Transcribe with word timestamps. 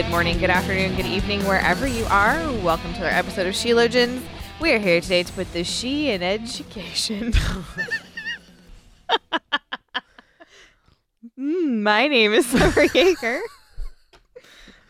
Good 0.00 0.08
morning, 0.08 0.38
good 0.38 0.48
afternoon, 0.48 0.96
good 0.96 1.04
evening, 1.04 1.44
wherever 1.44 1.86
you 1.86 2.06
are. 2.06 2.38
Welcome 2.62 2.94
to 2.94 3.00
our 3.04 3.10
episode 3.10 3.46
of 3.46 3.52
Sheologians. 3.52 4.22
We 4.58 4.72
are 4.72 4.78
here 4.78 4.98
today 5.02 5.24
to 5.24 5.32
put 5.34 5.52
the 5.52 5.62
she 5.62 6.08
in 6.08 6.22
education. 6.22 7.34
Mm, 11.38 11.82
My 11.82 12.08
name 12.08 12.32
is 12.32 12.46
Summer 12.46 12.84
Jaeger. 12.94 13.40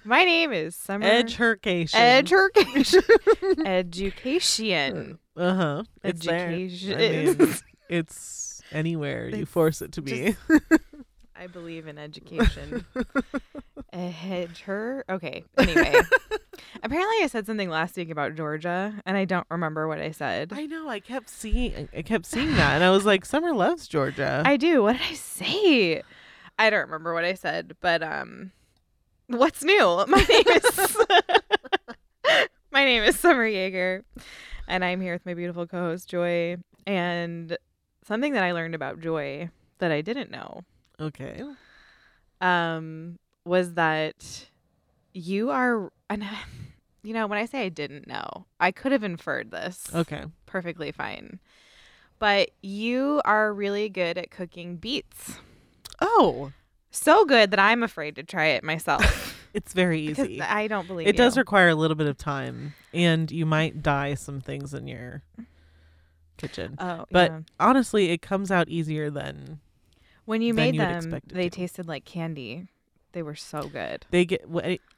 My 0.04 0.24
name 0.24 0.52
is 0.52 0.76
Summer 0.76 1.04
Education. 1.06 1.98
Education. 2.00 3.02
Education. 3.66 5.18
Uh 5.36 5.54
huh. 5.54 5.82
It's 6.04 6.24
there. 6.24 6.50
I 6.50 6.52
Education. 6.52 7.38
mean, 7.38 7.54
it's 7.88 8.62
anywhere 8.70 9.28
you 9.28 9.44
force 9.44 9.82
it 9.82 9.90
to 9.92 10.02
be. 10.02 10.36
I 11.40 11.46
believe 11.46 11.86
in 11.86 11.96
education. 11.96 12.84
A 13.94 14.10
hedger. 14.10 15.06
Okay. 15.08 15.42
Anyway, 15.56 15.94
apparently 16.82 17.16
I 17.22 17.28
said 17.28 17.46
something 17.46 17.70
last 17.70 17.96
week 17.96 18.10
about 18.10 18.34
Georgia, 18.34 18.92
and 19.06 19.16
I 19.16 19.24
don't 19.24 19.46
remember 19.50 19.88
what 19.88 20.00
I 20.00 20.10
said. 20.10 20.52
I 20.54 20.66
know. 20.66 20.90
I 20.90 21.00
kept 21.00 21.30
seeing. 21.30 21.88
I 21.96 22.02
kept 22.02 22.26
seeing 22.26 22.54
that, 22.56 22.74
and 22.74 22.84
I 22.84 22.90
was 22.90 23.06
like, 23.06 23.24
"Summer 23.24 23.54
loves 23.54 23.88
Georgia." 23.88 24.42
I 24.46 24.58
do. 24.58 24.82
What 24.82 24.98
did 24.98 25.02
I 25.10 25.14
say? 25.14 26.02
I 26.58 26.68
don't 26.68 26.82
remember 26.82 27.14
what 27.14 27.24
I 27.24 27.32
said, 27.32 27.74
but 27.80 28.02
um, 28.02 28.52
what's 29.28 29.64
new? 29.64 30.04
My 30.08 30.20
name 30.20 30.44
is 30.46 30.96
my 32.70 32.84
name 32.84 33.02
is 33.02 33.18
Summer 33.18 33.46
Jaeger, 33.46 34.04
and 34.68 34.84
I'm 34.84 35.00
here 35.00 35.14
with 35.14 35.24
my 35.24 35.32
beautiful 35.32 35.66
co-host 35.66 36.06
Joy. 36.06 36.58
And 36.86 37.56
something 38.04 38.34
that 38.34 38.44
I 38.44 38.52
learned 38.52 38.74
about 38.74 39.00
Joy 39.00 39.48
that 39.78 39.90
I 39.90 40.02
didn't 40.02 40.30
know 40.30 40.64
okay. 41.00 41.42
um, 42.40 43.18
was 43.44 43.74
that 43.74 44.46
you 45.12 45.50
are, 45.50 45.90
and 46.08 46.24
you 47.02 47.14
know, 47.14 47.26
when 47.26 47.38
I 47.38 47.46
say 47.46 47.64
I 47.64 47.68
didn't 47.68 48.06
know, 48.06 48.46
I 48.58 48.70
could 48.72 48.92
have 48.92 49.04
inferred 49.04 49.50
this 49.50 49.90
Okay. 49.94 50.24
perfectly 50.46 50.92
fine, 50.92 51.38
but 52.18 52.50
you 52.62 53.20
are 53.24 53.52
really 53.52 53.88
good 53.88 54.18
at 54.18 54.30
cooking 54.30 54.76
beets. 54.76 55.38
Oh, 56.00 56.52
So 56.90 57.24
good 57.24 57.50
that 57.52 57.60
I'm 57.60 57.82
afraid 57.82 58.16
to 58.16 58.22
try 58.22 58.46
it 58.46 58.64
myself. 58.64 59.38
it's 59.54 59.72
very 59.72 60.00
easy. 60.00 60.40
I 60.42 60.66
don't 60.66 60.86
believe 60.86 61.06
It 61.08 61.16
does 61.16 61.38
require 61.38 61.68
a 61.68 61.74
little 61.74 61.94
bit 61.94 62.06
of 62.08 62.18
time, 62.18 62.74
and 62.92 63.30
you 63.30 63.46
might 63.46 63.82
dye 63.82 64.14
some 64.14 64.40
things 64.40 64.74
in 64.74 64.88
your 64.88 65.22
kitchen. 66.36 66.76
Oh, 66.80 67.04
but 67.12 67.30
yeah. 67.30 67.40
honestly, 67.60 68.10
it 68.10 68.22
comes 68.22 68.50
out 68.50 68.68
easier 68.68 69.10
than 69.10 69.60
when 70.30 70.42
you 70.42 70.54
made 70.54 70.74
you 70.76 70.80
them, 70.80 71.20
they 71.26 71.48
to. 71.48 71.56
tasted 71.56 71.86
like 71.88 72.04
candy. 72.04 72.68
They 73.12 73.22
were 73.22 73.34
so 73.34 73.62
good. 73.68 74.06
they 74.12 74.24
get. 74.24 74.44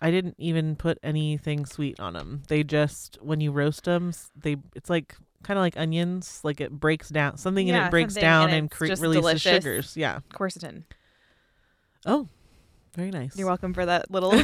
I 0.01 0.11
didn't 0.11 0.35
even 0.39 0.77
put 0.77 0.99
anything 1.03 1.65
sweet 1.65 1.99
on 1.99 2.13
them. 2.13 2.43
They 2.49 2.63
just 2.63 3.19
when 3.23 3.41
you 3.41 3.51
roast 3.53 3.85
them, 3.85 4.13
they 4.37 4.57
it's 4.75 4.91
like 4.91 5.17
kind 5.43 5.57
of 5.59 5.63
like 5.63 5.77
onions. 5.79 6.41
Like 6.45 6.61
it 6.61 6.71
breaks 6.73 7.09
down 7.09 7.39
something, 7.39 7.69
and 7.71 7.77
Yeah, 7.77 7.87
it 7.87 7.91
breaks 7.91 8.15
down 8.15 8.51
and 8.51 8.59
and, 8.59 8.71
cre- 8.71 8.85
releases 8.85 9.15
delicious. 9.15 9.43
sugars. 9.65 9.97
Yeah. 9.97 10.21
Quercetin. 10.35 10.85
Oh, 12.05 12.29
very 12.95 13.11
nice. 13.11 13.35
You're 13.37 13.47
welcome 13.49 13.73
for 13.73 13.87
that 13.87 14.11
little 14.11 14.33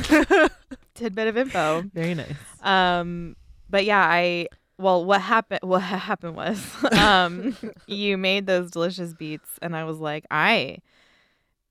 tidbit 0.94 1.28
of 1.28 1.36
info. 1.36 1.82
very 1.92 2.14
nice. 2.14 2.34
Um, 2.62 3.36
but 3.68 3.84
yeah, 3.84 4.00
I 4.02 4.48
well, 4.78 5.04
what 5.04 5.20
happened? 5.20 5.60
What 5.62 5.80
happened 5.80 6.36
was, 6.36 6.64
um, 6.92 7.56
you 7.86 8.16
made 8.16 8.46
those 8.46 8.70
delicious 8.70 9.12
beets, 9.12 9.50
and 9.60 9.76
I 9.76 9.84
was 9.84 9.98
like, 9.98 10.24
I 10.30 10.78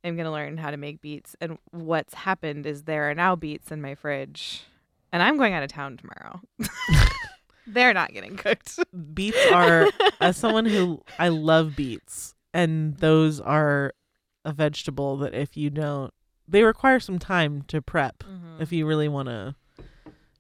am 0.04 0.18
gonna 0.18 0.32
learn 0.32 0.58
how 0.58 0.72
to 0.72 0.78
make 0.78 1.02
beets. 1.02 1.36
And 1.40 1.58
what's 1.72 2.14
happened 2.14 2.66
is 2.66 2.84
there 2.84 3.10
are 3.10 3.16
now 3.16 3.36
beets 3.36 3.72
in 3.72 3.82
my 3.82 3.96
fridge, 3.96 4.64
and 5.12 5.24
I'm 5.24 5.38
going 5.38 5.54
out 5.54 5.64
of 5.64 5.70
town 5.70 5.98
tomorrow. 5.98 6.42
They're 7.68 7.94
not 7.94 8.14
getting 8.14 8.38
cooked. 8.38 8.80
Beets 9.14 9.52
are 9.52 9.90
as 10.22 10.38
someone 10.38 10.66
who 10.66 11.02
I 11.18 11.30
love 11.30 11.76
beets, 11.76 12.36
and 12.54 12.96
those 12.98 13.40
are 13.40 13.94
a 14.46 14.54
vegetable 14.54 15.18
that 15.18 15.34
if 15.34 15.58
you 15.58 15.70
don't, 15.70 16.14
they 16.48 16.64
require 16.64 17.00
some 17.00 17.20
time 17.20 17.64
to 17.64 17.82
prep. 17.82 18.20
Mm-hmm. 18.20 18.62
If 18.62 18.72
you 18.72 18.86
really 18.86 19.10
want 19.10 19.28
to 19.28 19.56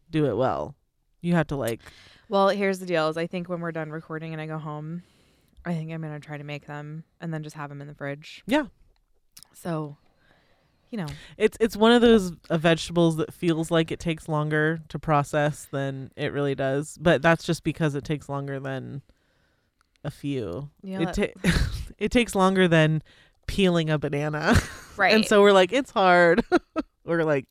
do 0.09 0.25
it 0.25 0.37
well, 0.37 0.75
you 1.21 1.33
have 1.33 1.47
to 1.47 1.55
like 1.55 1.81
Well, 2.29 2.49
here's 2.49 2.79
the 2.79 2.85
deal: 2.85 3.09
is 3.09 3.17
I 3.17 3.27
think 3.27 3.49
when 3.49 3.59
we're 3.61 3.71
done 3.71 3.89
recording 3.89 4.33
and 4.33 4.41
I 4.41 4.45
go 4.45 4.57
home, 4.57 5.03
I 5.65 5.73
think 5.73 5.91
I'm 5.91 6.01
gonna 6.01 6.19
try 6.19 6.37
to 6.37 6.43
make 6.43 6.65
them 6.67 7.03
and 7.21 7.33
then 7.33 7.43
just 7.43 7.55
have 7.55 7.69
them 7.69 7.81
in 7.81 7.87
the 7.87 7.95
fridge. 7.95 8.43
Yeah. 8.47 8.65
So, 9.53 9.97
you 10.89 10.97
know, 10.97 11.07
It's 11.37 11.57
it's 11.59 11.75
one 11.75 11.91
of 11.91 12.01
those 12.01 12.31
uh, 12.49 12.57
vegetables 12.57 13.17
that 13.17 13.33
feels 13.33 13.71
like 13.71 13.91
it 13.91 13.99
takes 13.99 14.27
longer 14.29 14.79
to 14.89 14.99
process 14.99 15.67
than 15.71 16.11
it 16.15 16.31
really 16.33 16.55
does, 16.55 16.97
but 16.99 17.21
that's 17.21 17.43
just 17.43 17.63
because 17.63 17.95
it 17.95 18.03
takes 18.03 18.29
longer 18.29 18.59
than 18.59 19.01
a 20.03 20.11
few. 20.11 20.69
know, 20.83 21.01
it 21.09 21.13
ta- 21.43 21.49
it 21.97 22.11
takes 22.11 22.35
longer 22.35 22.67
than 22.67 23.01
peeling 23.47 23.89
a 23.89 23.97
banana, 23.97 24.55
right? 24.97 25.13
and 25.13 25.25
so 25.25 25.41
we're 25.41 25.51
like, 25.53 25.71
it's 25.73 25.91
hard. 25.91 26.43
we're 27.05 27.23
like 27.23 27.45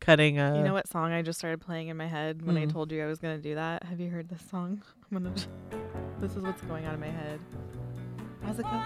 cutting 0.00 0.38
a. 0.38 0.56
You 0.58 0.64
know 0.64 0.72
what 0.74 0.88
song 0.88 1.12
I 1.12 1.22
just 1.22 1.38
started 1.38 1.60
playing 1.60 1.88
in 1.88 1.96
my 1.96 2.06
head 2.06 2.42
when 2.44 2.56
I 2.56 2.66
Mm. 2.66 2.72
told 2.72 2.90
you 2.92 3.02
I 3.02 3.06
was 3.06 3.18
gonna 3.18 3.38
do 3.38 3.54
that? 3.54 3.82
Have 3.84 4.00
you 4.00 4.10
heard 4.10 4.28
this 4.28 4.42
song? 4.50 4.82
I'm 5.12 5.22
gonna. 5.24 5.34
This 6.20 6.32
is 6.34 6.42
what's 6.42 6.60
going 6.62 6.84
on 6.84 6.94
in 6.94 7.00
my 7.00 7.06
head. 7.06 7.38
How's 8.42 8.58
it 8.58 8.64
go? 8.64 8.82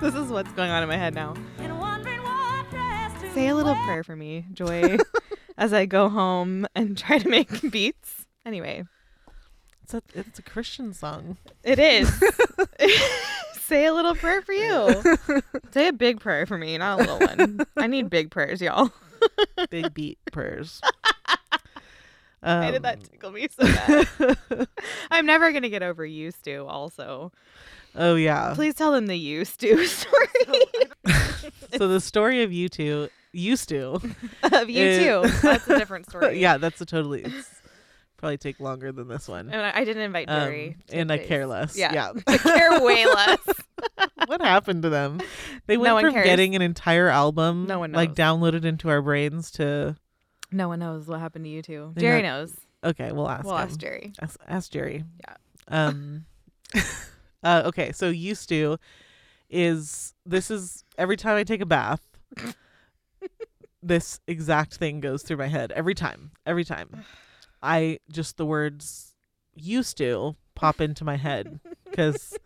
This 0.00 0.14
is 0.14 0.28
what's 0.30 0.52
going 0.52 0.70
on 0.70 0.82
in 0.82 0.88
my 0.88 0.96
head 0.96 1.14
now. 1.14 1.34
Say 3.32 3.48
a 3.48 3.54
little 3.54 3.74
prayer 3.84 4.04
for 4.04 4.14
me, 4.14 4.44
Joy, 4.52 4.98
as 5.56 5.72
I 5.72 5.86
go 5.86 6.08
home 6.08 6.66
and 6.74 6.96
try 6.98 7.18
to 7.18 7.28
make 7.28 7.70
beats. 7.70 8.26
Anyway, 8.44 8.84
It's 9.82 9.94
a 9.94 10.02
it's 10.14 10.38
a 10.38 10.42
Christian 10.42 10.92
song. 10.92 11.38
it 11.62 11.78
is. 11.78 12.10
Say 13.66 13.86
a 13.86 13.94
little 13.94 14.14
prayer 14.14 14.42
for 14.42 14.52
you. 14.52 15.02
Say 15.72 15.88
a 15.88 15.92
big 15.92 16.20
prayer 16.20 16.44
for 16.46 16.58
me, 16.58 16.76
not 16.78 17.00
a 17.00 17.02
little 17.02 17.18
one. 17.18 17.60
I 17.76 17.86
need 17.86 18.10
big 18.10 18.30
prayers, 18.30 18.60
y'all. 18.60 18.92
Big 19.70 19.94
beat 19.94 20.18
prayers. 20.32 20.80
Why 22.40 22.70
did 22.72 22.82
that 22.82 22.96
Um, 22.98 23.02
tickle 23.04 23.30
me 23.30 23.48
so 23.48 23.64
bad? 23.64 24.68
I'm 25.10 25.24
never 25.24 25.50
gonna 25.52 25.70
get 25.70 25.82
over 25.82 26.04
used 26.04 26.44
to. 26.44 26.66
Also, 26.66 27.32
oh 27.94 28.16
yeah. 28.16 28.52
please 28.54 28.74
tell 28.74 28.92
them 28.92 29.06
the 29.06 29.16
used 29.16 29.60
to 29.60 29.86
story 29.86 30.26
So 31.78 31.88
the 31.88 32.00
story 32.00 32.42
of 32.42 32.52
you 32.52 32.68
two 32.68 33.08
used 33.32 33.70
to. 33.70 33.98
of 34.52 34.68
you 34.68 34.82
It- 34.84 34.98
too. 35.24 35.30
That's 35.42 35.66
a 35.68 35.78
different 35.78 36.06
story. 36.10 36.38
yeah, 36.38 36.58
that's 36.58 36.80
a 36.82 36.86
totally. 36.86 37.22
It's 37.22 37.48
probably 38.24 38.38
take 38.38 38.58
longer 38.58 38.90
than 38.90 39.06
this 39.06 39.28
one. 39.28 39.50
and 39.50 39.60
I, 39.60 39.80
I 39.80 39.84
didn't 39.84 40.02
invite 40.02 40.28
Um, 40.30 40.40
Jerry, 40.48 40.76
to 40.88 40.96
and 40.96 41.12
I 41.12 41.18
care 41.18 41.46
less. 41.46 41.76
Yeah, 41.76 41.92
Yeah. 41.92 42.12
I 42.26 42.38
care 42.38 42.80
way 42.82 43.04
less. 43.04 43.38
what 44.26 44.40
happened 44.40 44.82
to 44.84 44.88
them? 44.90 45.20
They 45.66 45.76
went 45.76 45.94
one 45.94 46.04
from 46.04 46.12
cares. 46.14 46.24
getting 46.26 46.54
an 46.56 46.62
entire 46.62 47.08
album, 47.08 47.66
No 47.66 47.78
one 47.78 47.92
like 47.92 48.14
downloaded 48.14 48.64
into 48.64 48.88
our 48.88 49.00
brains 49.02 49.50
to. 49.52 49.96
No 50.52 50.68
one 50.68 50.78
knows 50.78 51.06
what 51.06 51.20
happened 51.20 51.44
to 51.46 51.50
you 51.50 51.62
two. 51.62 51.92
They 51.94 52.02
Jerry 52.02 52.22
not- 52.22 52.28
knows. 52.28 52.56
Okay, 52.82 53.12
we'll 53.12 53.28
ask. 53.28 53.44
We'll 53.44 53.56
him. 53.56 53.68
ask 53.68 53.78
Jerry. 53.78 54.12
Ask, 54.20 54.40
ask 54.46 54.70
Jerry. 54.70 55.04
Yeah. 55.20 55.36
Um. 55.68 56.26
uh, 57.42 57.62
okay, 57.66 57.92
so 57.92 58.08
used 58.10 58.48
to 58.50 58.76
is 59.50 60.14
this 60.26 60.50
is 60.50 60.84
every 60.98 61.16
time 61.16 61.36
I 61.36 61.44
take 61.44 61.60
a 61.62 61.66
bath. 61.66 62.00
this 63.82 64.20
exact 64.26 64.74
thing 64.76 65.00
goes 65.00 65.22
through 65.22 65.36
my 65.38 65.46
head 65.48 65.72
every 65.72 65.94
time. 65.94 66.30
Every 66.46 66.64
time. 66.64 67.04
I 67.64 67.98
just 68.12 68.36
the 68.36 68.44
words 68.46 69.14
used 69.54 69.96
to 69.98 70.36
pop 70.54 70.80
into 70.80 71.04
my 71.04 71.16
head 71.16 71.60
because 71.90 72.36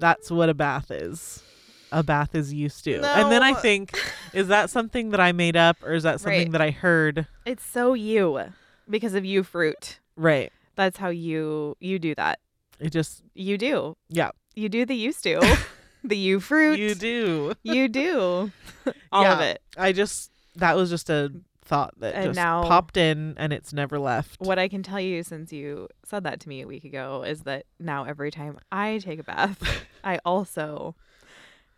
that's 0.00 0.30
what 0.30 0.48
a 0.48 0.54
bath 0.54 0.90
is. 0.90 1.42
A 1.90 2.02
bath 2.02 2.34
is 2.34 2.54
used 2.54 2.84
to. 2.84 3.02
And 3.04 3.30
then 3.30 3.42
I 3.42 3.52
think, 3.54 3.98
is 4.32 4.48
that 4.48 4.70
something 4.70 5.10
that 5.10 5.20
I 5.20 5.32
made 5.32 5.56
up 5.56 5.76
or 5.82 5.92
is 5.92 6.04
that 6.04 6.20
something 6.20 6.44
Right. 6.44 6.52
that 6.52 6.60
I 6.62 6.70
heard? 6.70 7.26
It's 7.44 7.64
so 7.66 7.92
you 7.94 8.40
because 8.88 9.14
of 9.14 9.24
you 9.26 9.42
fruit. 9.42 9.98
Right. 10.16 10.50
That's 10.74 10.96
how 10.96 11.08
you 11.10 11.76
you 11.80 11.98
do 11.98 12.14
that. 12.14 12.38
It 12.80 12.90
just, 12.90 13.22
You 13.34 13.58
do. 13.58 13.96
yeah. 14.08 14.30
You 14.54 14.68
do 14.70 14.86
the 14.86 14.94
used 14.96 15.22
to. 15.24 15.58
the 16.04 16.16
you 16.16 16.40
fruit. 16.40 16.78
You 16.78 16.94
do. 16.94 17.52
You 17.62 17.88
do. 17.88 18.52
All 19.12 19.22
Yeah. 19.24 19.34
of 19.34 19.40
it. 19.40 19.60
I 19.76 19.92
just 19.92 20.30
that 20.56 20.76
was 20.76 20.88
just 20.90 21.10
a 21.10 21.30
thought 21.64 21.94
that 22.00 22.14
And 22.14 22.24
just 22.26 22.36
now- 22.36 22.62
popped 22.64 22.96
in 22.96 23.34
and 23.38 23.52
it's 23.52 23.72
never 23.72 23.98
left. 23.98 24.40
What 24.40 24.58
I 24.58 24.68
can 24.68 24.82
tell 24.82 25.00
you 25.00 25.22
since 25.22 25.52
you 25.52 25.88
said 26.04 26.24
that 26.24 26.40
to 26.40 26.48
me 26.48 26.60
a 26.62 26.66
week 26.66 26.84
ago 26.84 27.22
is 27.26 27.42
that 27.42 27.66
now 27.78 28.04
every 28.04 28.30
time 28.30 28.58
I 28.70 28.98
take 28.98 29.20
a 29.20 29.22
bath, 29.24 29.62
I 30.04 30.18
also 30.24 30.94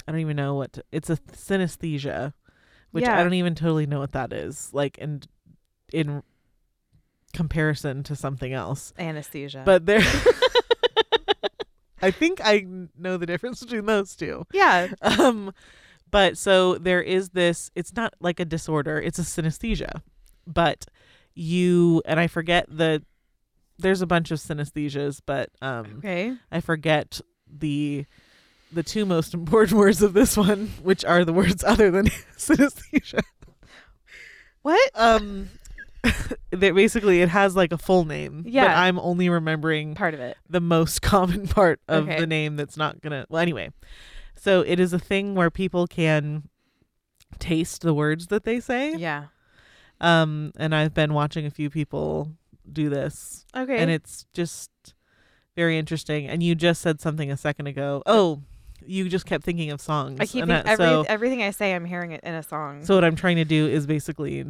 I 0.08 0.12
don't 0.12 0.22
even 0.22 0.36
know 0.38 0.56
what 0.56 0.74
to, 0.74 0.84
it's 0.92 1.10
a 1.10 1.18
synesthesia, 1.18 2.34
which 2.92 3.04
Yeah. 3.04 3.20
I 3.20 3.24
don't 3.24 3.34
even 3.36 3.54
totally 3.56 3.86
know 3.86 4.00
what 4.00 4.14
that 4.14 4.34
is. 4.34 4.70
Like 4.74 4.98
and 5.00 5.28
in 5.94 6.24
comparison 7.34 8.02
to 8.04 8.16
something 8.16 8.54
else. 8.54 8.94
anesthesia. 8.98 9.62
But 9.66 9.86
there 9.86 10.02
I 12.02 12.12
think 12.12 12.40
I 12.44 12.66
know 12.98 13.18
the 13.18 13.26
difference 13.26 13.62
between 13.64 13.86
those 13.86 14.16
two. 14.16 14.46
yeah, 14.54 14.88
Um, 15.02 15.54
but 16.10 16.38
so 16.38 16.78
there 16.78 17.02
is 17.02 17.30
this. 17.32 17.70
It's 17.76 17.94
not 17.96 18.14
like 18.22 18.40
a 18.40 18.46
disorder. 18.46 19.02
It's 19.02 19.20
a 19.20 19.24
synesthesia. 19.24 20.02
But 20.48 20.86
you 21.36 22.02
and 22.06 22.20
I 22.20 22.28
forget 22.28 22.66
the. 22.70 23.04
There's 23.80 24.02
a 24.02 24.08
bunch 24.08 24.32
of 24.32 24.40
synesthesias, 24.40 25.22
but 25.26 25.50
um, 25.62 25.96
okay. 26.00 26.36
I 26.52 26.60
forget 26.62 27.20
the 27.52 28.06
the 28.72 28.84
two 28.84 29.06
most 29.06 29.34
important 29.40 29.78
words 29.78 30.02
of 30.02 30.14
this 30.14 30.38
one, 30.38 30.72
which 30.84 31.04
are 31.06 31.26
the 31.26 31.34
words 31.34 31.64
other 31.64 31.90
than 31.90 32.06
synesthesia. 32.38 33.22
What? 34.62 34.92
Um, 34.94 35.50
that 36.52 36.76
basically 36.76 37.22
it 37.22 37.30
has 37.30 37.56
like 37.56 37.72
a 37.72 37.78
full 37.78 38.06
name. 38.06 38.44
but 38.44 38.52
Yeah. 38.52 38.80
I'm 38.82 39.00
only 39.00 39.30
remembering 39.30 39.96
Part 39.96 40.14
of 40.14 40.20
it. 40.20 40.38
the 40.50 40.62
most 40.62 41.02
common 41.02 41.48
part 41.48 41.80
of 41.88 42.04
Okay. 42.08 42.20
the 42.20 42.28
name 42.28 42.56
that's 42.56 42.78
not 42.78 43.02
gonna 43.02 43.26
well 43.30 43.42
anyway 43.42 43.72
so 44.36 44.62
it 44.62 44.80
is 44.80 44.94
a 44.94 45.00
thing 45.00 45.36
where 45.36 45.50
people 45.50 45.86
can 45.88 46.44
taste 47.40 47.82
the 47.82 47.94
words 47.94 48.28
that 48.28 48.44
they 48.46 48.60
say 48.62 48.96
Yeah. 48.96 49.26
um 50.00 50.54
and 50.58 50.74
i've 50.74 50.94
been 50.94 51.14
watching 51.14 51.46
a 51.46 51.50
few 51.52 51.70
people 51.70 52.32
do 52.74 52.90
this 52.90 53.46
Okay. 53.56 53.78
and 53.78 53.90
it's 53.92 54.26
just 54.34 54.70
very 55.56 55.78
interesting 55.78 56.28
and 56.28 56.42
you 56.44 56.56
just 56.56 56.82
said 56.82 57.02
something 57.02 57.30
a 57.32 57.38
second 57.38 57.68
ago 57.68 58.02
oh 58.06 58.42
you 58.86 59.10
just 59.10 59.26
kept 59.26 59.44
thinking 59.44 59.72
of 59.72 59.82
songs 59.82 60.20
I 60.22 60.26
keep 60.26 60.44
and 60.44 60.52
think 60.52 60.66
that- 60.66 60.72
every, 60.72 60.86
so, 60.86 61.06
everything 61.08 61.44
I 61.44 61.52
say, 61.52 61.74
I'm 61.76 61.84
hearing 61.86 62.12
it 62.12 62.22
in 62.24 62.34
a 62.34 62.44
song. 62.44 62.86
so 62.86 62.96
what 62.96 63.04
i'm 63.04 63.16
trying 63.16 63.36
to 63.38 63.46
do 63.46 63.68
is 63.68 63.86
basically 63.86 64.46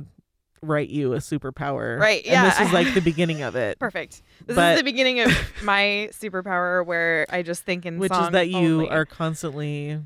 write 0.61 0.89
you 0.89 1.13
a 1.13 1.17
superpower 1.17 1.97
Right, 1.99 2.21
and 2.25 2.33
yeah, 2.33 2.43
this 2.49 2.59
is 2.67 2.73
like 2.73 2.93
the 2.93 2.99
beginning 3.11 3.41
of 3.43 3.55
it 3.55 3.79
Perfect. 3.79 4.21
This 4.45 4.55
But- 4.55 4.73
is 4.73 4.79
the 4.79 4.83
beginning 4.83 5.21
of 5.21 5.31
my 5.63 6.09
superpower 6.11 6.85
where 6.85 7.25
I 7.29 7.41
just 7.43 7.63
think 7.63 7.85
in 7.85 7.93
songs. 7.95 8.01
which 8.09 8.11
is 8.19 8.29
that 8.31 8.49
you 8.49 8.57
only. 8.81 8.89
are 8.89 9.05
constantly 9.05 9.99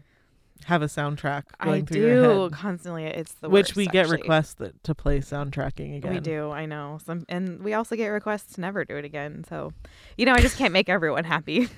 have 0.63 0.81
a 0.81 0.87
soundtrack 0.87 1.43
going 1.61 1.83
I 1.83 1.85
through 1.85 2.01
your 2.01 2.23
do 2.23 2.41
head, 2.43 2.51
constantly. 2.53 3.05
It's 3.05 3.33
the 3.33 3.49
which 3.49 3.69
worst, 3.69 3.75
we 3.75 3.87
get 3.87 4.01
actually. 4.05 4.17
requests 4.17 4.53
that, 4.55 4.83
to 4.83 4.95
play 4.95 5.19
soundtracking 5.19 5.97
again. 5.97 6.13
We 6.13 6.19
do. 6.19 6.51
I 6.51 6.65
know. 6.65 6.99
Some, 7.05 7.25
and 7.29 7.61
we 7.63 7.73
also 7.73 7.95
get 7.95 8.07
requests 8.07 8.53
to 8.55 8.61
never 8.61 8.83
do 8.85 8.97
it 8.97 9.05
again. 9.05 9.43
So, 9.49 9.73
you 10.17 10.25
know, 10.25 10.33
I 10.33 10.41
just 10.41 10.57
can't 10.57 10.73
make 10.73 10.89
everyone 10.89 11.23
happy. 11.23 11.69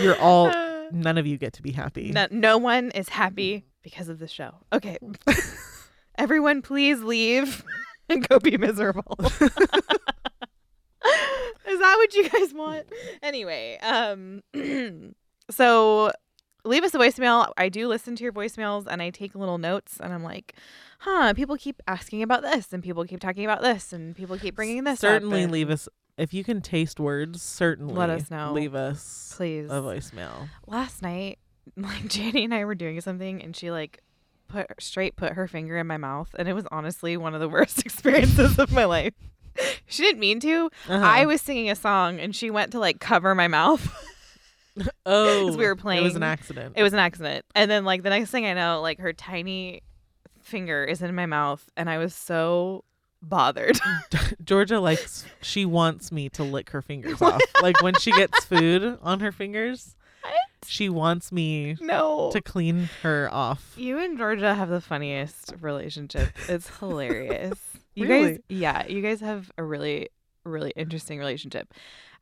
You're 0.00 0.18
all 0.18 0.48
none 0.92 1.18
of 1.18 1.26
you 1.26 1.36
get 1.36 1.52
to 1.54 1.62
be 1.62 1.72
happy. 1.72 2.10
no, 2.12 2.26
no 2.30 2.58
one 2.58 2.90
is 2.92 3.08
happy 3.08 3.64
because 3.82 4.08
of 4.08 4.18
the 4.18 4.28
show. 4.28 4.54
Okay, 4.72 4.98
everyone, 6.18 6.62
please 6.62 7.02
leave 7.02 7.64
and 8.08 8.26
go 8.28 8.38
be 8.38 8.56
miserable. 8.56 9.16
is 9.20 9.28
that 9.40 9.90
what 11.96 12.14
you 12.14 12.28
guys 12.28 12.54
want? 12.54 12.86
Anyway, 13.22 13.78
um, 13.82 14.42
so 15.50 16.12
leave 16.64 16.84
us 16.84 16.94
a 16.94 16.98
voicemail. 16.98 17.52
I 17.56 17.68
do 17.68 17.88
listen 17.88 18.16
to 18.16 18.24
your 18.24 18.32
voicemails 18.32 18.86
and 18.88 19.02
I 19.02 19.10
take 19.10 19.34
little 19.34 19.58
notes 19.58 19.98
and 20.00 20.12
I'm 20.12 20.22
like, 20.22 20.54
huh, 21.00 21.34
people 21.34 21.56
keep 21.56 21.82
asking 21.86 22.22
about 22.22 22.42
this 22.42 22.72
and 22.72 22.82
people 22.82 23.04
keep 23.04 23.20
talking 23.20 23.44
about 23.44 23.62
this 23.62 23.92
and 23.92 24.14
people 24.14 24.38
keep 24.38 24.54
bringing 24.54 24.84
this 24.84 25.02
up 25.04 25.10
certainly 25.10 25.42
and 25.42 25.52
leave 25.52 25.70
us 25.70 25.88
if 26.18 26.34
you 26.34 26.44
can 26.44 26.60
taste 26.60 27.00
words. 27.00 27.42
Certainly 27.42 27.94
Let 27.94 28.10
us 28.10 28.30
know. 28.30 28.52
Leave 28.52 28.74
us 28.74 29.32
please. 29.36 29.70
a 29.70 29.74
voicemail. 29.74 30.48
Last 30.66 31.02
night, 31.02 31.38
like 31.76 32.04
Janny 32.04 32.44
and 32.44 32.54
I 32.54 32.64
were 32.64 32.74
doing 32.74 33.00
something 33.00 33.42
and 33.42 33.56
she 33.56 33.70
like 33.70 34.00
put 34.48 34.66
straight 34.80 35.16
put 35.16 35.34
her 35.34 35.46
finger 35.46 35.76
in 35.76 35.86
my 35.86 35.96
mouth 35.96 36.34
and 36.36 36.48
it 36.48 36.54
was 36.54 36.66
honestly 36.72 37.16
one 37.16 37.34
of 37.34 37.40
the 37.40 37.48
worst 37.56 37.80
experiences 37.84 38.58
of 38.58 38.72
my 38.72 38.84
life. 38.84 39.14
She 39.86 40.02
didn't 40.02 40.20
mean 40.20 40.40
to. 40.40 40.70
Uh-huh. 40.88 41.04
I 41.04 41.26
was 41.26 41.42
singing 41.42 41.70
a 41.70 41.74
song 41.74 42.20
and 42.20 42.34
she 42.34 42.50
went 42.50 42.72
to 42.72 42.78
like 42.78 43.00
cover 43.00 43.34
my 43.34 43.48
mouth. 43.48 43.92
oh, 45.06 45.56
we 45.56 45.64
were 45.66 45.76
playing. 45.76 46.00
It 46.00 46.04
was 46.04 46.16
an 46.16 46.22
accident. 46.22 46.74
It 46.76 46.82
was 46.82 46.92
an 46.92 46.98
accident. 46.98 47.44
And 47.54 47.70
then 47.70 47.84
like 47.84 48.02
the 48.02 48.10
next 48.10 48.30
thing 48.30 48.46
I 48.46 48.54
know, 48.54 48.80
like 48.80 49.00
her 49.00 49.12
tiny 49.12 49.82
finger 50.42 50.84
is 50.84 51.02
in 51.02 51.14
my 51.14 51.26
mouth 51.26 51.64
and 51.76 51.88
I 51.90 51.98
was 51.98 52.14
so 52.14 52.84
bothered. 53.22 53.78
Georgia 54.44 54.80
likes. 54.80 55.24
She 55.42 55.64
wants 55.64 56.10
me 56.12 56.28
to 56.30 56.42
lick 56.42 56.70
her 56.70 56.82
fingers 56.82 57.20
off. 57.20 57.40
like 57.62 57.82
when 57.82 57.94
she 57.94 58.12
gets 58.12 58.44
food 58.44 58.98
on 59.02 59.20
her 59.20 59.32
fingers, 59.32 59.96
she 60.66 60.88
wants 60.88 61.32
me 61.32 61.76
no. 61.80 62.30
to 62.32 62.40
clean 62.40 62.88
her 63.02 63.28
off. 63.32 63.74
You 63.76 63.98
and 63.98 64.18
Georgia 64.18 64.54
have 64.54 64.68
the 64.68 64.80
funniest 64.80 65.54
relationship. 65.60 66.28
It's 66.48 66.68
hilarious. 66.78 67.58
You 67.94 68.06
Really? 68.06 68.30
guys, 68.32 68.40
yeah, 68.48 68.86
you 68.86 69.02
guys 69.02 69.20
have 69.20 69.50
a 69.58 69.64
really, 69.64 70.10
really 70.44 70.72
interesting 70.76 71.18
relationship, 71.18 71.72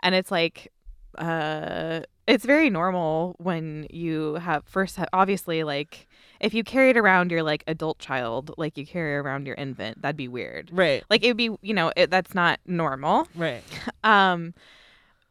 and 0.00 0.14
it's 0.14 0.30
like, 0.30 0.72
uh, 1.16 2.00
it's 2.26 2.44
very 2.44 2.68
normal 2.70 3.34
when 3.38 3.86
you 3.90 4.34
have 4.34 4.64
first, 4.66 4.98
obviously, 5.12 5.64
like 5.64 6.06
if 6.40 6.54
you 6.54 6.62
carried 6.62 6.96
around 6.96 7.30
your 7.30 7.42
like 7.42 7.64
adult 7.66 7.98
child, 7.98 8.54
like 8.58 8.76
you 8.76 8.86
carry 8.86 9.16
around 9.16 9.46
your 9.46 9.56
infant, 9.56 10.02
that'd 10.02 10.16
be 10.16 10.28
weird. 10.28 10.70
Right. 10.72 11.02
Like 11.08 11.24
it 11.24 11.28
would 11.28 11.36
be, 11.36 11.50
you 11.62 11.74
know, 11.74 11.92
it, 11.96 12.10
that's 12.10 12.34
not 12.34 12.60
normal. 12.66 13.28
Right. 13.34 13.62
Um, 14.04 14.54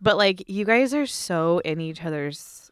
but 0.02 0.18
like 0.18 0.44
you 0.48 0.66
guys 0.66 0.94
are 0.94 1.08
so 1.08 1.60
in 1.60 1.80
each 1.80 2.04
other's 2.04 2.70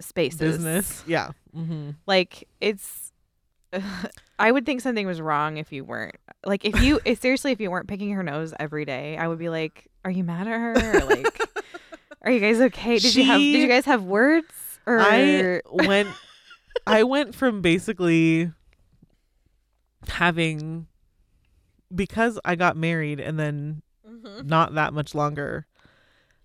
spaces. 0.00 0.38
Business. 0.38 1.02
Yeah. 1.06 1.30
Mm-hmm. 1.56 1.90
like 2.06 2.46
it's 2.60 3.10
i 4.38 4.52
would 4.52 4.64
think 4.64 4.80
something 4.80 5.04
was 5.04 5.20
wrong 5.20 5.56
if 5.56 5.72
you 5.72 5.82
weren't 5.82 6.14
like 6.46 6.64
if 6.64 6.80
you 6.80 7.00
seriously 7.18 7.50
if 7.50 7.60
you 7.60 7.72
weren't 7.72 7.88
picking 7.88 8.12
her 8.12 8.22
nose 8.22 8.54
every 8.60 8.84
day 8.84 9.16
i 9.16 9.26
would 9.26 9.38
be 9.40 9.48
like 9.48 9.88
are 10.04 10.12
you 10.12 10.22
mad 10.22 10.46
at 10.46 10.60
her 10.60 10.98
or 10.98 11.04
like 11.06 11.40
are 12.22 12.30
you 12.30 12.40
guys 12.40 12.60
okay 12.60 12.98
did 12.98 13.14
you 13.14 13.24
have 13.24 13.38
did 13.40 13.60
you 13.60 13.68
guys 13.68 13.84
have 13.84 14.02
words 14.04 14.46
or 14.86 14.98
I 15.00 15.60
went 15.70 16.08
I 16.86 17.02
went 17.04 17.34
from 17.34 17.60
basically 17.62 18.50
having 20.08 20.86
because 21.94 22.38
I 22.44 22.54
got 22.56 22.76
married 22.76 23.20
and 23.20 23.38
then 23.38 23.82
Mm-hmm. 24.08 24.48
not 24.48 24.74
that 24.74 24.92
much 24.92 25.14
longer 25.14 25.66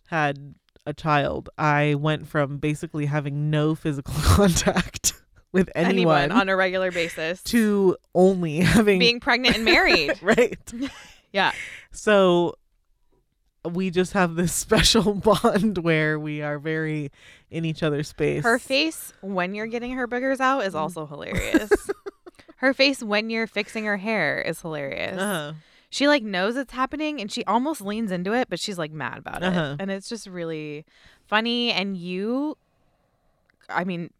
had 0.08 0.54
a 0.86 0.94
child, 0.94 1.50
I 1.58 1.96
went 1.96 2.28
from 2.28 2.58
basically 2.58 3.08
having 3.08 3.50
no 3.50 3.74
physical 3.74 4.14
contact 4.22 5.14
with 5.52 5.70
anyone, 5.74 6.26
Anyone 6.26 6.32
on 6.32 6.48
a 6.48 6.56
regular 6.56 6.92
basis 6.92 7.42
to 7.46 7.98
only 8.14 8.58
having 8.62 9.00
being 9.00 9.20
pregnant 9.20 9.56
and 9.56 9.66
married. 9.66 10.14
right. 10.22 10.60
yeah. 11.34 11.54
So 11.92 12.54
we 13.72 13.90
just 13.90 14.14
have 14.14 14.36
this 14.36 14.54
special 14.66 15.14
bond 15.14 15.80
where 15.80 16.20
we 16.20 16.42
are 16.42 16.60
very 16.60 17.12
in 17.50 17.66
each 17.66 17.84
other's 17.84 18.08
space. 18.08 18.44
Her 18.44 18.60
face 18.60 19.14
when 19.22 19.56
you're 19.56 19.68
getting 19.68 19.94
her 19.94 20.08
boogers 20.08 20.40
out 20.40 20.66
is 20.66 20.76
also 20.76 21.06
hilarious. 21.06 21.72
her 22.58 22.74
face 22.74 23.02
when 23.04 23.30
you're 23.30 23.48
fixing 23.48 23.86
her 23.86 23.98
hair 23.98 24.42
is 24.42 24.62
hilarious. 24.62 25.20
Uh-huh. 25.20 25.54
She 25.90 26.08
like 26.08 26.24
knows 26.24 26.58
it's 26.58 26.74
happening 26.74 27.22
and 27.22 27.32
she 27.32 27.46
almost 27.46 27.80
leans 27.82 28.12
into 28.12 28.34
it, 28.34 28.50
but 28.50 28.60
she's 28.60 28.78
like 28.78 28.92
mad 28.92 29.18
about 29.18 29.44
it. 29.44 29.48
Uh-huh. 29.48 29.78
And 29.80 29.90
it's 29.92 30.10
just 30.10 30.28
really 30.28 30.86
funny. 31.28 31.72
And 31.72 31.96
you, 31.96 32.58
I 33.70 33.84
mean, 33.86 34.12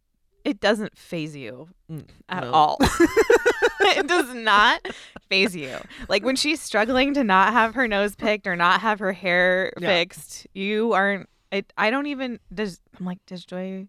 it 0.46 0.60
doesn't 0.60 0.96
phase 0.96 1.34
you 1.36 1.68
Mm, 1.90 2.04
at 2.28 2.42
no. 2.42 2.50
all. 2.52 2.78
it 3.80 4.06
does 4.08 4.34
not 4.34 4.80
phase 5.28 5.54
you. 5.54 5.76
Like 6.08 6.24
when 6.24 6.36
she's 6.36 6.60
struggling 6.62 7.14
to 7.14 7.22
not 7.24 7.52
have 7.52 7.74
her 7.74 7.86
nose 7.86 8.16
picked 8.16 8.46
or 8.46 8.56
not 8.56 8.80
have 8.80 8.98
her 9.00 9.12
hair 9.12 9.72
Yeah. 9.78 9.88
fixed, 9.88 10.46
you 10.54 10.92
aren't. 10.94 11.28
It, 11.52 11.72
I 11.78 11.90
don't 11.90 12.06
even. 12.06 12.40
Does 12.52 12.80
I'm 12.98 13.06
like, 13.06 13.18
does 13.26 13.44
Joy? 13.44 13.86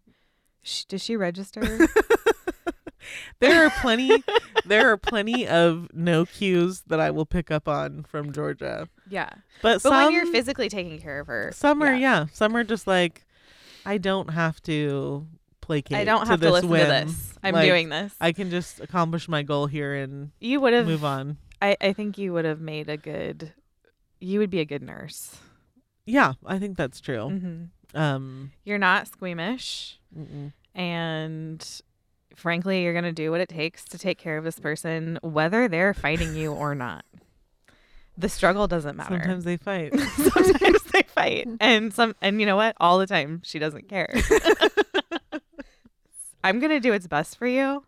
Sh- 0.64 0.84
does 0.86 1.04
she 1.04 1.16
register? 1.16 1.88
There 3.40 3.66
are 3.66 3.70
plenty 3.80 4.22
there 4.66 4.92
are 4.92 4.98
plenty 4.98 5.48
of 5.48 5.88
no 5.94 6.26
cues 6.26 6.82
that 6.88 7.00
I 7.00 7.10
will 7.12 7.26
pick 7.26 7.50
up 7.52 7.68
on 7.68 8.04
from 8.04 8.34
Georgia. 8.34 8.90
yeah. 9.10 9.30
But, 9.62 9.76
But 9.76 9.82
some 9.84 9.94
when 10.06 10.14
you're 10.14 10.26
physically 10.32 10.68
taking 10.68 11.00
care 11.00 11.20
of 11.22 11.28
her, 11.28 11.52
some 11.56 11.82
are 11.82 11.94
yeah. 11.96 12.26
some 12.34 12.56
are 12.58 12.66
just 12.66 12.86
like 12.86 13.26
I 13.86 13.98
don't 13.98 14.32
have 14.32 14.62
to 14.64 15.26
placate 15.68 15.98
I 15.98 16.04
don't 16.06 16.26
have 16.28 16.40
to 16.40 16.46
this 16.46 16.52
listen 16.54 16.70
whim. 16.70 16.82
to 16.82 16.88
this. 17.06 17.34
I'm 17.44 17.54
Like, 17.54 17.66
doing 17.68 17.90
this. 17.90 18.14
I 18.20 18.32
can 18.32 18.50
just 18.50 18.80
accomplish 18.80 19.28
my 19.28 19.44
goal 19.44 19.68
here 19.68 19.94
and 19.94 20.32
you 20.40 20.60
would 20.62 20.74
have. 20.74 20.86
move 20.88 21.04
on. 21.06 21.38
I, 21.62 21.76
I 21.80 21.94
think 21.94 22.18
you 22.18 22.34
would 22.34 22.46
have 22.46 22.60
made 22.62 22.90
a 22.90 22.98
good. 22.98 23.54
You 24.20 24.40
would 24.40 24.50
be 24.50 24.60
a 24.60 24.66
good 24.66 24.82
nurse. 24.82 25.38
Yeah, 26.06 26.34
I 26.46 26.58
think 26.58 26.78
that's 26.78 27.00
true. 27.02 27.30
hmm 27.30 27.64
Um 27.94 28.52
You're 28.64 28.78
not 28.80 29.08
squeamish, 29.08 30.00
mm-mm. 30.18 30.54
and 30.74 31.82
frankly, 32.36 32.84
you're 32.84 32.94
gonna 32.94 33.12
do 33.12 33.30
what 33.32 33.42
it 33.42 33.50
takes 33.50 33.84
to 33.86 33.98
take 33.98 34.18
care 34.18 34.38
of 34.38 34.44
this 34.44 34.60
person, 34.60 35.20
whether 35.22 35.68
they're 35.68 35.94
fighting 35.94 36.34
you 36.36 36.54
or 36.54 36.74
not. 36.76 37.04
The 38.18 38.30
struggle 38.30 38.68
doesn't 38.68 38.96
matter. 38.96 39.20
sometimes 39.20 39.44
they 39.44 39.58
fight. 39.58 39.94
Sometimes 40.16 40.82
they 40.92 41.04
fight, 41.04 41.48
and 41.60 41.94
some, 41.94 42.16
and 42.20 42.40
you 42.40 42.48
know 42.48 42.56
what? 42.56 42.76
All 42.80 42.98
the 42.98 43.06
time, 43.06 43.42
she 43.44 43.60
doesn't 43.60 43.88
care. 43.90 44.10
I'm 46.44 46.60
gonna 46.60 46.80
do 46.80 46.92
what's 46.92 47.08
best 47.08 47.38
for 47.38 47.48
you. 47.48 47.84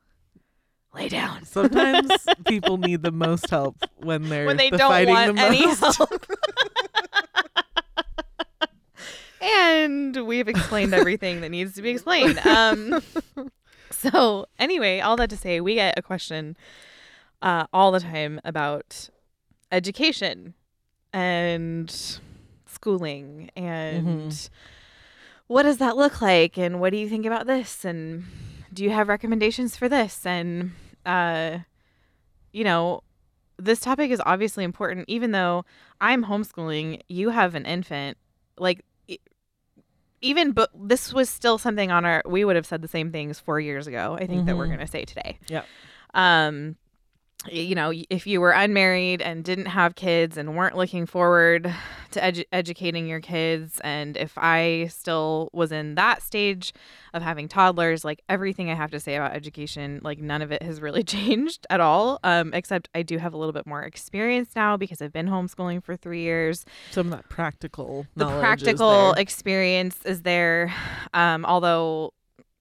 Lay 0.94 1.08
down. 1.10 1.46
Sometimes 1.46 2.12
people 2.48 2.78
need 2.78 3.04
the 3.04 3.12
most 3.12 3.50
help 3.50 3.78
when 3.98 4.28
they're 4.30 4.46
when 4.46 4.58
they 4.58 4.70
the 4.70 4.78
don't 4.78 4.90
fighting 4.90 5.14
want 5.14 5.36
the 5.36 5.42
any 5.42 5.66
most. 5.66 5.98
help. 5.98 6.26
and 9.42 10.26
we've 10.28 10.48
explained 10.48 10.94
everything 10.94 11.42
that 11.42 11.50
needs 11.50 11.74
to 11.76 11.82
be 11.82 11.90
explained. 11.90 12.40
Um, 12.40 13.02
so 13.92 14.48
anyway, 14.58 15.00
all 15.00 15.16
that 15.18 15.30
to 15.30 15.38
say, 15.38 15.62
we 15.62 15.76
get 15.76 15.98
a 15.98 16.02
question 16.02 16.58
uh, 17.42 17.66
all 17.72 17.92
the 17.92 18.00
time 18.00 18.42
about 18.44 19.10
education 19.72 20.54
and 21.14 22.20
schooling 22.66 23.50
and 23.56 24.50
what 25.50 25.64
does 25.64 25.80
that 25.80 25.98
look 25.98 26.22
like? 26.22 26.58
And 26.58 26.80
what 26.80 26.92
do 26.92 26.98
you 26.98 27.10
think 27.10 27.26
about 27.26 27.48
this? 27.48 27.84
And 27.84 28.24
do 28.72 28.84
you 28.84 28.92
have 28.92 29.08
recommendations 29.10 29.76
for 29.76 29.90
this? 29.90 30.26
And 30.26 30.72
uh 31.06 31.60
you 32.54 32.64
know 32.64 33.02
this 33.58 33.80
topic 33.80 34.12
is 34.12 34.22
obviously 34.26 34.64
important 34.64 35.06
even 35.08 35.32
though 35.32 35.64
i'm 36.02 36.26
homeschooling 36.26 37.00
you 37.08 37.30
have 37.30 37.56
an 37.56 37.66
infant 37.66 38.18
like 38.58 38.84
even 40.22 40.52
but 40.52 40.70
this 40.76 41.14
was 41.14 41.30
still 41.30 41.58
something 41.58 41.92
on 41.92 42.04
our 42.06 42.22
we 42.26 42.44
would 42.44 42.56
have 42.58 42.66
said 42.66 42.82
the 42.82 42.88
same 42.88 43.12
things 43.12 43.40
four 43.40 43.60
years 43.60 43.88
ago 43.88 44.18
i 44.20 44.26
think 44.28 44.46
that 44.46 44.58
we're 44.58 44.66
Mhm. 44.66 44.76
going 44.76 44.80
to 44.80 44.88
say 44.88 45.06
today. 45.06 45.40
Yeah. 45.48 45.64
Um 46.14 46.76
you 47.48 47.74
know 47.74 47.94
if 48.10 48.28
you 48.28 48.42
were 48.42 48.52
unmarried 48.52 49.22
and 49.22 49.46
didn't 49.46 49.68
have 49.68 49.96
kids 49.96 50.36
and 50.36 50.58
weren't 50.58 50.76
looking 50.76 51.06
forward 51.06 51.74
to 52.12 52.20
edu- 52.20 52.46
educating 52.52 53.08
your 53.08 53.22
kids 53.22 53.80
and 53.84 54.18
if 54.18 54.38
i 54.38 54.88
still 54.90 55.50
was 55.54 55.72
in 55.72 55.96
that 55.96 56.22
stage 56.22 56.74
of 57.14 57.22
having 57.22 57.48
toddlers 57.48 58.04
like 58.04 58.22
everything 58.28 58.70
i 58.70 58.74
have 58.74 58.92
to 58.92 59.00
say 59.00 59.16
about 59.16 59.32
education 59.32 60.02
like 60.04 60.20
none 60.20 60.42
of 60.42 60.52
it 60.52 60.62
has 60.62 60.82
really 60.82 61.04
changed 61.18 61.66
at 61.70 61.80
all 61.80 62.20
um, 62.26 62.54
except 62.54 62.90
i 62.94 63.02
do 63.02 63.18
have 63.18 63.34
a 63.34 63.38
little 63.38 63.54
bit 63.54 63.66
more 63.66 63.84
experience 63.84 64.50
now 64.56 64.76
because 64.76 65.02
i've 65.02 65.14
been 65.14 65.30
homeschooling 65.30 65.82
for 65.82 65.96
three 65.96 66.22
years. 66.22 66.66
Some 66.92 67.08
of 67.08 67.12
that 67.12 67.30
practical 67.30 68.06
the 68.16 68.26
knowledge 68.26 68.64
is 68.64 68.66
practical 68.66 69.12
there. 69.14 69.22
experience 69.22 69.98
is 70.04 70.24
there 70.24 70.74
um, 71.14 71.46
although 71.46 72.14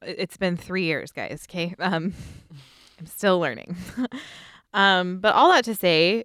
it's 0.03 0.37
been 0.37 0.57
three 0.57 0.85
years 0.85 1.11
guys 1.11 1.47
okay? 1.51 1.75
Um, 1.81 2.15
i'm 3.01 3.07
still 3.07 3.39
learning 3.41 3.77
um, 4.75 5.19
but 5.19 5.35
all 5.35 5.51
that 5.51 5.65
to 5.65 5.75
say 5.75 6.25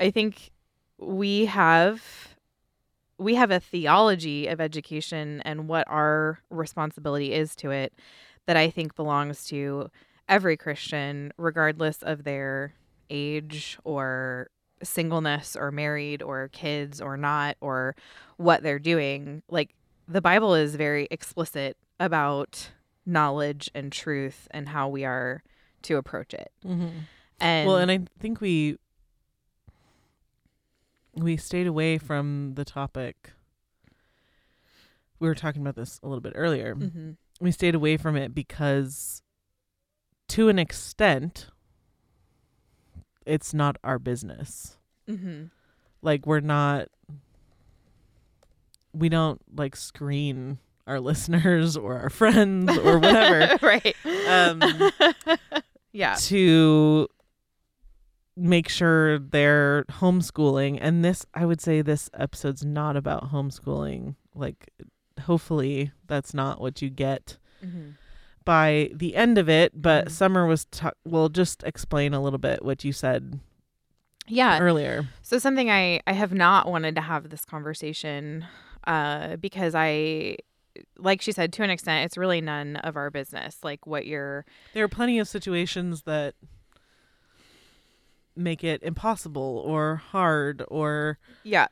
i 0.00 0.10
think 0.10 0.50
we 0.98 1.46
have 1.46 2.02
we 3.18 3.34
have 3.34 3.50
a 3.50 3.60
theology 3.60 4.46
of 4.46 4.60
education 4.60 5.40
and 5.44 5.68
what 5.68 5.86
our 5.88 6.38
responsibility 6.50 7.32
is 7.32 7.54
to 7.56 7.70
it 7.70 7.92
that 8.46 8.56
i 8.56 8.68
think 8.70 8.94
belongs 8.94 9.44
to 9.44 9.88
every 10.28 10.56
christian 10.56 11.32
regardless 11.36 12.02
of 12.02 12.24
their 12.24 12.72
age 13.10 13.78
or 13.84 14.48
singleness 14.82 15.54
or 15.54 15.70
married 15.70 16.22
or 16.22 16.48
kids 16.48 17.00
or 17.00 17.16
not 17.16 17.56
or 17.60 17.94
what 18.36 18.62
they're 18.62 18.78
doing 18.78 19.42
like 19.48 19.74
the 20.08 20.20
bible 20.20 20.54
is 20.54 20.74
very 20.74 21.06
explicit 21.10 21.76
about 22.00 22.70
knowledge 23.06 23.70
and 23.74 23.92
truth 23.92 24.48
and 24.50 24.68
how 24.70 24.88
we 24.88 25.04
are 25.04 25.42
to 25.82 25.96
approach 25.96 26.32
it 26.34 26.50
Mhm. 26.64 26.92
And 27.42 27.66
well, 27.68 27.76
and 27.78 27.90
I 27.90 28.00
think 28.20 28.40
we 28.40 28.78
we 31.14 31.36
stayed 31.36 31.66
away 31.66 31.98
from 31.98 32.52
the 32.54 32.64
topic. 32.64 33.32
We 35.18 35.28
were 35.28 35.34
talking 35.34 35.60
about 35.62 35.76
this 35.76 36.00
a 36.02 36.08
little 36.08 36.20
bit 36.22 36.32
earlier. 36.34 36.74
Mhm. 36.74 37.16
We 37.40 37.52
stayed 37.52 37.74
away 37.74 37.96
from 37.96 38.16
it 38.16 38.34
because, 38.34 39.22
to 40.28 40.48
an 40.48 40.58
extent, 40.58 41.48
it's 43.26 43.52
not 43.54 43.76
our 43.84 43.98
business. 43.98 44.78
Mhm. 45.08 45.50
Like 46.00 46.26
we're 46.26 46.40
not. 46.40 46.88
We 48.94 49.08
don't 49.08 49.40
like 49.56 49.76
screen 49.76 50.58
our 50.86 50.98
listeners 51.08 51.76
or 51.76 51.98
our 51.98 52.10
friends 52.10 52.76
or 52.78 52.98
whatever 52.98 53.56
right 53.66 53.94
Um, 54.26 54.60
yeah 55.92 56.14
to 56.14 57.08
make 58.36 58.68
sure 58.68 59.18
they're 59.18 59.84
homeschooling 59.90 60.78
and 60.80 61.04
this 61.04 61.26
i 61.34 61.44
would 61.44 61.60
say 61.60 61.82
this 61.82 62.08
episode's 62.14 62.64
not 62.64 62.96
about 62.96 63.30
homeschooling 63.30 64.14
like 64.34 64.70
hopefully 65.20 65.92
that's 66.06 66.32
not 66.32 66.60
what 66.60 66.80
you 66.80 66.88
get 66.88 67.36
Mhm. 67.64 67.94
by 68.44 68.90
the 68.94 69.14
end 69.14 69.36
of 69.38 69.48
it 69.48 69.72
but 69.80 70.06
Mhm. 70.06 70.10
summer 70.10 70.46
was 70.46 70.64
ta- 70.66 70.92
well 71.04 71.28
just 71.28 71.62
explain 71.64 72.14
a 72.14 72.22
little 72.22 72.38
bit 72.38 72.64
what 72.64 72.82
you 72.84 72.92
said 72.92 73.38
yeah 74.26 74.58
earlier 74.60 75.06
So 75.22 75.38
something 75.38 75.70
I 75.70 76.00
I 76.06 76.12
have 76.12 76.32
not 76.32 76.68
wanted 76.68 76.94
to 76.94 77.00
have 77.02 77.28
this 77.30 77.44
conversation 77.44 78.46
uh 78.86 79.36
because 79.36 79.74
I 79.74 80.36
like 80.96 81.20
she 81.20 81.32
said 81.32 81.52
to 81.52 81.62
an 81.62 81.70
extent 81.70 82.06
it's 82.06 82.16
really 82.16 82.40
none 82.40 82.76
of 82.76 82.96
our 82.96 83.10
business 83.10 83.58
like 83.62 83.86
what 83.86 84.06
you're 84.06 84.46
there 84.72 84.84
are 84.84 84.88
plenty 84.88 85.18
of 85.18 85.28
situations 85.28 86.02
that 86.04 86.34
make 88.36 88.64
it 88.64 88.82
impossible 88.82 89.62
or 89.66 89.96
hard 89.96 90.62
or 90.68 91.18
yeah. 91.44 91.68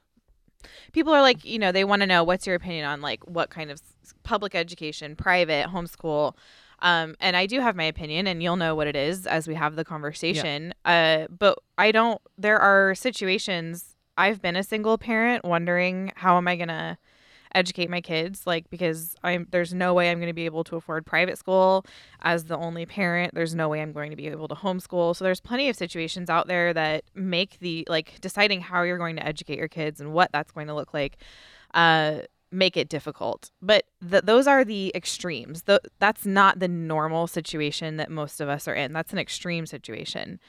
People 0.93 1.13
are 1.15 1.23
like 1.23 1.45
you 1.45 1.59
know 1.59 1.73
they 1.73 1.85
want 1.85 2.01
to 2.01 2.07
know 2.07 2.23
what's 2.23 2.47
your 2.47 2.57
opinion 2.57 2.85
on 2.85 3.01
like 3.01 3.27
what 3.27 3.51
kind 3.51 3.71
of 3.71 3.81
public 4.23 4.55
education 4.55 5.17
private 5.17 5.69
homeschool? 5.69 6.35
Um, 6.83 7.15
and 7.21 7.37
i 7.37 7.45
do 7.45 7.61
have 7.61 7.77
my 7.77 7.85
opinion 7.85 8.27
and 8.27 8.43
you'll 8.43 8.57
know 8.57 8.75
what 8.75 8.87
it 8.87 8.97
is 8.97 9.27
as 9.27 9.47
we 9.47 9.55
have 9.55 9.77
the 9.77 9.85
conversation. 9.85 10.73
Uh, 10.85 11.27
but 11.29 11.59
i 11.77 11.93
don't 11.93 12.21
there 12.39 12.59
are 12.59 12.95
situations 12.95 13.97
i've 14.17 14.41
been 14.41 14.57
a 14.57 14.63
single 14.63 14.97
parent 14.97 15.45
wondering 15.45 16.13
how 16.17 16.37
am 16.39 16.49
i 16.49 16.57
going 16.57 16.69
to 16.69 16.97
educate 17.55 17.91
my 17.91 18.01
kids 18.01 18.47
like 18.47 18.69
because 18.71 19.15
I'm 19.23 19.47
there's 19.51 19.75
no 19.75 19.95
way 19.95 20.11
I'm 20.11 20.19
going 20.19 20.29
to 20.29 20.35
be 20.35 20.45
able 20.45 20.65
to 20.65 20.77
afford 20.77 21.07
private 21.07 21.39
school 21.39 21.85
as 22.23 22.45
the 22.45 22.57
only 22.57 22.87
parent. 22.87 23.35
There's 23.35 23.55
no 23.55 23.69
way 23.69 23.81
I'm 23.83 23.93
going 23.93 24.11
to 24.11 24.17
be 24.17 24.29
able 24.29 24.49
to 24.49 24.55
homeschool. 24.55 25.17
So 25.17 25.25
there's 25.25 25.41
plenty 25.41 25.69
of 25.69 25.77
situations 25.77 26.31
out 26.31 26.47
there 26.47 26.73
that 26.75 27.05
make 27.15 27.59
the 27.61 27.87
like 27.89 28.21
deciding 28.21 28.61
how 28.61 28.83
you're 28.83 28.99
going 28.99 29.17
to 29.17 29.27
educate 29.27 29.59
your 29.59 29.69
kids 29.69 30.01
and 30.01 30.13
what 30.13 30.31
that's 30.33 30.53
going 30.53 30.69
to 30.69 30.75
look 30.75 30.95
like 30.95 31.19
uh 31.75 32.21
make 32.53 32.77
it 32.77 32.89
difficult. 32.89 33.51
But 33.63 33.85
th- 34.09 34.25
those 34.25 34.47
are 34.47 34.65
the 34.65 34.93
extremes. 34.95 35.63
The, 35.63 35.81
that's 35.99 36.27
not 36.27 36.59
the 36.59 36.69
normal 36.69 37.27
situation 37.27 37.97
that 37.99 38.11
most 38.11 38.41
of 38.41 38.49
us 38.49 38.67
are 38.67 38.75
in. 38.75 38.93
That's 38.93 39.13
an 39.13 39.19
extreme 39.19 39.67
situation. 39.67 40.41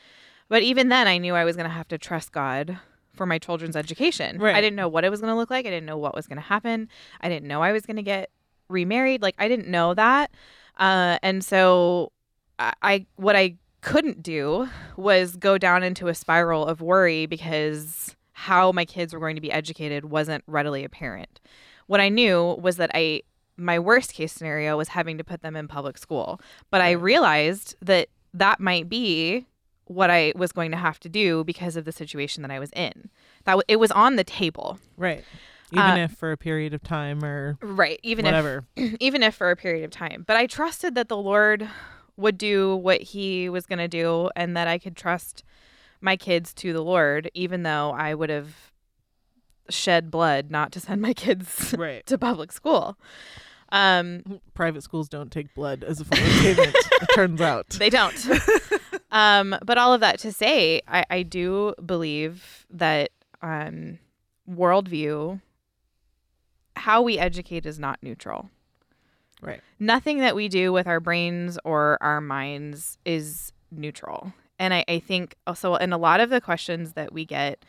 But 0.49 0.63
even 0.63 0.89
then, 0.89 1.07
I 1.07 1.17
knew 1.17 1.35
I 1.35 1.45
was 1.45 1.55
going 1.55 1.69
to 1.69 1.73
have 1.73 1.87
to 1.89 1.97
trust 1.97 2.31
God 2.31 2.79
for 3.13 3.25
my 3.25 3.37
children's 3.37 3.75
education. 3.75 4.39
Right. 4.39 4.55
I 4.55 4.61
didn't 4.61 4.75
know 4.75 4.87
what 4.87 5.03
it 5.03 5.09
was 5.09 5.21
going 5.21 5.31
to 5.31 5.37
look 5.37 5.49
like. 5.49 5.65
I 5.65 5.69
didn't 5.69 5.85
know 5.85 5.97
what 5.97 6.15
was 6.15 6.27
going 6.27 6.37
to 6.37 6.41
happen. 6.43 6.89
I 7.21 7.29
didn't 7.29 7.47
know 7.47 7.61
I 7.61 7.71
was 7.71 7.85
going 7.85 7.97
to 7.97 8.03
get 8.03 8.29
remarried. 8.69 9.21
Like 9.21 9.35
I 9.37 9.47
didn't 9.47 9.67
know 9.67 9.93
that. 9.93 10.31
Uh, 10.77 11.17
and 11.21 11.43
so 11.43 12.11
I, 12.59 12.73
I 12.81 13.05
what 13.15 13.35
I 13.35 13.55
couldn't 13.81 14.23
do 14.23 14.67
was 14.95 15.35
go 15.35 15.57
down 15.57 15.83
into 15.83 16.07
a 16.07 16.15
spiral 16.15 16.65
of 16.65 16.81
worry 16.81 17.25
because 17.25 18.15
how 18.33 18.71
my 18.71 18.85
kids 18.85 19.13
were 19.13 19.19
going 19.19 19.35
to 19.35 19.41
be 19.41 19.51
educated 19.51 20.05
wasn't 20.05 20.43
readily 20.47 20.83
apparent. 20.83 21.39
What 21.87 21.99
I 21.99 22.09
knew 22.09 22.55
was 22.61 22.77
that 22.77 22.91
I 22.93 23.21
my 23.57 23.77
worst 23.77 24.13
case 24.13 24.31
scenario 24.31 24.77
was 24.77 24.89
having 24.89 25.17
to 25.17 25.23
put 25.23 25.41
them 25.41 25.55
in 25.55 25.67
public 25.67 25.97
school. 25.97 26.39
But 26.71 26.81
I 26.81 26.91
realized 26.91 27.75
that 27.81 28.07
that 28.33 28.59
might 28.59 28.89
be 28.89 29.45
what 29.85 30.09
I 30.09 30.33
was 30.35 30.51
going 30.51 30.71
to 30.71 30.77
have 30.77 30.99
to 31.01 31.09
do 31.09 31.43
because 31.43 31.75
of 31.75 31.85
the 31.85 31.91
situation 31.91 32.41
that 32.43 32.51
I 32.51 32.59
was 32.59 32.69
in. 32.71 33.09
That 33.45 33.53
w- 33.53 33.63
it 33.67 33.77
was 33.77 33.91
on 33.91 34.15
the 34.15 34.23
table. 34.23 34.79
Right. 34.97 35.23
Even 35.73 35.85
Uh, 35.85 35.95
if 36.05 36.11
for 36.13 36.31
a 36.31 36.37
period 36.37 36.73
of 36.73 36.83
time 36.83 37.23
or 37.23 37.57
Right. 37.61 37.99
Even 38.03 38.25
if 38.25 38.29
whatever. 38.29 38.63
if 38.75 38.95
even 38.99 39.23
if 39.23 39.35
for 39.35 39.51
a 39.51 39.55
period 39.55 39.83
of 39.83 39.91
time. 39.91 40.23
But 40.27 40.37
I 40.37 40.45
trusted 40.47 40.95
that 40.95 41.07
the 41.09 41.17
Lord 41.17 41.67
would 42.17 42.37
do 42.37 42.75
what 42.75 43.01
he 43.01 43.49
was 43.49 43.65
going 43.65 43.79
to 43.79 43.87
do 43.87 44.29
and 44.35 44.55
that 44.55 44.67
I 44.67 44.77
could 44.77 44.95
trust 44.95 45.43
my 46.01 46.15
kids 46.17 46.53
to 46.55 46.73
the 46.73 46.81
Lord 46.83 47.29
even 47.33 47.63
though 47.63 47.91
I 47.91 48.13
would 48.13 48.29
have 48.29 48.71
shed 49.69 50.11
blood 50.11 50.51
not 50.51 50.71
to 50.73 50.79
send 50.79 51.01
my 51.01 51.13
kids 51.13 51.73
right. 51.77 52.05
to 52.07 52.17
public 52.17 52.51
school. 52.51 52.97
Um 53.71 54.41
Private 54.53 54.83
schools 54.83 55.07
don't 55.07 55.31
take 55.31 55.53
blood 55.55 55.83
as 55.85 56.01
a 56.01 56.05
form 56.05 56.21
of 56.21 56.29
payment, 56.39 56.75
it 56.75 57.09
turns 57.15 57.39
out. 57.39 57.69
They 57.69 57.89
don't. 57.89 58.13
um, 59.11 59.55
but 59.65 59.77
all 59.77 59.93
of 59.93 60.01
that 60.01 60.19
to 60.19 60.31
say, 60.31 60.81
I, 60.87 61.05
I 61.09 61.23
do 61.23 61.73
believe 61.85 62.65
that 62.69 63.11
um, 63.41 63.99
worldview, 64.49 65.41
how 66.75 67.01
we 67.01 67.19
educate 67.19 67.65
is 67.65 67.79
not 67.79 67.99
neutral. 68.01 68.49
Right. 69.41 69.61
Nothing 69.79 70.19
that 70.19 70.35
we 70.35 70.47
do 70.47 70.71
with 70.71 70.87
our 70.87 70.99
brains 70.99 71.57
or 71.65 71.97
our 72.01 72.21
minds 72.21 72.97
is 73.05 73.51
neutral. 73.71 74.33
And 74.59 74.73
I, 74.73 74.85
I 74.87 74.99
think 74.99 75.35
also 75.47 75.75
in 75.75 75.91
a 75.91 75.97
lot 75.97 76.19
of 76.19 76.29
the 76.29 76.39
questions 76.39 76.93
that 76.93 77.11
we 77.11 77.25
get 77.25 77.65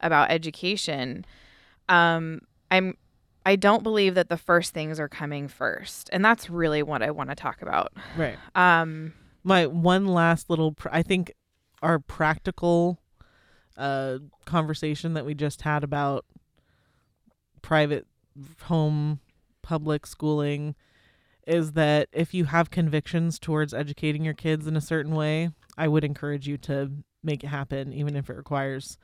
about 0.00 0.30
education, 0.30 1.24
um, 1.88 2.42
I'm 2.70 2.96
I 3.46 3.56
don't 3.56 3.82
believe 3.82 4.14
that 4.14 4.28
the 4.28 4.38
first 4.38 4.72
things 4.72 4.98
are 4.98 5.08
coming 5.08 5.48
first. 5.48 6.08
And 6.12 6.24
that's 6.24 6.48
really 6.48 6.82
what 6.82 7.02
I 7.02 7.10
want 7.10 7.30
to 7.30 7.36
talk 7.36 7.60
about. 7.60 7.92
Right. 8.16 8.38
Um, 8.54 9.12
my 9.44 9.66
one 9.66 10.06
last 10.06 10.48
little 10.50 10.72
pr- 10.72 10.88
i 10.90 11.02
think 11.02 11.32
our 11.82 11.98
practical 11.98 12.98
uh 13.76 14.18
conversation 14.46 15.14
that 15.14 15.24
we 15.26 15.34
just 15.34 15.62
had 15.62 15.84
about 15.84 16.24
private 17.62 18.06
home 18.62 19.20
public 19.62 20.06
schooling 20.06 20.74
is 21.46 21.72
that 21.72 22.08
if 22.12 22.34
you 22.34 22.46
have 22.46 22.70
convictions 22.70 23.38
towards 23.38 23.72
educating 23.74 24.24
your 24.24 24.34
kids 24.34 24.66
in 24.66 24.76
a 24.76 24.80
certain 24.80 25.14
way 25.14 25.50
i 25.78 25.88
would 25.88 26.04
encourage 26.04 26.46
you 26.46 26.56
to 26.58 26.90
make 27.22 27.42
it 27.42 27.48
happen 27.48 27.92
even 27.92 28.16
if 28.16 28.28
it 28.28 28.36
requires 28.36 28.98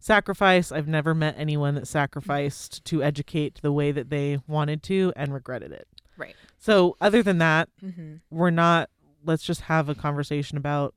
sacrifice 0.00 0.72
i've 0.72 0.88
never 0.88 1.14
met 1.14 1.34
anyone 1.38 1.74
that 1.74 1.86
sacrificed 1.86 2.84
to 2.84 3.02
educate 3.02 3.60
the 3.62 3.72
way 3.72 3.92
that 3.92 4.10
they 4.10 4.38
wanted 4.48 4.82
to 4.82 5.12
and 5.16 5.32
regretted 5.32 5.70
it 5.72 5.86
Right. 6.16 6.34
so 6.58 6.96
other 7.00 7.22
than 7.22 7.38
that 7.38 7.68
Mm-hmm. 7.84 8.16
we're 8.30 8.50
not 8.50 8.90
let's 9.24 9.42
just 9.44 9.62
have 9.62 9.88
a 9.88 9.94
conversation 9.94 10.56
about 10.58 10.94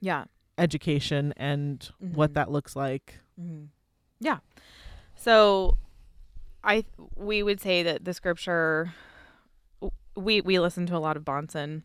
Yeah. 0.00 0.24
education 0.58 1.32
and 1.36 1.90
what 1.98 2.30
Mhm. 2.30 2.34
that 2.34 2.50
looks 2.50 2.76
like 2.76 3.18
Mm-hmm. 3.40 3.64
Yeah. 4.20 4.38
So, 5.16 5.76
I 6.62 6.84
we 7.16 7.42
would 7.42 7.60
say 7.60 7.82
that 7.82 8.04
the 8.04 8.12
scripture. 8.14 8.92
We 10.14 10.40
we 10.42 10.58
listen 10.60 10.84
to 10.86 10.96
a 10.96 10.98
lot 11.00 11.16
of 11.16 11.24
Bahnsen. 11.24 11.82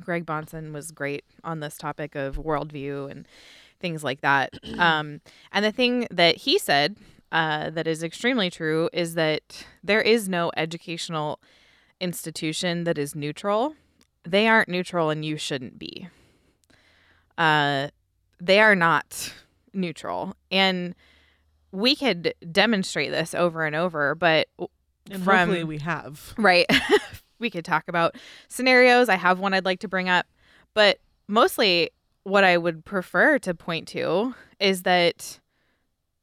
Greg 0.00 0.26
Bahnsen 0.26 0.72
was 0.72 0.90
great 0.90 1.24
on 1.44 1.60
this 1.60 1.78
topic 1.78 2.14
of 2.16 2.36
worldview 2.36 3.10
and 3.10 3.26
things 3.80 4.02
like 4.04 4.20
that. 4.20 4.52
um, 4.78 5.20
and 5.52 5.64
the 5.64 5.72
thing 5.72 6.06
that 6.10 6.38
he 6.38 6.58
said 6.58 6.96
uh, 7.32 7.70
that 7.70 7.86
is 7.86 8.02
extremely 8.02 8.50
true 8.50 8.90
is 8.92 9.14
that 9.14 9.64
there 9.82 10.02
is 10.02 10.28
no 10.28 10.50
educational 10.56 11.40
institution 12.00 12.84
that 12.84 12.98
is 12.98 13.14
neutral. 13.14 13.74
They 14.24 14.48
aren't 14.48 14.68
neutral, 14.68 15.10
and 15.10 15.24
you 15.24 15.36
shouldn't 15.36 15.78
be. 15.78 16.08
Uh, 17.36 17.88
they 18.40 18.60
are 18.60 18.74
not 18.74 19.32
neutral, 19.72 20.34
and 20.50 20.94
we 21.72 21.94
could 21.94 22.34
demonstrate 22.50 23.10
this 23.10 23.34
over 23.34 23.64
and 23.64 23.76
over. 23.76 24.14
But 24.14 24.48
and 25.10 25.22
From- 25.22 25.36
hopefully 25.48 25.64
we 25.64 25.78
have 25.78 26.34
Right. 26.36 26.66
we 27.38 27.50
could 27.50 27.64
talk 27.64 27.84
about 27.88 28.16
scenarios. 28.48 29.08
I 29.08 29.16
have 29.16 29.38
one 29.38 29.54
I'd 29.54 29.64
like 29.64 29.80
to 29.80 29.88
bring 29.88 30.08
up, 30.08 30.26
but 30.74 30.98
mostly 31.28 31.90
what 32.24 32.44
I 32.44 32.58
would 32.58 32.84
prefer 32.84 33.38
to 33.38 33.54
point 33.54 33.88
to 33.88 34.34
is 34.60 34.82
that 34.82 35.38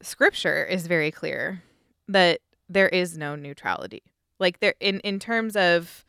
scripture 0.02 0.64
is 0.64 0.86
very 0.86 1.10
clear 1.10 1.62
that 2.08 2.40
there 2.68 2.88
is 2.88 3.16
no 3.16 3.34
neutrality. 3.34 4.02
Like 4.38 4.60
there 4.60 4.74
in 4.80 5.00
in 5.00 5.18
terms 5.18 5.56
of 5.56 6.04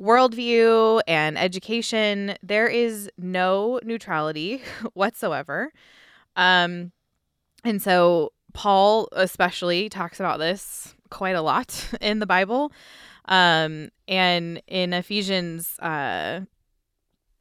worldview 0.00 1.00
and 1.06 1.38
education, 1.38 2.36
there 2.42 2.66
is 2.66 3.10
no 3.16 3.80
neutrality 3.84 4.62
whatsoever. 4.94 5.72
Um 6.36 6.92
and 7.64 7.80
so 7.80 8.32
Paul 8.52 9.08
especially 9.12 9.88
talks 9.88 10.20
about 10.20 10.38
this 10.38 10.94
quite 11.10 11.36
a 11.36 11.42
lot 11.42 11.90
in 12.00 12.18
the 12.18 12.26
Bible. 12.26 12.72
Um, 13.26 13.90
and 14.06 14.62
in 14.66 14.92
Ephesians, 14.92 15.78
uh, 15.80 16.40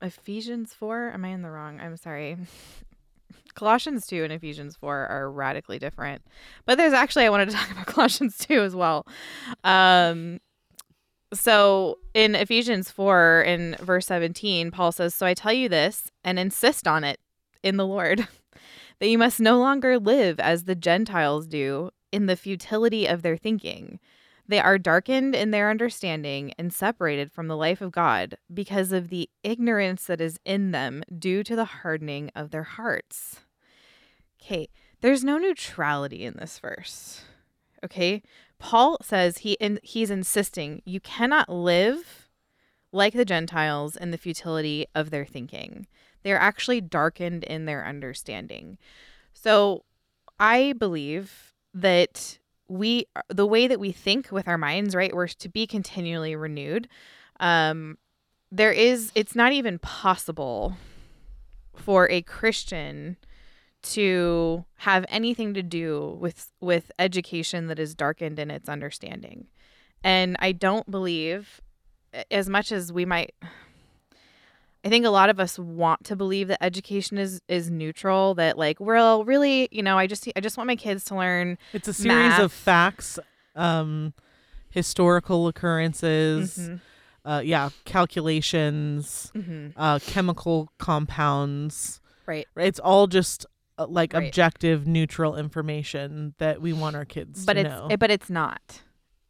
Ephesians 0.02 0.74
4, 0.74 1.12
am 1.14 1.26
I 1.26 1.30
in 1.30 1.42
the 1.42 1.50
wrong? 1.50 1.80
I'm 1.80 1.98
sorry. 1.98 2.38
Colossians 3.54 4.08
2 4.08 4.24
and 4.24 4.34
Ephesians 4.34 4.76
4 4.78 5.08
are 5.08 5.32
radically 5.32 5.78
different. 5.78 6.24
But 6.66 6.78
there's 6.78 6.94
actually, 6.94 7.26
I 7.26 7.30
wanted 7.30 7.50
to 7.50 7.56
talk 7.56 7.70
about 7.70 7.86
Colossians 7.86 8.38
2 8.38 8.62
as 8.62 8.76
well. 8.76 9.06
Um, 9.64 10.40
so 11.34 12.00
in 12.14 12.36
Ephesians 12.36 12.92
4, 12.92 13.42
in 13.42 13.76
verse 13.80 14.06
17, 14.08 14.72
Paul 14.72 14.92
says, 14.92 15.16
So 15.16 15.26
I 15.26 15.34
tell 15.34 15.54
you 15.54 15.70
this 15.70 16.12
and 16.24 16.40
insist 16.40 16.88
on 16.88 17.04
it 17.04 17.20
in 17.62 17.78
the 17.78 17.88
Lord, 17.88 18.28
that 19.00 19.08
you 19.08 19.18
must 19.18 19.40
no 19.40 19.60
longer 19.60 20.00
live 20.00 20.40
as 20.40 20.64
the 20.64 20.76
Gentiles 20.76 21.48
do 21.48 21.92
in 22.12 22.28
the 22.28 22.36
futility 22.36 23.06
of 23.06 23.22
their 23.22 23.38
thinking. 23.38 24.00
They 24.48 24.60
are 24.60 24.78
darkened 24.78 25.36
in 25.36 25.52
their 25.52 25.70
understanding 25.70 26.54
and 26.58 26.74
separated 26.74 27.32
from 27.32 27.48
the 27.48 27.58
life 27.58 27.82
of 27.82 27.92
God 27.92 28.38
because 28.54 28.92
of 28.92 29.10
the 29.10 29.30
ignorance 29.44 30.06
that 30.06 30.20
is 30.20 30.38
in 30.46 30.72
them 30.72 31.04
due 31.18 31.44
to 31.44 31.56
the 31.56 31.66
hardening 31.66 32.30
of 32.36 32.52
their 32.52 32.64
hearts. 32.64 33.40
Okay, 34.42 34.68
there's 35.02 35.24
no 35.24 35.38
neutrality 35.38 36.26
in 36.26 36.36
this 36.38 36.60
verse. 36.60 37.22
Okay, 37.84 38.22
Paul 38.64 38.98
says 39.02 39.40
he 39.40 39.54
in, 39.60 39.78
he's 39.84 40.10
insisting 40.10 40.82
you 40.86 41.02
cannot 41.02 41.50
live 41.50 42.30
like 42.94 43.14
the 43.14 43.26
Gentiles 43.26 43.98
in 43.98 44.12
the 44.12 44.18
futility 44.18 44.88
of 44.96 45.10
their 45.10 45.26
thinking. 45.26 45.86
They're 46.24 46.40
actually 46.40 46.80
darkened 46.80 47.44
in 47.44 47.66
their 47.66 47.86
understanding. 47.86 48.78
So 49.34 49.84
I 50.40 50.76
believe 50.80 51.54
that 51.74 52.40
we 52.70 53.06
the 53.28 53.46
way 53.46 53.68
that 53.68 53.82
we 53.82 53.92
think 53.92 54.32
with 54.32 54.48
our 54.48 54.58
minds 54.58 54.96
right 54.96 55.14
we're 55.14 55.28
to 55.28 55.50
be 55.50 55.68
continually 55.68 56.34
renewed 56.34 56.88
um 57.42 57.98
there 58.50 58.72
is 58.72 59.12
it's 59.14 59.36
not 59.36 59.52
even 59.52 59.78
possible 59.80 60.78
for 61.76 62.10
a 62.10 62.22
christian 62.22 63.18
to 63.84 64.66
have 64.78 65.06
anything 65.10 65.54
to 65.54 65.62
do 65.64 66.18
with 66.20 66.52
with 66.62 66.92
education 67.00 67.68
that 67.68 67.80
is 67.80 67.94
darkened 67.96 68.40
in 68.40 68.50
its 68.52 68.68
understanding 68.70 69.48
and 70.04 70.36
i 70.40 70.52
don't 70.52 70.90
believe 70.90 71.62
as 72.32 72.50
much 72.50 72.72
as 72.72 72.92
we 72.92 73.06
might 73.06 73.34
I 74.86 74.90
think 74.90 75.06
a 75.06 75.10
lot 75.10 75.30
of 75.30 75.40
us 75.40 75.58
want 75.58 76.04
to 76.06 76.16
believe 76.18 76.50
that 76.50 76.62
education 76.62 77.18
is 77.18 77.40
is 77.48 77.72
neutral. 77.72 78.34
That 78.36 78.58
like, 78.58 78.82
well, 78.82 79.24
really, 79.24 79.70
you 79.72 79.82
know, 79.82 79.98
I 79.98 80.08
just 80.08 80.28
I 80.36 80.42
just 80.42 80.58
want 80.58 80.68
my 80.68 80.76
kids 80.76 81.06
to 81.06 81.16
learn 81.16 81.58
it's 81.72 81.88
a 81.88 81.94
series 81.94 82.08
Math. 82.08 82.40
of 82.42 82.52
facts 82.52 83.18
um 83.56 84.14
historical 84.72 85.48
occurrences 85.48 86.58
Mhm. 86.58 86.80
uh 87.24 87.42
yeah 87.46 87.70
calculations 87.86 89.32
Mhm. 89.34 89.72
uh 89.78 90.00
chemical 90.06 90.70
compounds 90.80 92.02
Right. 92.26 92.48
it's 92.58 92.80
all 92.80 93.08
just 93.08 93.46
like 93.92 94.14
Right. 94.14 94.28
objective 94.28 94.88
neutral 94.88 95.36
information 95.36 96.34
that 96.38 96.62
we 96.62 96.74
want 96.74 96.96
our 96.96 97.06
kids 97.06 97.46
but 97.46 97.54
to 97.54 97.60
it's 97.62 97.70
know 97.70 97.88
eh, 97.90 97.96
but 97.96 98.12
it's 98.12 98.30
not. 98.30 98.82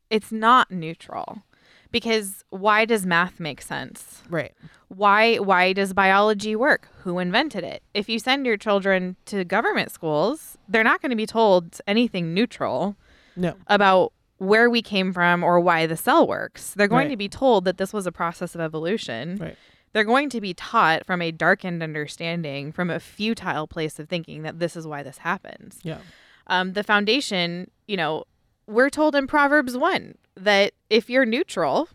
It's 0.10 0.32
not 0.32 0.70
neutral. 0.72 1.44
Because 1.92 2.44
why 2.50 2.86
does 2.86 3.06
math 3.06 3.40
make 3.40 3.62
sense? 3.62 4.24
right 4.30 4.54
Why 4.88 5.38
why 5.38 5.74
does 5.74 5.94
biology 5.94 6.56
work? 6.56 6.88
Who 7.04 7.20
invented 7.20 7.64
it? 7.64 7.84
If 7.94 8.10
you 8.10 8.18
send 8.20 8.46
your 8.46 8.58
children 8.58 9.16
to 9.26 9.44
government 9.46 9.92
schools, 9.92 10.58
they're 10.68 10.84
not 10.84 11.02
going 11.02 11.12
to 11.12 11.16
be 11.16 11.26
told 11.28 11.80
anything 11.88 12.34
neutral 12.34 12.96
no 13.36 13.56
about 13.68 14.12
where 14.38 14.70
we 14.70 14.82
came 14.82 15.14
from 15.14 15.44
or 15.44 15.60
why 15.60 15.86
the 15.86 15.96
cell 15.96 16.28
works. 16.28 16.74
They're 16.74 16.88
going 16.88 17.06
Right. 17.06 17.12
to 17.12 17.18
be 17.18 17.30
told 17.30 17.64
that 17.66 17.78
this 17.78 17.94
was 17.94 18.06
a 18.08 18.12
process 18.12 18.56
of 18.56 18.62
evolution. 18.62 19.38
Right. 19.38 19.56
They're 19.94 20.04
going 20.04 20.30
to 20.30 20.42
be 20.42 20.54
taught 20.54 21.06
from 21.06 21.22
a 21.22 21.32
darkened 21.32 21.82
understanding, 21.82 22.72
from 22.72 22.90
a 22.90 23.00
futile 23.00 23.68
place 23.68 24.00
of 24.00 24.10
thinking 24.10 24.42
that 24.44 24.60
this 24.60 24.76
is 24.76 24.86
why 24.86 25.04
this 25.04 25.20
happens. 25.20 25.80
yeah 25.84 26.00
Um, 26.48 26.74
the 26.74 26.84
foundation, 26.84 27.70
you 27.88 27.96
know, 27.96 28.26
we're 28.68 28.90
told 28.90 29.16
in 29.16 29.28
Proverbs 29.28 29.78
1 29.78 30.16
that 30.36 30.74
if 30.90 31.10
you're 31.10 31.26
neutral, 31.26 31.90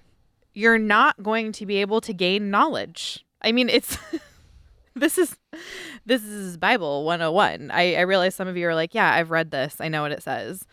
you're 0.54 0.78
not 0.78 1.22
going 1.22 1.52
to 1.52 1.66
be 1.66 1.76
able 1.78 2.00
to 2.00 2.12
gain 2.12 2.50
knowledge. 2.50 3.24
I 3.42 3.52
mean, 3.52 3.68
it's 3.68 3.98
this 4.94 5.18
is 5.18 5.36
this 6.06 6.24
is 6.24 6.56
Bible 6.56 7.04
101. 7.04 7.70
I, 7.70 7.94
I 7.94 8.00
realize 8.00 8.34
some 8.34 8.48
of 8.48 8.56
you 8.56 8.66
are 8.68 8.74
like, 8.74 8.94
yeah, 8.94 9.12
I've 9.12 9.30
read 9.30 9.50
this. 9.50 9.76
I 9.80 9.88
know 9.88 10.02
what 10.02 10.12
it 10.12 10.22
says. 10.22 10.66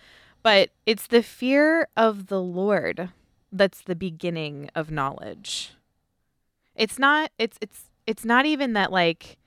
But 0.44 0.70
it's 0.86 1.08
the 1.08 1.24
fear 1.24 1.88
of 1.98 2.28
the 2.28 2.42
Lord 2.42 3.10
that's 3.52 3.82
the 3.82 3.96
beginning 3.96 4.70
of 4.76 4.92
knowledge. 4.92 5.72
It's 6.76 7.00
not 7.00 7.32
it's 7.38 7.58
it's 7.62 7.90
it's 8.06 8.26
not 8.26 8.46
even 8.46 8.74
that 8.74 8.92
like 8.92 9.38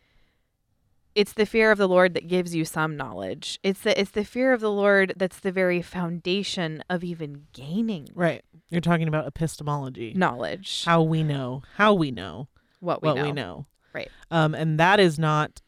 it's 1.14 1.32
the 1.32 1.46
fear 1.46 1.70
of 1.72 1.78
the 1.78 1.88
Lord 1.88 2.14
that 2.14 2.28
gives 2.28 2.54
you 2.54 2.64
some 2.64 2.96
knowledge. 2.96 3.58
It's 3.62 3.80
the 3.80 3.98
it's 4.00 4.10
the 4.12 4.24
fear 4.24 4.52
of 4.52 4.60
the 4.60 4.70
Lord 4.70 5.14
that's 5.16 5.40
the 5.40 5.50
very 5.52 5.82
foundation 5.82 6.82
of 6.88 7.02
even 7.02 7.46
gaining 7.52 8.08
right 8.14 8.44
you're 8.70 8.80
talking 8.80 9.08
about 9.08 9.26
epistemology 9.26 10.12
knowledge. 10.14 10.84
how 10.84 11.02
we 11.02 11.22
know 11.22 11.62
how 11.76 11.94
we 11.94 12.10
know 12.10 12.48
what 12.80 13.02
we 13.02 13.08
what 13.08 13.16
know. 13.16 13.22
we 13.24 13.32
know 13.32 13.66
Right. 13.94 14.10
um 14.30 14.54
and 14.54 14.78
that 14.78 15.00
is 15.00 15.18
not 15.18 15.60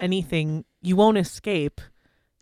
anything 0.00 0.64
you 0.80 0.96
won't 0.96 1.18
escape 1.18 1.80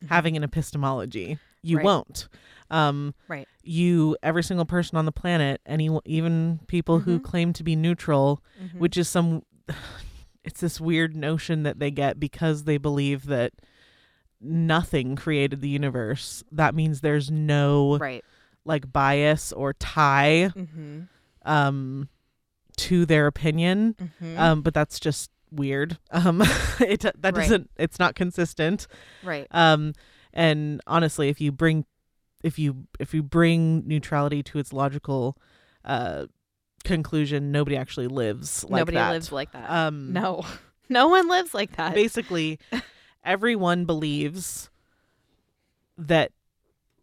having 0.08 0.36
an 0.36 0.44
epistemology 0.44 1.38
you 1.62 1.76
Mm-hmm. 1.76 1.76
Right. 1.78 1.84
won't 1.84 2.28
um 2.70 3.14
Right. 3.28 3.48
You 3.64 4.16
every 4.22 4.42
single 4.42 4.66
person 4.66 4.96
on 4.98 5.04
the 5.04 5.12
planet 5.12 5.60
any 5.66 5.88
even 6.04 6.60
people 6.66 7.00
who 7.00 7.18
Mhm. 7.18 7.22
claim 7.24 7.52
to 7.52 7.62
be 7.62 7.76
neutral 7.76 8.42
Mhm. 8.62 8.78
which 8.78 8.96
is 8.96 9.08
some 9.08 9.42
it's 10.44 10.60
this 10.60 10.80
weird 10.80 11.14
notion 11.16 11.62
that 11.62 11.78
they 11.78 11.90
get 11.90 12.18
because 12.18 12.64
they 12.64 12.76
believe 12.78 13.26
that 13.26 13.52
nothing 14.40 15.14
created 15.14 15.60
the 15.60 15.68
universe 15.68 16.42
that 16.50 16.74
means 16.74 17.00
there's 17.00 17.30
no 17.30 17.96
right. 17.98 18.24
like 18.64 18.92
bias 18.92 19.52
or 19.52 19.72
tie 19.74 20.50
Mm-hmm. 20.56 21.00
um 21.44 22.08
to 22.78 23.06
their 23.06 23.26
opinion 23.28 23.94
Mm-hmm. 24.00 24.38
um 24.38 24.62
but 24.62 24.74
that's 24.74 24.98
just 24.98 25.30
weird 25.52 25.98
um 26.10 26.42
it 26.80 27.00
that 27.02 27.14
Right. 27.22 27.34
doesn't 27.34 27.70
it's 27.76 27.98
not 28.00 28.14
consistent 28.16 28.86
right. 29.22 29.46
um 29.52 29.92
and 30.32 30.80
honestly 30.86 31.28
if 31.28 31.40
you 31.40 31.52
bring 31.52 31.84
if 32.42 32.58
you 32.58 32.86
if 32.98 33.14
you 33.14 33.22
bring 33.22 33.86
neutrality 33.86 34.42
to 34.42 34.58
its 34.58 34.72
logical 34.72 35.36
uh 35.84 36.26
conclusion 36.84 37.52
nobody 37.52 37.76
actually 37.76 38.08
lives 38.08 38.64
like 38.64 38.70
that. 38.70 38.76
Nobody 38.78 38.96
that 38.96 39.10
lives 39.10 39.32
like 39.32 39.52
that. 39.52 39.70
um 39.70 40.12
no. 40.12 40.44
No 40.88 41.08
one 41.08 41.26
lives 41.28 41.54
like 41.54 41.76
that. 41.76 41.94
basically 41.94 42.58
everyone 43.24 43.84
believes 43.86 44.68
that 45.96 46.32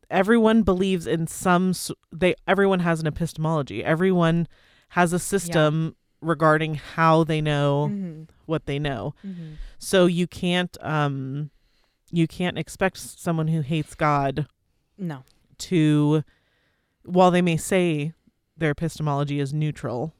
everyone 0.09 0.63
believes 0.63 1.07
in 1.07 1.27
some 1.27 1.73
they 2.11 2.35
everyone 2.47 2.79
has 2.79 2.99
an 2.99 3.07
epistemology 3.07 3.83
everyone 3.83 4.47
has 4.89 5.13
a 5.13 5.19
system 5.19 5.95
regarding 6.21 6.75
how 6.75 7.23
they 7.23 7.39
know 7.41 7.89
Mhm. 7.91 8.27
what 8.45 8.65
they 8.65 8.79
know 8.79 9.13
Mhm. 9.25 9.55
so 9.77 10.05
you 10.07 10.27
can't 10.27 10.75
um 10.81 11.51
you 12.11 12.27
can't 12.27 12.57
expect 12.57 12.97
someone 12.97 13.47
who 13.47 13.61
hates 13.61 13.95
god 13.95 14.47
No. 14.99 15.23
to 15.59 16.23
while 17.03 17.31
they 17.31 17.41
may 17.41 17.57
say 17.57 18.13
their 18.57 18.71
epistemology 18.71 19.39
is 19.39 19.53
neutral 19.53 20.13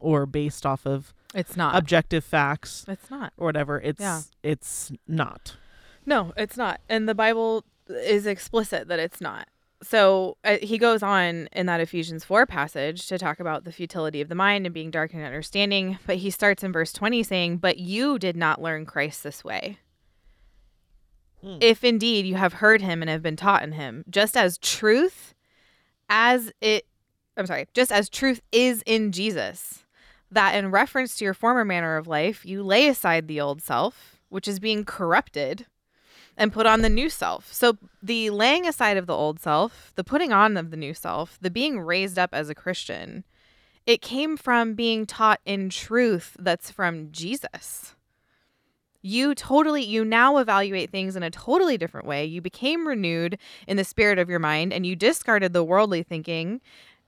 or 0.00 0.24
based 0.26 0.64
off 0.64 0.86
of 0.86 1.12
It's 1.34 1.56
not. 1.56 1.76
objective 1.76 2.24
facts 2.24 2.84
it's 2.88 3.10
not. 3.10 3.32
or 3.36 3.46
whatever 3.46 3.80
it's 3.80 4.00
Yeah. 4.00 4.22
it's 4.42 4.90
not 5.06 5.56
No, 6.06 6.32
it's 6.36 6.56
not. 6.56 6.80
And 6.88 7.08
the 7.08 7.14
Bible 7.14 7.64
is 7.88 8.26
explicit 8.26 8.88
that 8.88 8.98
it's 8.98 9.20
not. 9.20 9.48
So 9.82 10.36
uh, 10.44 10.56
he 10.62 10.76
goes 10.78 11.02
on 11.02 11.48
in 11.52 11.66
that 11.66 11.80
Ephesians 11.80 12.24
4 12.24 12.46
passage 12.46 13.06
to 13.08 13.18
talk 13.18 13.38
about 13.40 13.64
the 13.64 13.72
futility 13.72 14.20
of 14.20 14.28
the 14.28 14.34
mind 14.34 14.66
and 14.66 14.74
being 14.74 14.90
dark 14.90 15.12
in 15.14 15.22
understanding. 15.22 15.98
But 16.06 16.16
he 16.16 16.30
starts 16.30 16.62
in 16.64 16.72
verse 16.72 16.92
20 16.92 17.22
saying, 17.22 17.58
But 17.58 17.78
you 17.78 18.18
did 18.18 18.36
not 18.36 18.60
learn 18.62 18.86
Christ 18.86 19.22
this 19.22 19.42
way. 19.44 19.78
Hmm. 21.42 21.58
If 21.60 21.84
indeed 21.84 22.26
you 22.26 22.34
have 22.36 22.54
heard 22.54 22.82
him 22.82 23.02
and 23.02 23.10
have 23.10 23.22
been 23.22 23.36
taught 23.36 23.62
in 23.62 23.72
him, 23.72 24.04
just 24.10 24.36
as 24.36 24.58
truth 24.58 25.34
as 26.08 26.52
it, 26.60 26.86
I'm 27.36 27.46
sorry, 27.46 27.68
just 27.72 27.92
as 27.92 28.08
truth 28.08 28.40
is 28.52 28.82
in 28.84 29.12
Jesus, 29.12 29.84
that 30.30 30.54
in 30.54 30.70
reference 30.70 31.16
to 31.16 31.24
your 31.24 31.34
former 31.34 31.64
manner 31.64 31.96
of 31.96 32.06
life, 32.06 32.44
you 32.44 32.62
lay 32.62 32.88
aside 32.88 33.26
the 33.26 33.40
old 33.40 33.62
self, 33.62 34.20
which 34.28 34.46
is 34.46 34.60
being 34.60 34.84
corrupted 34.84 35.66
and 36.36 36.52
put 36.52 36.66
on 36.66 36.82
the 36.82 36.88
new 36.88 37.08
self. 37.08 37.52
So 37.52 37.76
the 38.02 38.30
laying 38.30 38.66
aside 38.66 38.96
of 38.96 39.06
the 39.06 39.16
old 39.16 39.40
self, 39.40 39.92
the 39.96 40.04
putting 40.04 40.32
on 40.32 40.56
of 40.56 40.70
the 40.70 40.76
new 40.76 40.94
self, 40.94 41.38
the 41.40 41.50
being 41.50 41.80
raised 41.80 42.18
up 42.18 42.30
as 42.32 42.48
a 42.48 42.54
Christian, 42.54 43.24
it 43.86 44.02
came 44.02 44.36
from 44.36 44.74
being 44.74 45.06
taught 45.06 45.40
in 45.44 45.68
truth 45.68 46.36
that's 46.38 46.70
from 46.70 47.10
Jesus. 47.10 47.94
You 49.02 49.34
totally, 49.34 49.82
you 49.82 50.04
now 50.04 50.38
evaluate 50.38 50.90
things 50.90 51.16
in 51.16 51.22
a 51.22 51.30
totally 51.30 51.78
different 51.78 52.06
way. 52.06 52.24
You 52.24 52.40
became 52.40 52.86
renewed 52.86 53.38
in 53.66 53.76
the 53.76 53.84
spirit 53.84 54.18
of 54.18 54.28
your 54.28 54.38
mind 54.38 54.72
and 54.72 54.86
you 54.86 54.94
discarded 54.94 55.52
the 55.52 55.64
worldly 55.64 56.02
thinking 56.02 56.60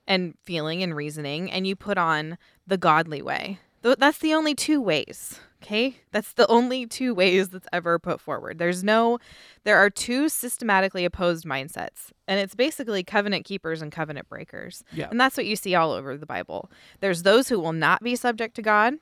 and 0.06 0.34
feeling 0.42 0.82
and 0.82 0.96
reasoning 0.96 1.50
and 1.50 1.66
you 1.66 1.76
put 1.76 1.98
on 1.98 2.38
the 2.66 2.78
godly 2.78 3.22
way. 3.22 3.58
That's 3.82 4.18
the 4.18 4.32
only 4.34 4.54
two 4.54 4.80
ways. 4.80 5.40
Okay. 5.62 5.96
That's 6.10 6.32
the 6.32 6.46
only 6.48 6.86
two 6.86 7.14
ways 7.14 7.50
that's 7.50 7.68
ever 7.72 7.98
put 7.98 8.20
forward. 8.20 8.58
There's 8.58 8.82
no, 8.82 9.18
there 9.62 9.78
are 9.78 9.90
two 9.90 10.28
systematically 10.28 11.04
opposed 11.04 11.44
mindsets, 11.44 12.10
and 12.26 12.40
it's 12.40 12.56
basically 12.56 13.04
covenant 13.04 13.44
keepers 13.44 13.80
and 13.80 13.92
covenant 13.92 14.28
breakers. 14.28 14.82
Yeah. 14.92 15.08
And 15.08 15.20
that's 15.20 15.36
what 15.36 15.46
you 15.46 15.54
see 15.54 15.76
all 15.76 15.92
over 15.92 16.16
the 16.16 16.26
Bible. 16.26 16.68
There's 16.98 17.22
those 17.22 17.48
who 17.48 17.60
will 17.60 17.72
not 17.72 18.02
be 18.02 18.16
subject 18.16 18.56
to 18.56 18.62
God, 18.62 18.94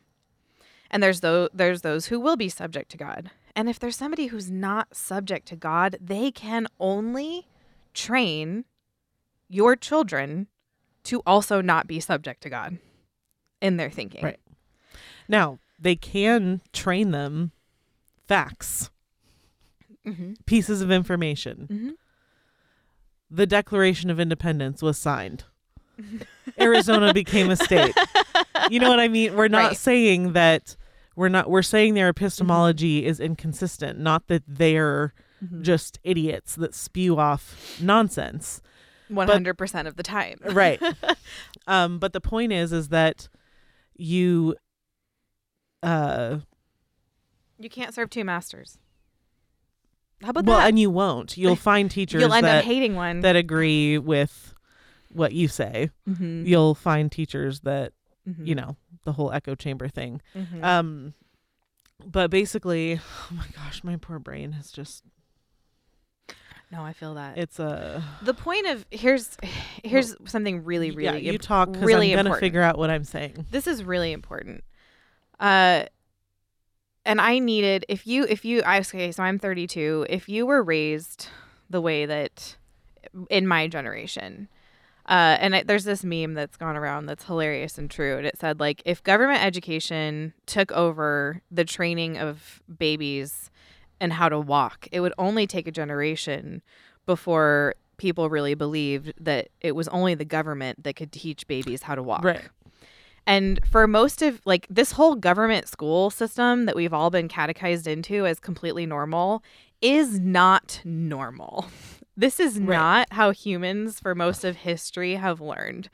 and 0.91 1.03
there's 1.03 1.21
those, 1.21 1.49
there's 1.53 1.83
those 1.83 2.07
who 2.07 2.19
will 2.21 2.37
be 2.37 2.49
subject 2.49 2.91
to 2.93 2.97
God. 2.97 3.31
And 3.57 3.69
if 3.69 3.79
there's 3.79 3.97
somebody 3.97 4.27
who's 4.27 4.51
not 4.51 4.95
subject 4.95 5.47
to 5.49 5.57
God, 5.57 5.97
they 6.01 6.31
can 6.31 6.67
only 6.79 7.47
train 7.95 8.65
your 9.49 9.75
children 9.77 10.47
to 11.05 11.23
also 11.27 11.61
not 11.61 11.87
be 11.87 11.99
subject 12.01 12.43
to 12.43 12.51
God 12.51 12.79
in 13.61 13.77
their 13.77 13.91
thinking. 13.91 14.23
Right. 14.25 14.39
Now, 15.29 15.59
they 15.79 15.97
can 15.97 16.61
train 16.73 17.11
them 17.11 17.53
facts, 18.29 18.91
Mm-hmm. 20.07 20.33
pieces 20.47 20.81
of 20.81 20.91
information. 20.91 21.69
Mhm. 21.71 21.91
The 23.31 23.47
Declaration 23.47 24.09
of 24.09 24.19
Independence 24.19 24.81
was 24.81 24.97
signed. 24.97 25.45
Arizona 26.59 27.13
became 27.13 27.51
a 27.51 27.57
state. 27.57 27.95
You 28.71 28.81
know 28.81 28.89
what 28.89 28.99
I 28.99 29.09
mean? 29.09 29.37
We're 29.37 29.49
not 29.49 29.59
Right. 29.59 29.67
Mm-hmm. 29.73 29.75
saying 29.75 30.33
that 30.33 30.77
we're 31.21 31.29
not 31.29 31.51
we're 31.51 31.63
saying 31.63 31.95
their 31.95 32.09
epistemology 32.09 33.05
is 33.05 33.21
inconsistent, 33.21 33.99
not 33.99 34.27
that 34.29 34.43
they're 34.49 35.13
Mm-hmm. 35.43 35.63
just 35.63 35.99
idiots 36.05 36.55
that 36.57 36.75
spew 36.75 37.19
off 37.19 37.79
nonsense. 37.81 38.61
One 39.09 39.27
hundred 39.27 39.57
percent 39.57 39.89
of 39.89 39.97
the 39.97 40.03
time. 40.03 40.39
right 40.45 40.79
um 41.67 41.99
but 41.99 42.13
the 42.13 42.21
point 42.21 42.53
is 42.53 42.73
is 42.75 42.89
that 42.89 43.27
you 43.97 44.55
uh 45.83 46.39
You 47.59 47.71
can't 47.71 47.95
serve 47.95 48.11
two 48.11 48.23
masters. 48.25 48.77
How 50.23 50.29
about 50.31 50.45
well 50.45 50.57
that? 50.59 50.61
Well, 50.61 50.69
and 50.69 50.79
you 50.79 50.91
won't 50.91 51.39
you'll 51.39 51.57
find 51.71 51.91
teachers 51.91 52.21
You'll 52.21 52.35
end 52.35 52.45
that 52.45 52.59
up 52.59 52.65
hating 52.65 52.95
one. 52.95 53.21
that 53.21 53.35
agree 53.37 53.97
with 53.97 54.53
what 55.09 55.33
you 55.33 55.49
say 55.49 55.89
Mhm. 56.09 56.47
you'll 56.47 56.75
find 56.75 57.11
teachers 57.11 57.61
that 57.61 57.93
Mhm. 58.29 58.47
you 58.47 58.55
know 58.55 58.77
the 59.05 59.13
whole 59.13 59.33
echo 59.33 59.55
chamber 59.55 59.89
thing 59.89 60.21
Mhm. 60.37 60.63
um 60.65 61.15
but 62.05 62.31
basically 62.31 63.01
oh 63.31 63.35
my 63.35 63.47
gosh 63.55 63.83
my 63.85 63.97
poor 63.97 64.19
brain 64.19 64.53
has 64.53 64.71
just 64.71 65.05
No, 66.73 66.85
I 66.85 66.93
feel 66.93 67.15
that. 67.15 67.37
It's 67.37 67.59
a 67.59 68.03
the 68.23 68.33
point 68.35 68.67
of 68.69 68.87
here's 68.91 69.37
here's 69.83 70.15
something 70.27 70.65
really 70.65 70.91
really 70.93 71.19
yeah. 71.21 71.25
You 71.31 71.33
imp- 71.33 71.43
talk 71.43 71.73
because 71.73 71.87
really 71.87 72.13
I'm 72.13 72.17
gonna 72.19 72.29
important. 72.29 72.41
figure 72.47 72.63
out 72.63 72.79
what 72.79 72.91
I'm 72.91 73.05
saying. 73.05 73.47
this 73.51 73.67
is 73.67 73.83
really 73.85 74.13
important. 74.13 74.63
Uh 75.41 75.85
and 77.05 77.21
I 77.21 77.39
needed 77.39 77.85
if 77.89 78.07
you 78.07 78.25
if 78.29 78.45
you 78.45 78.63
I 78.63 78.79
okay, 78.81 79.11
so 79.11 79.23
I'm 79.23 79.39
32. 79.39 80.07
If 80.09 80.29
you 80.29 80.47
were 80.47 80.63
raised 80.63 81.29
the 81.69 81.81
way 81.81 82.07
that 82.07 82.57
in 83.31 83.47
my 83.47 83.67
generation, 83.67 84.49
uh, 85.07 85.37
and 85.41 85.57
I, 85.57 85.63
there's 85.63 85.85
this 85.85 86.05
meme 86.05 86.35
that's 86.35 86.57
gone 86.57 86.77
around 86.77 87.07
that's 87.07 87.25
hilarious 87.25 87.79
and 87.79 87.91
true, 87.91 88.17
and 88.19 88.27
it 88.27 88.39
said 88.39 88.61
like 88.61 88.83
if 88.85 89.03
government 89.03 89.43
education 89.43 90.35
took 90.47 90.71
over 90.73 91.43
the 91.51 91.65
training 91.65 92.19
of 92.19 92.63
babies 92.79 93.51
and 94.01 94.13
how 94.13 94.29
to 94.29 94.39
walk, 94.39 94.89
it 94.93 95.01
would 95.01 95.15
only 95.19 95.47
take 95.47 95.67
a 95.67 95.73
generation 95.73 96.63
before 97.07 97.75
people 97.97 98.31
really 98.31 98.55
believed 98.55 99.13
that 99.21 99.49
it 99.61 99.73
was 99.73 99.87
only 99.89 100.15
the 100.15 100.25
government 100.25 100.83
that 100.83 100.97
could 100.97 101.13
teach 101.13 101.47
babies 101.47 101.83
how 101.83 101.95
to 101.95 102.03
walk. 102.03 102.25
Right. 102.25 102.41
And 103.27 103.61
for 103.71 103.87
most 103.87 104.23
of 104.23 104.41
like 104.45 104.67
this 104.71 104.93
whole 104.93 105.15
government 105.15 105.69
school 105.69 106.11
system 106.11 106.65
that 106.65 106.75
we've 106.75 106.95
all 106.95 107.11
been 107.11 107.29
catechized 107.29 107.87
into 107.87 108.27
as 108.27 108.41
completely 108.41 108.87
normal 108.87 109.43
is 109.83 110.19
not 110.19 110.81
normal. 110.85 111.67
This 112.17 112.41
is 112.41 112.59
Right. 112.59 112.77
not 112.77 113.13
how 113.13 113.31
humans 113.31 114.01
for 114.01 114.15
most 114.15 114.45
of 114.45 114.57
history 114.57 115.15
have 115.15 115.41
learned. 115.41 115.89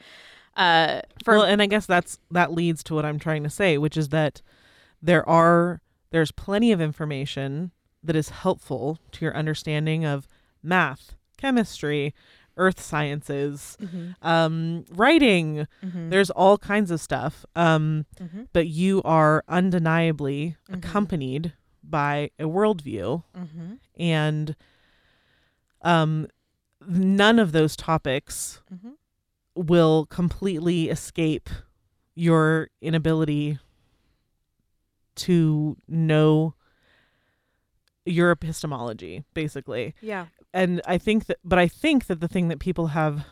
Uh 0.56 1.02
for 1.24 1.34
well, 1.36 1.44
and 1.44 1.60
I 1.60 1.66
guess 1.66 1.86
that's 1.86 2.18
that 2.30 2.52
leads 2.52 2.82
to 2.84 2.94
what 2.94 3.04
I'm 3.04 3.18
trying 3.18 3.42
to 3.42 3.50
say, 3.50 3.76
which 3.78 3.96
is 3.96 4.08
that 4.08 4.40
there 5.02 5.28
are 5.28 5.80
there's 6.12 6.30
plenty 6.32 6.72
of 6.72 6.80
information 6.80 7.72
that 8.02 8.16
is 8.16 8.30
helpful 8.30 8.98
to 9.12 9.24
your 9.24 9.36
understanding 9.36 10.04
of 10.06 10.26
math, 10.62 11.14
chemistry, 11.36 12.14
earth 12.56 12.80
sciences, 12.80 13.76
um, 14.22 14.84
writing. 14.92 15.66
Mhm. 15.84 16.08
There's 16.10 16.30
all 16.30 16.56
kinds 16.56 16.90
of 16.90 17.00
stuff. 17.02 17.44
Um, 17.54 18.06
Mhm. 18.18 18.48
but 18.54 18.68
you 18.68 19.02
are 19.04 19.44
undeniably 19.48 20.56
Mhm. 20.70 20.78
accompanied 20.78 21.52
by 21.84 22.30
a 22.38 22.44
worldview 22.44 23.24
Mhm. 23.36 23.78
and 23.98 24.56
um 25.82 26.26
none 26.88 27.38
of 27.38 27.52
those 27.52 27.76
topics 27.76 28.60
Mhm. 28.72 28.92
will 29.54 30.06
completely 30.06 30.88
escape 30.88 31.48
your 32.14 32.68
inability 32.80 33.58
to 35.16 35.76
know 35.88 36.54
your 38.04 38.30
epistemology 38.30 39.24
basically 39.34 39.94
Yeah. 40.00 40.26
and 40.52 40.80
i 40.86 40.96
think 40.98 41.26
that 41.26 41.38
but 41.44 41.58
i 41.58 41.66
think 41.66 42.06
that 42.06 42.20
the 42.20 42.28
thing 42.28 42.48
that 42.48 42.60
people 42.60 42.88
have 42.88 43.26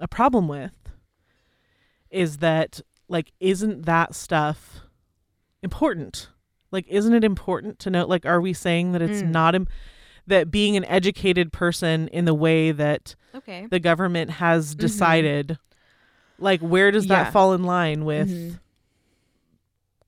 a 0.00 0.06
problem 0.08 0.46
with 0.48 0.76
is 2.10 2.38
that 2.38 2.80
like 3.08 3.32
isn't 3.40 3.86
that 3.86 4.14
stuff 4.14 4.80
important 5.62 6.28
like 6.70 6.86
isn't 6.88 7.14
it 7.14 7.24
important 7.24 7.78
to 7.78 7.90
know 7.90 8.04
like 8.06 8.26
are 8.26 8.40
we 8.40 8.52
saying 8.52 8.92
that 8.92 9.00
it's 9.02 9.22
Mm. 9.22 9.30
not 9.30 9.54
Im- 9.54 9.68
that 10.26 10.50
being 10.50 10.76
an 10.76 10.84
educated 10.86 11.52
person 11.52 12.08
in 12.08 12.24
the 12.24 12.34
way 12.34 12.72
that 12.72 13.14
Okay. 13.34 13.66
the 13.70 13.78
government 13.80 14.30
has 14.32 14.74
decided 14.74 15.58
like 16.38 16.60
where 16.60 16.90
does 16.90 17.04
Mm-hmm. 17.04 17.12
Yeah. 17.12 17.24
that 17.24 17.32
fall 17.32 17.52
in 17.52 17.64
line 17.64 18.04
with 18.04 18.28
Mhm. 18.30 18.58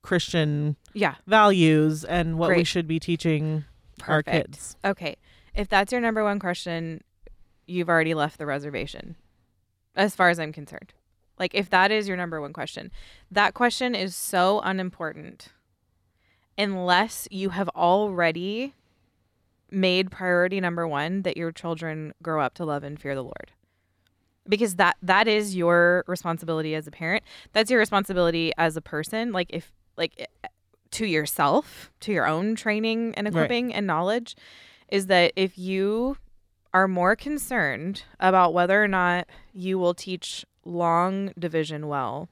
christian 0.01 0.75
Yeah. 0.93 1.15
values 1.25 2.03
and 2.03 2.37
what 2.37 2.55
we 2.55 2.63
should 2.63 2.87
be 2.87 2.99
teaching 2.99 3.65
our 4.07 4.23
kids 4.23 4.75
Okay. 4.85 5.15
If 5.55 5.67
that's 5.67 5.91
your 5.91 6.01
number 6.01 6.23
one 6.23 6.37
question, 6.39 7.03
you've 7.65 7.89
already 7.89 8.13
left 8.13 8.37
the 8.37 8.45
reservation, 8.45 9.15
as 9.95 10.15
far 10.15 10.29
as 10.29 10.39
I'm 10.39 10.53
concerned. 10.53 10.93
Like, 11.39 11.55
if 11.55 11.67
that 11.71 11.89
is 11.91 12.07
your 12.07 12.15
number 12.15 12.39
one 12.39 12.53
question, 12.53 12.91
that 13.31 13.55
question 13.55 13.95
is 13.95 14.15
so 14.15 14.59
unimportant 14.61 15.47
unless 16.59 17.27
you 17.31 17.49
have 17.49 17.69
already 17.69 18.75
made 19.71 20.11
priority 20.11 20.59
number 20.61 20.87
one 20.87 21.21
that 21.23 21.37
your 21.37 21.51
children 21.51 22.13
grow 22.21 22.41
up 22.41 22.53
to 22.55 22.65
love 22.65 22.83
and 22.83 22.99
fear 22.99 23.15
the 23.15 23.23
Lord. 23.23 23.51
Because 24.47 24.75
that 24.75 24.95
that 25.01 25.27
is 25.27 25.55
your 25.55 26.05
responsibility 26.07 26.73
as 26.73 26.87
a 26.87 26.91
parent. 26.91 27.23
That's 27.51 27.69
your 27.69 27.79
responsibility 27.79 28.53
as 28.57 28.77
a 28.77 28.81
person. 28.81 29.31
Like 29.33 29.47
if 29.51 29.73
like 29.97 30.13
eh, 30.17 30.47
to 30.91 31.05
yourself, 31.05 31.91
to 32.01 32.13
your 32.13 32.25
own 32.27 32.55
training 32.55 33.13
and 33.15 33.25
Right. 33.27 33.33
equipping 33.33 33.73
and 33.73 33.85
knowledge, 33.85 34.35
is 34.89 35.07
that 35.07 35.33
if 35.35 35.57
you 35.57 36.17
are 36.73 36.87
more 36.87 37.15
concerned 37.15 38.03
about 38.19 38.53
whether 38.53 38.81
or 38.81 38.87
not 38.87 39.27
you 39.53 39.77
will 39.77 39.93
teach 39.93 40.45
long 40.63 41.33
division 41.37 41.87
well 41.87 42.29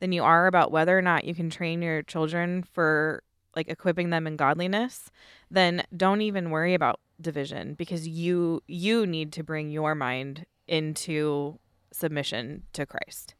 than 0.00 0.12
you 0.12 0.22
are 0.22 0.46
about 0.46 0.70
whether 0.70 0.96
or 0.96 1.02
not 1.02 1.24
you 1.24 1.34
can 1.34 1.50
train 1.50 1.82
your 1.82 2.02
children 2.02 2.62
for 2.62 3.22
like 3.58 3.68
equipping 3.68 4.10
them 4.10 4.26
in 4.26 4.36
godliness, 4.36 5.10
then 5.50 5.82
don't 5.94 6.20
even 6.20 6.50
worry 6.50 6.74
about 6.74 7.00
division 7.20 7.74
because 7.74 8.06
you 8.06 8.62
you 8.68 9.04
need 9.04 9.32
to 9.32 9.42
bring 9.42 9.68
your 9.68 9.94
mind 9.96 10.46
into 10.68 11.58
submission 11.92 12.62
to 12.72 12.86
Christ. 12.86 13.34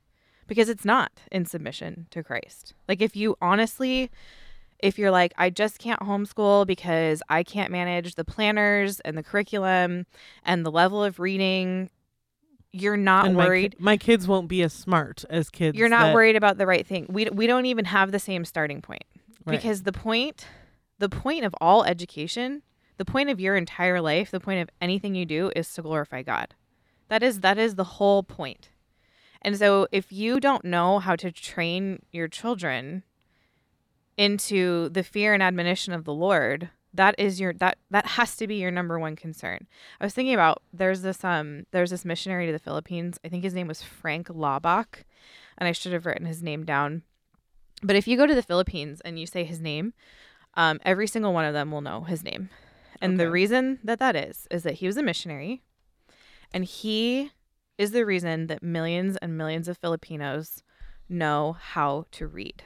Because 0.49 0.69
it's 0.69 0.85
not 0.85 1.13
in 1.31 1.45
submission 1.45 2.09
to 2.11 2.25
Christ. 2.25 2.75
Like 2.89 3.01
if 3.01 3.15
you 3.15 3.37
honestly 3.41 4.11
if 4.81 4.99
you're 4.99 5.13
like 5.13 5.33
I 5.39 5.51
just 5.51 5.79
can't 5.79 6.01
homeschool 6.01 6.67
because 6.67 7.23
I 7.29 7.45
can't 7.45 7.71
manage 7.71 8.17
the 8.17 8.25
planners 8.25 8.99
and 9.01 9.17
the 9.17 9.23
curriculum 9.23 10.07
and 10.45 10.67
the 10.67 10.73
level 10.73 11.05
of 11.05 11.21
reading, 11.21 11.91
you're 12.73 12.97
not 12.97 13.27
and 13.27 13.37
my, 13.37 13.47
worried 13.47 13.77
my 13.79 13.97
kids 13.97 14.27
won't 14.27 14.49
be 14.49 14.63
as 14.63 14.73
smart 14.73 15.25
as 15.31 15.49
kids 15.51 15.79
you're 15.79 15.89
not 15.89 16.07
that- 16.07 16.15
worried 16.15 16.35
about 16.35 16.59
the 16.59 16.67
right 16.67 16.85
thing. 16.85 17.07
We 17.09 17.27
we 17.27 17.47
don't 17.47 17.67
even 17.67 17.85
have 17.85 18.11
the 18.11 18.19
same 18.19 18.45
starting 18.45 18.83
point. 18.83 19.05
Because 19.57 19.83
the 19.83 19.93
point 19.93 20.47
the 20.99 21.09
point 21.09 21.45
of 21.45 21.55
all 21.61 21.85
education, 21.85 22.63
the 22.97 23.05
point 23.05 23.31
of 23.31 23.41
your 23.41 23.57
entire 23.57 24.01
life, 24.01 24.31
the 24.31 24.41
point 24.41 24.61
of 24.61 24.71
anything 24.81 25.15
you 25.15 25.25
do 25.25 25.53
is 25.55 25.73
to 25.75 25.83
glorify 25.83 26.23
God. 26.23 26.55
That 27.09 27.23
is 27.23 27.41
that 27.41 27.59
is 27.59 27.77
the 27.77 27.85
whole 27.85 28.23
point. 28.23 28.71
And 29.43 29.57
so 29.57 29.87
if 29.93 30.13
you 30.13 30.41
don't 30.41 30.65
know 30.65 30.99
how 30.99 31.17
to 31.17 31.31
train 31.31 32.03
your 32.11 32.29
children 32.29 33.05
into 34.17 34.89
the 34.89 35.05
fear 35.05 35.33
and 35.33 35.43
admonition 35.43 35.93
of 35.93 36.05
the 36.05 36.13
Lord, 36.13 36.71
that 36.93 37.15
is 37.19 37.39
your 37.39 37.53
that 37.55 37.79
that 37.91 38.07
has 38.07 38.37
to 38.37 38.47
be 38.47 38.57
your 38.57 38.73
number 38.73 38.99
one 38.99 39.15
concern. 39.15 39.67
I 40.01 40.05
was 40.05 40.15
thinking 40.15 40.35
about 40.35 40.63
there's 40.73 41.03
this 41.03 41.23
um 41.25 41.65
there's 41.71 41.91
this 41.91 42.05
missionary 42.05 42.47
to 42.47 42.53
the 42.53 42.59
Philippines. 42.59 43.19
I 43.25 43.29
think 43.29 43.45
his 43.45 43.55
name 43.55 43.69
was 43.69 43.83
Frank 43.83 44.29
Laubach, 44.29 45.05
and 45.57 45.69
I 45.69 45.73
should 45.73 45.93
have 45.93 46.07
written 46.07 46.27
his 46.27 46.43
name 46.43 46.65
down. 46.65 47.03
But 47.83 47.97
if 47.97 48.09
you 48.09 48.17
go 48.17 48.27
to 48.27 48.35
the 48.35 48.43
Philippines 48.43 49.01
and 49.05 49.19
you 49.19 49.27
say 49.27 49.45
his 49.45 49.61
name, 49.61 49.95
um, 50.55 50.81
every 50.85 51.07
single 51.07 51.33
one 51.33 51.45
of 51.45 51.55
them 51.55 51.71
will 51.71 51.81
know 51.81 52.03
his 52.03 52.25
name. 52.25 52.51
And 53.01 53.19
the 53.19 53.31
reason 53.31 53.79
that 53.85 54.01
that 54.01 54.17
is 54.17 54.49
is 54.51 54.65
that 54.65 54.75
he 54.75 54.87
was 54.87 54.97
a 54.97 55.03
missionary, 55.03 55.63
and 56.53 56.65
he 56.65 57.31
is 57.77 57.93
the 57.93 58.05
reason 58.05 58.49
that 58.49 58.63
millions 58.63 59.17
and 59.19 59.39
millions 59.39 59.69
of 59.69 59.79
Filipinos 59.79 60.65
know 61.09 61.57
how 61.59 62.07
to 62.11 62.27
read. 62.27 62.65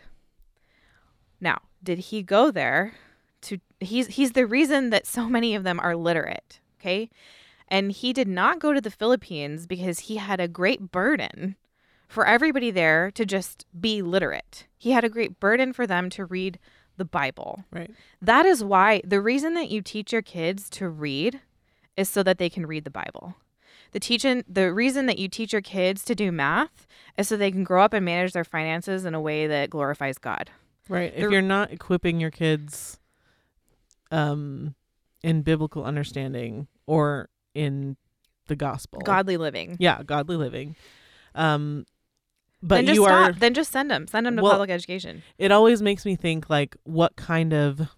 Now, 1.40 1.58
did 1.82 1.98
he 1.98 2.22
go 2.22 2.50
there 2.50 2.94
to 3.42 3.58
he's 3.80 4.06
he's 4.06 4.32
the 4.32 4.46
reason 4.46 4.90
that 4.90 5.06
so 5.06 5.28
many 5.28 5.54
of 5.54 5.64
them 5.64 5.78
are 5.80 5.96
literate, 5.96 6.60
okay? 6.80 7.10
And 7.68 7.92
he 7.92 8.12
did 8.12 8.28
not 8.28 8.58
go 8.58 8.72
to 8.72 8.80
the 8.80 8.90
Philippines 8.90 9.66
because 9.66 10.00
he 10.00 10.16
had 10.16 10.40
a 10.40 10.48
great 10.48 10.90
burden 10.92 11.56
for 12.12 12.26
everybody 12.26 12.70
there 12.70 13.10
to 13.12 13.24
just 13.24 13.64
be 13.78 14.02
literate. 14.02 14.66
He 14.76 14.90
had 14.90 15.02
a 15.02 15.08
great 15.08 15.40
burden 15.40 15.72
for 15.72 15.86
them 15.86 16.10
to 16.10 16.26
read 16.26 16.58
the 16.98 17.06
Bible. 17.06 17.64
right 17.72 17.90
That 18.20 18.44
is 18.44 18.62
why 18.62 19.00
the 19.02 19.20
reason 19.20 19.54
that 19.54 19.70
you 19.70 19.80
teach 19.80 20.12
your 20.12 20.20
kids 20.20 20.68
to 20.70 20.88
read 20.90 21.40
is 21.96 22.10
so 22.10 22.22
that 22.22 22.36
they 22.36 22.50
can 22.50 22.66
read 22.66 22.84
the 22.84 22.90
Bible. 22.90 23.36
The 23.92 24.00
teaching 24.00 24.44
the 24.46 24.72
reason 24.74 25.06
that 25.06 25.18
you 25.18 25.28
teach 25.28 25.52
your 25.54 25.62
kids 25.62 26.04
to 26.04 26.14
do 26.14 26.30
math 26.30 26.86
is 27.16 27.28
so 27.28 27.36
they 27.36 27.50
can 27.50 27.64
grow 27.64 27.82
up 27.82 27.94
and 27.94 28.04
manage 28.04 28.32
their 28.34 28.44
finances 28.44 29.06
in 29.06 29.14
a 29.14 29.20
way 29.20 29.46
that 29.46 29.70
glorifies 29.70 30.18
God. 30.18 30.50
right 30.88 31.12
if 31.16 31.30
you're 31.30 31.40
not 31.40 31.72
equipping 31.72 32.20
your 32.20 32.30
kids 32.30 33.00
um 34.10 34.74
in 35.22 35.42
biblical 35.42 35.84
understanding 35.84 36.66
or 36.86 37.28
in 37.54 37.96
the 38.48 38.56
gospel 38.56 39.00
Godly 39.00 39.36
living. 39.38 39.76
yeah 39.78 40.02
godly 40.02 40.36
living 40.36 40.76
um 41.34 41.86
but 42.62 42.76
then 42.76 42.86
just 42.86 42.96
you 42.96 43.04
stop. 43.04 43.28
are 43.30 43.32
Then 43.32 43.54
just 43.54 43.72
send 43.72 43.90
them. 43.90 44.06
Send 44.06 44.26
them 44.26 44.36
to 44.36 44.42
Well- 44.42 44.52
public 44.52 44.70
education. 44.70 45.22
it 45.38 45.50
always 45.52 45.82
makes 45.82 46.04
me 46.04 46.16
think 46.16 46.48
like 46.48 46.76
what 46.84 47.16
kind 47.16 47.52
of 47.52 47.88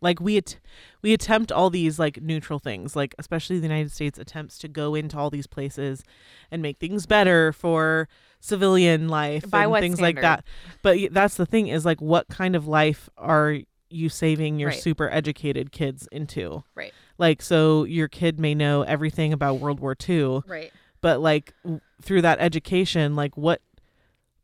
like 0.00 0.20
we 0.20 0.36
at- 0.36 0.58
we 1.02 1.12
attempt 1.14 1.50
all 1.50 1.70
these 1.70 1.98
like 1.98 2.20
neutral 2.20 2.58
things 2.58 2.94
like 2.94 3.14
especially 3.18 3.56
the 3.58 3.62
United 3.66 3.90
States 3.90 4.18
attempts 4.18 4.58
to 4.58 4.68
go 4.68 4.94
into 4.94 5.16
all 5.18 5.30
these 5.30 5.46
places 5.46 6.02
and 6.50 6.60
make 6.60 6.78
things 6.78 7.06
better 7.06 7.52
for 7.52 8.08
civilian 8.40 9.08
life 9.08 9.48
By 9.50 9.64
and 9.64 9.74
things 9.76 10.00
like 10.02 10.20
that 10.20 10.44
but 10.82 10.98
that's 11.12 11.36
the 11.36 11.46
thing 11.46 11.68
is 11.68 11.86
like 11.86 12.02
what 12.02 12.28
kind 12.28 12.54
of 12.54 12.66
life 12.68 13.08
are 13.16 13.58
you 13.88 14.08
saving 14.10 14.58
your 14.58 14.70
Right. 14.70 14.78
super 14.80 15.08
educated 15.10 15.72
kids 15.72 16.06
into 16.12 16.64
Right. 16.74 16.92
Like, 17.16 17.42
so 17.42 17.84
your 17.84 18.08
kid 18.08 18.40
may 18.40 18.56
know 18.56 18.82
everything 18.82 19.32
about 19.32 19.60
World 19.60 19.78
War 19.78 19.94
II, 20.08 20.40
Right. 20.48 20.72
But 21.04 21.20
like 21.20 21.52
w- 21.64 21.80
through 22.02 22.22
that 22.22 22.38
education, 22.40 23.14
like 23.14 23.36
what, 23.36 23.60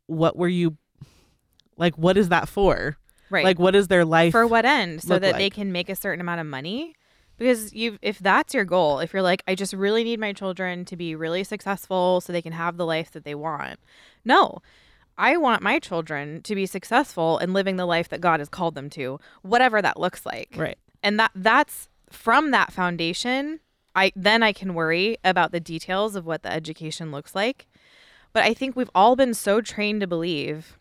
what 0.05 0.37
were 0.37 0.47
you, 0.47 0.77
like, 1.75 1.97
what 1.97 2.17
is 2.17 2.29
that 2.29 2.47
for? 2.47 2.97
Right. 3.31 3.43
Like, 3.43 3.57
what 3.59 3.75
is 3.75 3.87
their 3.87 4.05
life? 4.05 4.31
for 4.31 4.45
what 4.45 4.63
end 4.65 5.01
so 5.01 5.17
that 5.17 5.37
they 5.37 5.49
can 5.49 5.71
make 5.71 5.89
a 5.89 5.95
certain 5.95 6.21
amount 6.21 6.39
of 6.41 6.45
money 6.47 6.95
because 7.37 7.73
you 7.73 7.97
if 8.03 8.19
that's 8.19 8.53
your 8.53 8.65
goal 8.65 8.99
if 8.99 9.13
you're 9.13 9.21
like 9.23 9.41
i 9.47 9.55
just 9.55 9.73
really 9.73 10.03
need 10.03 10.19
my 10.19 10.31
children 10.33 10.85
to 10.85 10.95
be 10.95 11.15
really 11.15 11.43
successful 11.43 12.21
so 12.21 12.31
they 12.31 12.41
can 12.41 12.53
have 12.53 12.77
the 12.77 12.85
life 12.85 13.09
that 13.11 13.23
they 13.23 13.33
want 13.33 13.79
no 14.23 14.59
i 15.17 15.35
want 15.37 15.63
my 15.63 15.79
children 15.79 16.41
to 16.43 16.53
be 16.53 16.67
successful 16.67 17.39
and 17.39 17.53
living 17.53 17.77
the 17.77 17.85
life 17.85 18.09
that 18.09 18.21
god 18.21 18.39
has 18.41 18.49
called 18.49 18.75
them 18.75 18.89
to 18.91 19.17
whatever 19.41 19.81
that 19.81 19.99
looks 19.99 20.23
like 20.25 20.49
Right. 20.55 20.77
and 21.01 21.17
that 21.19 21.31
that's 21.33 21.89
from 22.11 22.51
that 22.51 22.71
foundation 22.71 23.59
i 23.95 24.11
then 24.15 24.43
i 24.43 24.53
can 24.53 24.73
worry 24.73 25.17
about 25.23 25.51
the 25.51 25.59
details 25.59 26.15
of 26.15 26.25
what 26.25 26.43
the 26.43 26.51
education 26.51 27.11
looks 27.11 27.35
like. 27.35 27.67
But 28.33 28.43
i 28.43 28.53
think 28.53 28.75
we've 28.75 28.89
all 28.95 29.15
been 29.15 29.33
so 29.33 29.61
trained 29.61 30.01
to 30.01 30.07
believe 30.07 30.77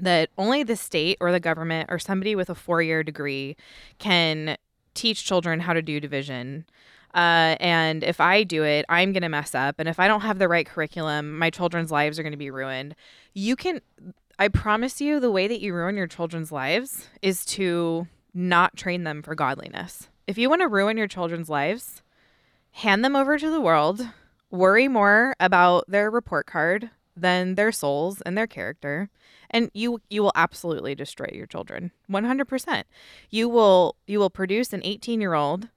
that 0.00 0.30
only 0.38 0.62
the 0.62 0.76
state 0.76 1.18
or 1.20 1.32
the 1.32 1.40
government 1.40 1.90
or 1.90 1.98
somebody 1.98 2.34
with 2.34 2.48
a 2.48 2.54
four-year 2.54 3.02
degree 3.02 3.56
can 3.98 4.56
teach 4.94 5.24
children 5.24 5.60
how 5.60 5.72
to 5.72 5.82
do 5.82 6.00
division. 6.00 6.64
Uh, 7.14 7.56
and 7.60 8.04
if 8.04 8.20
i 8.20 8.44
do 8.44 8.62
it 8.62 8.86
i'm 8.88 9.12
going 9.12 9.22
to 9.22 9.28
mess 9.28 9.54
up. 9.54 9.76
And 9.78 9.88
if 9.88 9.98
i 9.98 10.06
don't 10.08 10.20
have 10.20 10.38
the 10.38 10.48
right 10.48 10.66
curriculum 10.66 11.38
my 11.38 11.50
children's 11.50 11.90
lives 11.90 12.18
are 12.18 12.22
going 12.22 12.32
to 12.32 12.38
be 12.38 12.50
ruined. 12.50 12.94
You 13.34 13.56
can 13.56 13.80
i 14.38 14.48
promise 14.48 15.00
you 15.00 15.20
the 15.20 15.30
way 15.30 15.48
that 15.48 15.60
you 15.60 15.74
ruin 15.74 15.96
your 15.96 16.06
children's 16.06 16.52
lives 16.52 17.08
is 17.20 17.44
to 17.46 18.06
not 18.32 18.76
train 18.76 19.04
them 19.04 19.22
for 19.22 19.34
godliness. 19.34 20.08
If 20.26 20.38
you 20.38 20.48
want 20.48 20.62
to 20.62 20.68
ruin 20.68 20.96
your 20.96 21.08
children's 21.08 21.48
lives 21.48 22.02
hand 22.72 23.04
them 23.04 23.16
over 23.16 23.38
to 23.38 23.50
the 23.50 23.60
world 23.60 24.06
worry 24.50 24.88
more 24.88 25.34
about 25.38 25.84
their 25.88 26.10
report 26.10 26.46
card 26.46 26.90
than 27.16 27.54
their 27.54 27.72
souls 27.72 28.20
and 28.22 28.36
their 28.36 28.46
character 28.46 29.10
and 29.50 29.70
you 29.74 30.00
you 30.08 30.22
will 30.22 30.32
absolutely 30.34 30.94
destroy 30.94 31.28
your 31.32 31.46
children 31.46 31.90
100% 32.10 32.84
you 33.30 33.48
will 33.48 33.96
you 34.06 34.18
will 34.18 34.30
produce 34.30 34.72
an 34.72 34.80
18 34.84 35.20
year 35.20 35.34
old 35.34 35.68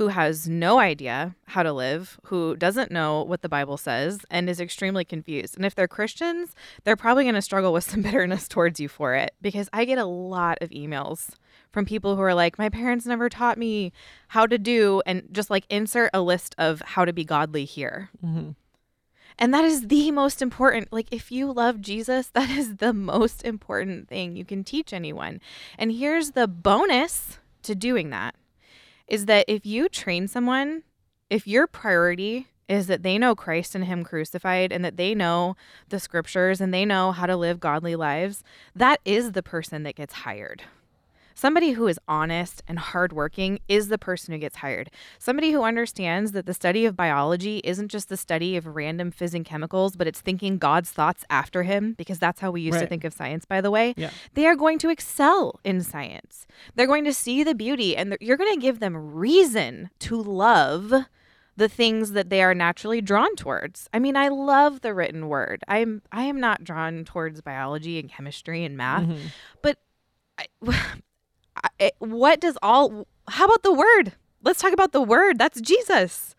who 0.00 0.08
has 0.08 0.48
no 0.48 0.78
idea 0.78 1.36
how 1.48 1.62
to 1.62 1.74
live 1.74 2.18
who 2.24 2.56
doesn't 2.56 2.90
know 2.90 3.22
what 3.22 3.42
the 3.42 3.50
bible 3.50 3.76
says 3.76 4.20
and 4.30 4.48
is 4.48 4.58
extremely 4.58 5.04
confused 5.04 5.58
and 5.58 5.66
if 5.66 5.74
they're 5.74 5.86
christians 5.86 6.54
they're 6.84 6.96
probably 6.96 7.22
going 7.24 7.34
to 7.34 7.42
struggle 7.42 7.70
with 7.70 7.84
some 7.90 8.00
bitterness 8.00 8.48
towards 8.48 8.80
you 8.80 8.88
for 8.88 9.14
it 9.14 9.34
because 9.42 9.68
i 9.74 9.84
get 9.84 9.98
a 9.98 10.06
lot 10.06 10.56
of 10.62 10.70
emails 10.70 11.32
from 11.70 11.84
people 11.84 12.16
who 12.16 12.22
are 12.22 12.32
like 12.32 12.56
my 12.58 12.70
parents 12.70 13.04
never 13.04 13.28
taught 13.28 13.58
me 13.58 13.92
how 14.28 14.46
to 14.46 14.56
do 14.56 15.02
and 15.04 15.28
just 15.32 15.50
like 15.50 15.66
insert 15.68 16.08
a 16.14 16.22
list 16.22 16.54
of 16.56 16.80
how 16.80 17.04
to 17.04 17.12
be 17.12 17.22
godly 17.22 17.66
here 17.66 18.08
Mm-hmm. 18.24 18.52
and 19.38 19.52
that 19.52 19.66
is 19.66 19.88
the 19.88 20.10
most 20.10 20.40
important. 20.40 20.90
Like, 20.92 21.08
if 21.10 21.30
you 21.30 21.52
love 21.52 21.82
Jesus, 21.82 22.28
that 22.32 22.48
is 22.48 22.76
the 22.76 22.94
most 22.94 23.44
important 23.44 24.08
thing 24.08 24.34
you 24.34 24.46
can 24.46 24.64
teach 24.64 24.94
anyone. 24.94 25.40
And 25.78 25.92
here's 25.92 26.30
the 26.30 26.48
bonus 26.48 27.38
to 27.62 27.74
doing 27.74 28.08
that 28.10 28.34
is 29.10 29.26
that 29.26 29.44
if 29.48 29.66
you 29.66 29.88
train 29.88 30.28
someone, 30.28 30.84
if 31.28 31.46
your 31.46 31.66
priority 31.66 32.46
is 32.68 32.86
that 32.86 33.02
they 33.02 33.18
know 33.18 33.34
Christ 33.34 33.74
and 33.74 33.84
Him 33.84 34.04
crucified 34.04 34.70
and 34.70 34.84
that 34.84 34.96
they 34.96 35.14
know 35.14 35.56
the 35.88 35.98
scriptures 35.98 36.60
and 36.60 36.72
they 36.72 36.84
know 36.84 37.10
how 37.10 37.26
to 37.26 37.36
live 37.36 37.58
godly 37.58 37.96
lives, 37.96 38.44
that 38.74 39.00
is 39.04 39.32
the 39.32 39.42
person 39.42 39.82
that 39.82 39.96
gets 39.96 40.14
hired. 40.14 40.62
Somebody 41.40 41.70
who 41.70 41.86
is 41.86 41.98
honest 42.06 42.62
and 42.68 42.78
hardworking 42.78 43.60
is 43.66 43.88
the 43.88 43.96
person 43.96 44.34
who 44.34 44.38
gets 44.38 44.56
hired. 44.56 44.90
Somebody 45.18 45.52
who 45.52 45.62
understands 45.62 46.32
that 46.32 46.44
the 46.44 46.52
study 46.52 46.84
of 46.84 46.94
biology 46.94 47.62
isn't 47.64 47.88
just 47.88 48.10
the 48.10 48.18
study 48.18 48.58
of 48.58 48.66
random 48.66 49.10
fizzing 49.10 49.42
chemicals, 49.42 49.96
but 49.96 50.06
it's 50.06 50.20
thinking 50.20 50.58
God's 50.58 50.90
thoughts 50.90 51.24
after 51.30 51.62
him, 51.62 51.94
because 51.96 52.18
that's 52.18 52.40
how 52.40 52.50
we 52.50 52.60
used 52.60 52.78
to 52.78 52.86
think 52.86 53.04
of 53.04 53.14
science, 53.14 53.46
by 53.46 53.62
the 53.62 53.70
way. 53.70 53.94
Yeah. 53.96 54.10
They 54.34 54.44
are 54.46 54.54
going 54.54 54.76
to 54.80 54.90
excel 54.90 55.58
in 55.64 55.80
science. 55.80 56.46
They're 56.74 56.86
going 56.86 57.04
to 57.06 57.14
see 57.14 57.42
the 57.42 57.54
beauty, 57.54 57.96
and 57.96 58.18
you're 58.20 58.36
going 58.36 58.52
to 58.54 58.60
give 58.60 58.78
them 58.80 58.94
reason 59.14 59.88
to 60.00 60.20
love 60.22 60.92
the 61.56 61.68
things 61.70 62.12
that 62.12 62.28
they 62.28 62.42
are 62.42 62.54
naturally 62.54 63.00
drawn 63.00 63.34
towards. 63.34 63.88
I 63.94 63.98
mean, 63.98 64.14
I 64.14 64.28
love 64.28 64.82
the 64.82 64.92
written 64.92 65.26
word. 65.28 65.64
I'm 65.66 66.02
I 66.12 66.24
am 66.24 66.38
not 66.38 66.64
drawn 66.64 67.06
towards 67.06 67.40
biology 67.40 67.98
and 67.98 68.10
chemistry 68.10 68.62
and 68.62 68.76
math, 68.76 69.04
Mm-hmm. 69.04 69.26
but 69.62 69.78
I, 70.38 70.46
Eh, 71.78 71.90
what 71.98 72.40
does 72.40 72.56
all 72.62 73.06
how 73.28 73.44
about 73.46 73.62
the 73.62 73.72
word? 73.72 74.12
Let's 74.42 74.60
talk 74.60 74.72
about 74.72 74.92
the 74.92 75.02
word. 75.02 75.38
That's 75.38 75.60
jesus. 75.60 76.34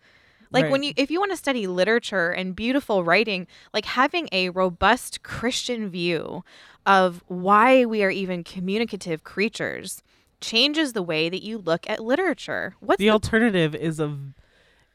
Like 0.50 0.70
when 0.70 0.82
you 0.82 0.92
if 0.96 1.10
you 1.10 1.18
want 1.18 1.32
to 1.32 1.36
study 1.36 1.66
literature 1.66 2.30
and 2.30 2.54
beautiful 2.54 3.04
writing 3.04 3.46
like 3.72 3.86
having 3.86 4.28
a 4.32 4.50
robust 4.50 5.22
christian 5.22 5.88
view 5.88 6.44
of 6.84 7.24
why 7.26 7.86
we 7.86 8.02
are 8.02 8.10
even 8.10 8.44
communicative 8.44 9.24
creatures 9.24 10.02
changes 10.42 10.92
the 10.92 11.02
way 11.02 11.28
that 11.30 11.42
you 11.42 11.56
look 11.56 11.88
at 11.88 12.00
literature. 12.00 12.74
What's 12.80 12.98
the 12.98 13.06
the, 13.06 13.10
alternative 13.10 13.74
is 13.74 13.98
a 13.98 14.18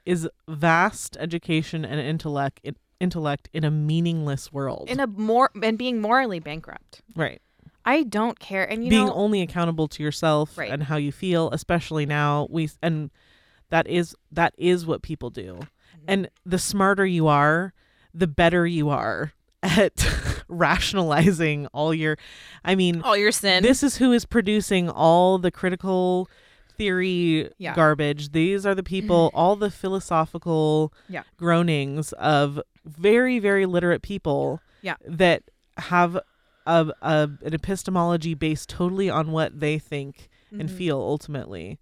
is 0.06 0.30
vast 0.48 1.18
education 1.20 1.84
and 1.84 2.00
intellect 2.00 2.60
in, 2.64 2.76
intellect 3.00 3.50
in 3.52 3.64
a 3.64 3.72
meaningless 3.72 4.54
world. 4.54 4.90
in 4.90 5.00
a 5.00 5.08
more 5.08 5.50
and 5.64 5.78
being 5.78 6.00
morally 6.00 6.40
bankrupt. 6.40 7.02
Right. 7.16 7.42
I 7.88 8.04
don't 8.04 8.38
care 8.40 8.64
and 8.70 8.84
you 8.84 8.90
Being 8.92 9.08
know 9.08 9.14
only 9.14 9.42
accountable 9.42 9.88
to 9.88 10.04
yourself 10.04 10.58
Right. 10.58 10.70
and 10.72 10.84
how 10.84 10.98
you 10.98 11.12
feel, 11.12 11.50
especially 11.52 12.06
now 12.06 12.46
we 12.52 12.70
and 12.84 13.10
that 13.70 13.88
is 13.88 14.16
that 14.32 14.54
is 14.58 14.86
what 14.86 15.02
people 15.02 15.30
do. 15.30 15.56
Mm-hmm. 15.56 16.06
And 16.08 16.30
the 16.46 16.60
smarter 16.60 17.06
you 17.06 17.28
are, 17.28 17.74
the 18.14 18.28
better 18.28 18.66
you 18.68 18.90
are 18.90 19.34
at 19.64 20.06
rationalizing 20.48 21.68
all 21.74 21.94
your 21.94 22.18
I 22.64 22.76
mean 22.76 23.02
all 23.02 23.18
your 23.18 23.32
sin 23.32 23.64
this 23.64 23.84
is 23.84 23.98
who 23.98 24.12
is 24.12 24.26
producing 24.26 24.90
all 24.90 25.38
the 25.38 25.52
critical 25.52 26.30
theory 26.78 27.50
Yeah. 27.58 27.74
garbage. 27.74 28.32
These 28.34 28.66
are 28.66 28.76
the 28.76 28.84
people, 28.84 29.32
all 29.34 29.56
the 29.56 29.72
philosophical 29.72 30.94
Yeah. 31.10 31.24
groanings 31.38 32.14
of 32.14 32.62
very, 32.86 33.40
very 33.40 33.66
literate 33.66 34.02
people 34.04 34.62
Yeah. 34.82 34.96
that 35.06 35.44
have 35.78 36.20
a, 36.68 36.92
a 37.02 37.30
an 37.44 37.54
epistemology 37.54 38.34
based 38.36 38.70
totally 38.70 39.10
on 39.10 39.32
what 39.32 39.60
they 39.60 39.80
think 39.80 40.30
and 40.52 40.70
Mhm. 40.70 40.78
feel 40.78 40.98
ultimately. 40.98 41.80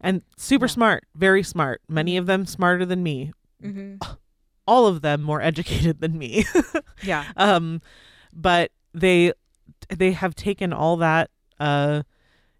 And 0.00 0.22
super 0.36 0.66
Yeah. 0.66 0.70
smart, 0.78 1.04
very 1.14 1.42
smart. 1.42 1.82
Many 1.88 2.16
of 2.16 2.26
them 2.26 2.46
smarter 2.46 2.86
than 2.86 3.02
me. 3.02 3.32
Mhm. 3.62 3.98
All 4.66 4.86
of 4.86 5.00
them 5.02 5.22
more 5.22 5.40
educated 5.42 6.00
than 6.00 6.16
me. 6.18 6.44
yeah 7.02 7.24
um 7.36 7.80
but 8.34 8.70
they 8.94 9.32
they 9.96 10.12
have 10.12 10.34
taken 10.34 10.72
all 10.72 10.96
that 10.98 11.30
uh 11.60 12.02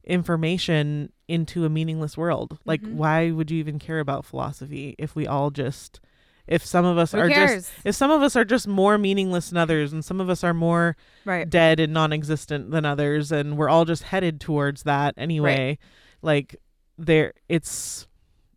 information 0.05 1.13
into 1.29 1.65
a 1.65 1.69
meaningless 1.69 2.17
world 2.17 2.59
like 2.65 2.81
Mhm. 2.83 2.93
why 2.95 3.31
would 3.31 3.51
you 3.51 3.59
even 3.59 3.79
care 3.79 4.01
about 4.01 4.25
philosophy 4.25 4.95
if 4.99 5.15
we 5.15 5.27
all 5.27 5.51
just 5.51 6.01
if 6.49 6.65
some 6.65 6.85
of 6.85 6.99
us 6.99 7.13
Who 7.13 7.19
are 7.19 7.29
cares? 7.29 7.67
just 7.67 7.73
if 7.85 7.95
some 7.95 8.11
of 8.11 8.23
us 8.23 8.35
are 8.35 8.45
just 8.45 8.67
more 8.67 8.99
meaningless 8.99 9.51
than 9.51 9.59
others 9.59 9.93
and 9.93 10.05
some 10.05 10.21
of 10.21 10.29
us 10.31 10.43
are 10.43 10.55
more 10.55 10.97
right. 11.25 11.49
dead 11.49 11.79
and 11.79 11.93
non-existent 11.93 12.71
than 12.71 12.85
others 12.85 13.31
and 13.31 13.57
we're 13.57 13.69
all 13.69 13.85
just 13.85 14.05
headed 14.05 14.41
towards 14.41 14.83
that 14.83 15.15
anyway 15.17 15.79
like 16.23 16.57
there 16.97 17.33
it's 17.49 18.09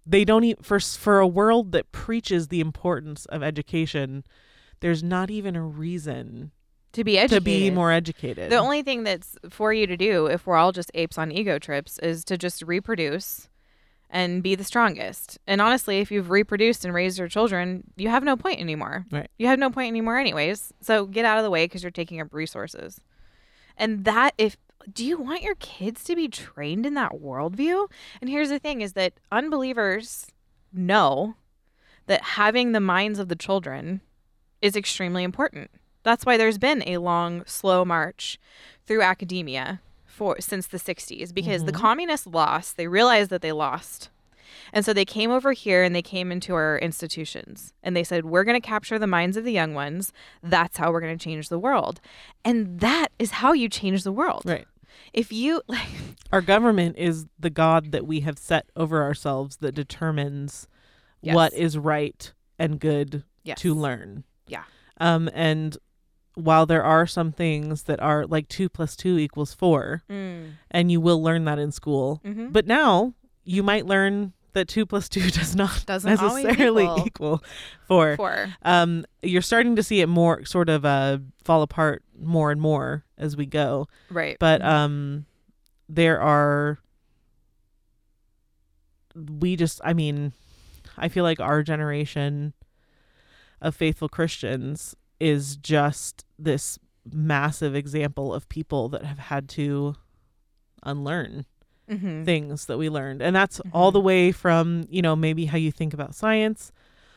they 0.06 0.26
don't 0.26 0.44
even 0.44 0.64
for 0.64 0.80
for 0.80 1.20
a 1.20 1.28
world 1.28 1.74
that 1.74 1.92
preaches 1.92 2.48
the 2.48 2.60
importance 2.60 3.26
of 3.26 3.44
education 3.44 4.24
there's 4.80 5.04
not 5.04 5.30
even 5.30 5.56
a 5.56 5.62
reason 5.64 6.52
to 6.94 7.04
be 7.04 7.18
educated 7.18 7.40
to 7.40 7.46
be 7.46 7.72
more 7.72 7.92
educated. 7.92 8.52
The 8.52 8.58
only 8.58 8.82
thing 8.82 9.04
that's 9.04 9.38
for 9.50 9.72
you 9.72 9.88
to 9.88 9.96
do 9.96 10.26
if 10.26 10.46
we're 10.46 10.58
all 10.58 10.74
just 10.74 10.92
apes 10.94 11.18
on 11.18 11.32
ego 11.32 11.58
trips 11.58 11.98
is 12.00 12.26
to 12.26 12.38
just 12.38 12.62
reproduce 12.64 13.48
and 14.12 14.44
be 14.44 14.56
the 14.56 14.64
strongest. 14.64 15.40
And 15.48 15.62
honestly, 15.62 16.00
if 16.00 16.12
you've 16.12 16.30
reproduced 16.30 16.84
and 16.86 16.94
raised 16.94 17.18
your 17.18 17.30
children, 17.30 17.86
you 17.96 18.10
have 18.10 18.24
no 18.24 18.36
point 18.36 18.60
anymore. 18.60 19.06
Right. 19.10 19.32
You 19.40 19.48
have 19.48 19.58
no 19.58 19.70
point 19.70 19.88
anymore 19.88 20.18
anyways. 20.18 20.74
So 20.82 21.06
get 21.06 21.26
out 21.26 21.38
of 21.38 21.44
the 21.44 21.50
way 21.50 21.68
cuz 21.68 21.82
you're 21.82 21.92
taking 21.92 22.20
up 22.20 22.34
resources. 22.34 23.00
And 23.78 24.04
that 24.06 24.34
if 24.38 24.58
do 24.92 25.06
you 25.06 25.18
want 25.18 25.44
your 25.44 25.56
kids 25.56 26.04
to 26.06 26.16
be 26.16 26.28
trained 26.28 26.86
in 26.86 26.96
that 26.96 27.14
worldview? 27.14 27.90
And 28.20 28.30
here's 28.30 28.50
the 28.50 28.60
thing 28.60 28.82
is 28.82 28.94
that 28.94 29.14
unbelievers 29.32 30.28
know 30.74 31.36
that 32.08 32.22
having 32.22 32.72
the 32.72 32.80
minds 32.80 33.20
of 33.20 33.30
the 33.30 33.36
children 33.36 34.02
is 34.62 34.76
extremely 34.76 35.24
important. 35.24 35.72
That's 36.04 36.26
why 36.26 36.36
there's 36.36 36.58
been 36.58 36.84
a 36.88 36.98
long, 36.98 37.44
slow 37.46 37.86
march 37.86 38.40
through 38.88 39.04
academia 39.04 39.82
for 40.22 40.40
since 40.40 40.68
the 40.68 40.78
60s 40.78 41.34
because 41.34 41.66
the 41.66 41.72
communists 41.72 42.28
lost. 42.28 42.78
They 42.78 42.86
realized 42.86 43.32
that 43.32 43.42
they 43.42 43.52
lost. 43.52 44.12
And 44.72 44.86
so 44.86 44.94
they 44.94 45.04
came 45.04 45.32
over 45.32 45.52
here 45.52 45.82
and 45.82 45.96
they 45.96 46.04
came 46.04 46.32
into 46.32 46.54
our 46.54 46.78
institutions 46.78 47.74
and 47.82 47.98
they 47.98 48.04
said, 48.04 48.26
We're 48.26 48.44
going 48.44 48.62
to 48.62 48.68
capture 48.68 49.00
the 49.00 49.08
minds 49.08 49.36
of 49.36 49.46
the 49.46 49.52
young 49.52 49.74
ones. 49.74 50.14
That's 50.44 50.78
how 50.78 50.92
we're 50.92 51.02
going 51.02 51.18
to 51.18 51.24
change 51.24 51.50
the 51.50 51.58
world. 51.58 52.02
And 52.46 52.82
that 52.82 53.08
is 53.18 53.32
how 53.32 53.54
you 53.54 53.68
change 53.68 54.04
the 54.04 54.12
world. 54.12 54.44
right 54.46 54.68
if 55.12 55.32
you 55.34 55.64
like 55.68 55.90
Our 56.32 56.42
government 56.42 56.98
is 57.00 57.26
the 57.40 57.50
God 57.50 57.92
that 57.92 58.06
we 58.06 58.20
have 58.20 58.38
set 58.38 58.68
over 58.76 59.02
ourselves 59.02 59.58
that 59.58 59.74
determines 59.74 60.68
Yes. 61.24 61.34
what 61.36 61.54
is 61.54 61.80
right 61.80 62.32
and 62.60 62.80
good 62.80 63.24
yes. 63.44 63.60
to 63.62 63.74
learn. 63.74 64.24
Yeah. 64.48 64.64
Um, 65.00 65.30
and 65.34 65.78
while 66.36 66.66
there 66.66 66.84
are 66.84 67.06
some 67.06 67.32
things 67.32 67.84
that 67.84 68.00
are 68.02 68.26
like 68.26 68.48
two 68.48 68.70
plus 68.70 68.96
two 68.96 69.18
equals 69.18 69.54
four, 69.54 70.04
Mm. 70.10 70.52
and 70.72 70.92
you 70.92 71.02
will 71.02 71.22
learn 71.22 71.46
that 71.46 71.60
in 71.60 71.72
school, 71.72 72.22
Mhm. 72.26 72.52
but 72.54 72.66
now 72.68 73.14
you 73.44 73.64
might 73.64 73.86
learn 73.86 74.34
that 74.54 74.68
two 74.68 74.86
plus 74.86 75.08
two 75.10 75.30
does 75.32 75.56
not 75.56 75.86
Doesn't 75.86 76.10
necessarily 76.10 76.84
equal. 76.84 77.04
equal 77.08 77.44
four. 77.88 78.16
Four. 78.18 78.54
Um, 78.64 79.06
you're 79.22 79.42
starting 79.42 79.76
to 79.78 79.84
see 79.84 80.02
it 80.02 80.08
more 80.08 80.44
sort 80.46 80.70
of 80.70 80.84
uh 80.86 81.20
fall 81.44 81.62
apart 81.62 82.04
more 82.20 82.52
and 82.52 82.62
more 82.62 83.04
as 83.18 83.36
we 83.36 83.46
go. 83.46 83.88
Right. 84.10 84.38
But 84.40 84.62
um, 84.62 85.26
there 85.90 86.20
are. 86.22 86.80
We 89.16 89.56
just, 89.58 89.82
I 89.84 89.94
mean, 89.94 90.32
I 90.98 91.10
feel 91.10 91.24
like 91.24 91.40
our 91.40 91.64
generation 91.64 92.54
of 93.62 93.76
faithful 93.76 94.08
Christians 94.08 94.96
is 95.22 95.56
just 95.58 96.26
this 96.40 96.80
massive 97.12 97.76
example 97.76 98.34
of 98.34 98.50
people 98.50 98.90
that 98.90 99.04
have 99.06 99.20
had 99.20 99.48
to 99.50 99.96
unlearn 100.84 101.46
Mhm. 101.90 102.26
things 102.26 102.66
that 102.66 102.78
we 102.78 102.90
learned. 102.90 103.22
And 103.22 103.36
that's 103.36 103.60
all 103.72 103.92
the 103.92 104.00
way 104.00 104.32
from, 104.32 104.86
you 104.90 105.02
know, 105.02 105.16
maybe 105.16 105.46
how 105.46 105.58
you 105.58 105.72
think 105.72 105.94
about 105.94 106.16
science, 106.16 106.72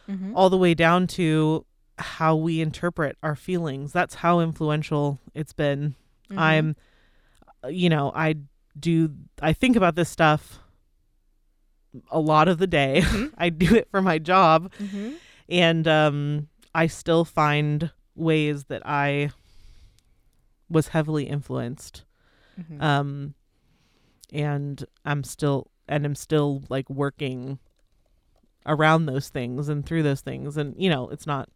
Mhm. 0.08 0.32
all 0.34 0.50
the 0.50 0.58
way 0.58 0.74
down 0.74 1.06
to 1.08 1.64
how 1.98 2.34
we 2.36 2.60
interpret 2.60 3.16
our 3.22 3.36
feelings. 3.36 3.92
That's 3.92 4.16
how 4.16 4.40
influential 4.40 5.20
it's 5.32 5.52
been. 5.52 5.94
Mhm. 6.30 6.38
I'm, 6.38 6.76
you 7.70 7.88
know, 7.88 8.10
I 8.14 8.34
do, 8.78 9.14
I 9.40 9.52
think 9.52 9.76
about 9.76 9.94
this 9.94 10.08
stuff 10.08 10.58
a 12.10 12.18
lot 12.18 12.48
of 12.48 12.58
the 12.58 12.66
day. 12.66 13.00
Mhm. 13.02 13.32
I 13.38 13.48
do 13.50 13.74
it 13.76 13.88
for 13.90 14.02
my 14.02 14.18
job. 14.18 14.72
Mhm. 14.80 15.14
And 15.48 15.86
um, 15.86 16.48
I 16.74 16.86
still 16.88 17.24
find 17.24 17.90
ways 18.14 18.64
that 18.64 18.82
I 18.84 19.30
was 20.68 20.88
heavily 20.88 21.24
influenced 21.24 22.04
Mhm. 22.60 22.80
um 22.82 23.34
and 24.32 24.84
i'm 25.04 25.22
still 25.22 25.70
and 25.86 26.04
i'm 26.06 26.14
still 26.14 26.62
like 26.68 26.88
working 26.88 27.58
around 28.66 29.04
those 29.06 29.28
things 29.28 29.68
and 29.68 29.84
through 29.84 30.02
those 30.02 30.20
things 30.22 30.56
and 30.56 30.74
you 30.78 30.88
know 30.88 31.08
it's 31.10 31.26
not 31.26 31.48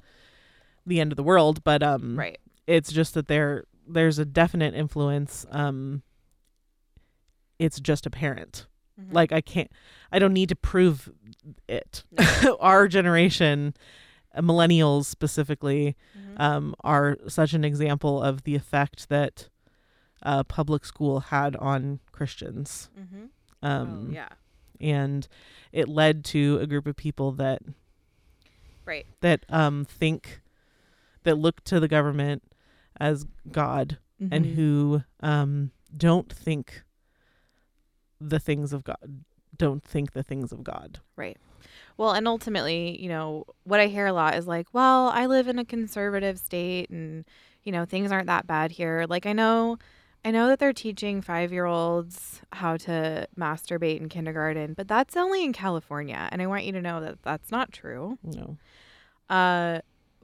the 0.87 1.01
end 1.01 1.11
of 1.13 1.17
the 1.17 1.23
world 1.23 1.65
but 1.65 1.83
um 1.83 2.19
right. 2.19 2.39
it's 2.67 2.93
just 2.93 3.15
that 3.15 3.29
there 3.29 3.65
there's 3.89 4.19
a 4.19 4.25
definite 4.25 4.75
influence 4.75 5.47
um 5.51 6.03
it's 7.59 7.81
just 7.81 8.07
apparent 8.07 8.67
Mhm. 9.01 9.15
like 9.15 9.33
i 9.33 9.41
can't 9.41 9.71
i 10.13 10.19
don't 10.19 10.33
need 10.35 10.49
to 10.51 10.57
prove 10.57 11.11
it 11.69 12.05
our 12.61 12.89
generation 12.89 13.73
millennials 14.37 15.07
specifically 15.07 15.97
Mhm. 16.17 16.41
um, 16.41 16.75
are 16.85 17.17
such 17.29 17.55
an 17.55 17.65
example 17.65 18.23
of 18.23 18.43
the 18.45 18.55
effect 18.55 19.09
that 19.09 19.49
uh, 20.23 20.43
public 20.45 20.85
school 20.85 21.21
had 21.21 21.55
on 21.57 22.01
Christians. 22.13 22.91
Mhm. 22.99 23.29
Um, 23.63 24.07
oh, 24.11 24.13
yeah. 24.13 24.29
And 24.81 25.27
it 25.73 25.89
led 25.89 26.25
to 26.27 26.59
a 26.61 26.67
group 26.67 26.87
of 26.87 26.97
people 26.97 27.31
that 27.33 27.63
Right. 28.85 29.07
that 29.21 29.45
um, 29.49 29.85
think 29.85 30.41
that 31.25 31.37
look 31.37 31.63
to 31.65 31.79
the 31.81 31.89
government 31.89 32.43
as 32.99 33.27
God 33.51 33.99
and 34.21 34.45
Mhm. 34.45 34.55
who 34.55 35.03
um, 35.21 35.71
don't 35.97 36.33
think 36.33 36.83
the 38.21 38.41
things 38.41 38.73
of 38.73 38.83
God. 38.85 39.25
Don't 39.59 39.83
think 39.83 40.13
the 40.13 40.23
things 40.23 40.53
of 40.53 40.65
God. 40.65 41.01
Right. 41.17 41.37
Well, 41.97 42.13
and 42.13 42.29
ultimately, 42.29 43.01
you 43.01 43.09
know, 43.09 43.45
what 43.65 43.81
I 43.81 43.87
hear 43.87 44.07
a 44.07 44.13
lot 44.13 44.37
is 44.37 44.47
like, 44.47 44.69
well, 44.73 45.09
I 45.09 45.27
live 45.27 45.49
in 45.49 45.59
a 45.59 45.65
conservative 45.65 46.39
state 46.39 46.91
and, 46.91 47.25
you 47.65 47.73
know, 47.73 47.85
things 47.85 48.13
aren't 48.13 48.29
that 48.29 48.47
bad 48.47 48.71
here. 48.71 49.05
Like 49.09 49.27
I 49.27 49.33
know 49.33 49.79
I 50.25 50.31
know 50.31 50.49
that 50.49 50.59
they're 50.59 50.73
teaching 50.73 51.23
5-year-olds 51.23 52.43
how 52.53 52.77
to 52.79 53.29
masturbate 53.39 54.01
in 54.01 54.09
kindergarten, 54.09 54.75
but 54.75 54.89
that's 54.89 55.17
only 55.17 55.45
in 55.45 55.53
California, 55.53 56.29
and 56.33 56.43
I 56.43 56.47
want 56.47 56.65
you 56.65 56.73
to 56.73 56.83
know 56.83 57.01
that 57.01 57.23
that's 57.23 57.53
not 57.53 57.73
true. 57.73 58.19
Know. 58.23 58.57
Uh 59.29 59.81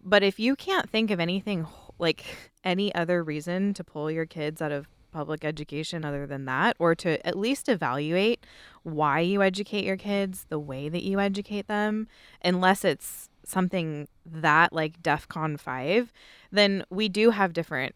but 0.06 0.22
if 0.22 0.38
you 0.38 0.54
can't 0.54 0.90
think 0.90 1.10
of 1.10 1.18
anything 1.18 1.66
like 1.98 2.24
any 2.64 2.94
other 2.94 3.22
reason 3.22 3.74
to 3.74 3.84
pull 3.84 4.10
your 4.10 4.26
kids 4.26 4.60
out 4.62 4.72
of 4.72 4.86
public 5.14 5.44
education 5.44 6.04
other 6.04 6.26
than 6.26 6.44
that 6.44 6.76
or 6.78 6.94
to 6.94 7.24
at 7.26 7.38
least 7.38 7.68
evaluate 7.68 8.44
why 8.82 9.20
you 9.20 9.42
educate 9.42 9.84
your 9.84 9.96
kids 9.96 10.44
the 10.50 10.58
way 10.58 10.88
that 10.90 11.04
you 11.04 11.18
educate 11.20 11.68
them 11.68 12.06
unless 12.44 12.84
it's 12.84 13.30
something 13.44 14.08
that 14.26 14.72
like 14.72 15.00
defcon 15.02 15.58
5 15.58 16.12
then 16.50 16.84
we 16.90 17.08
do 17.08 17.30
have 17.30 17.52
different 17.52 17.94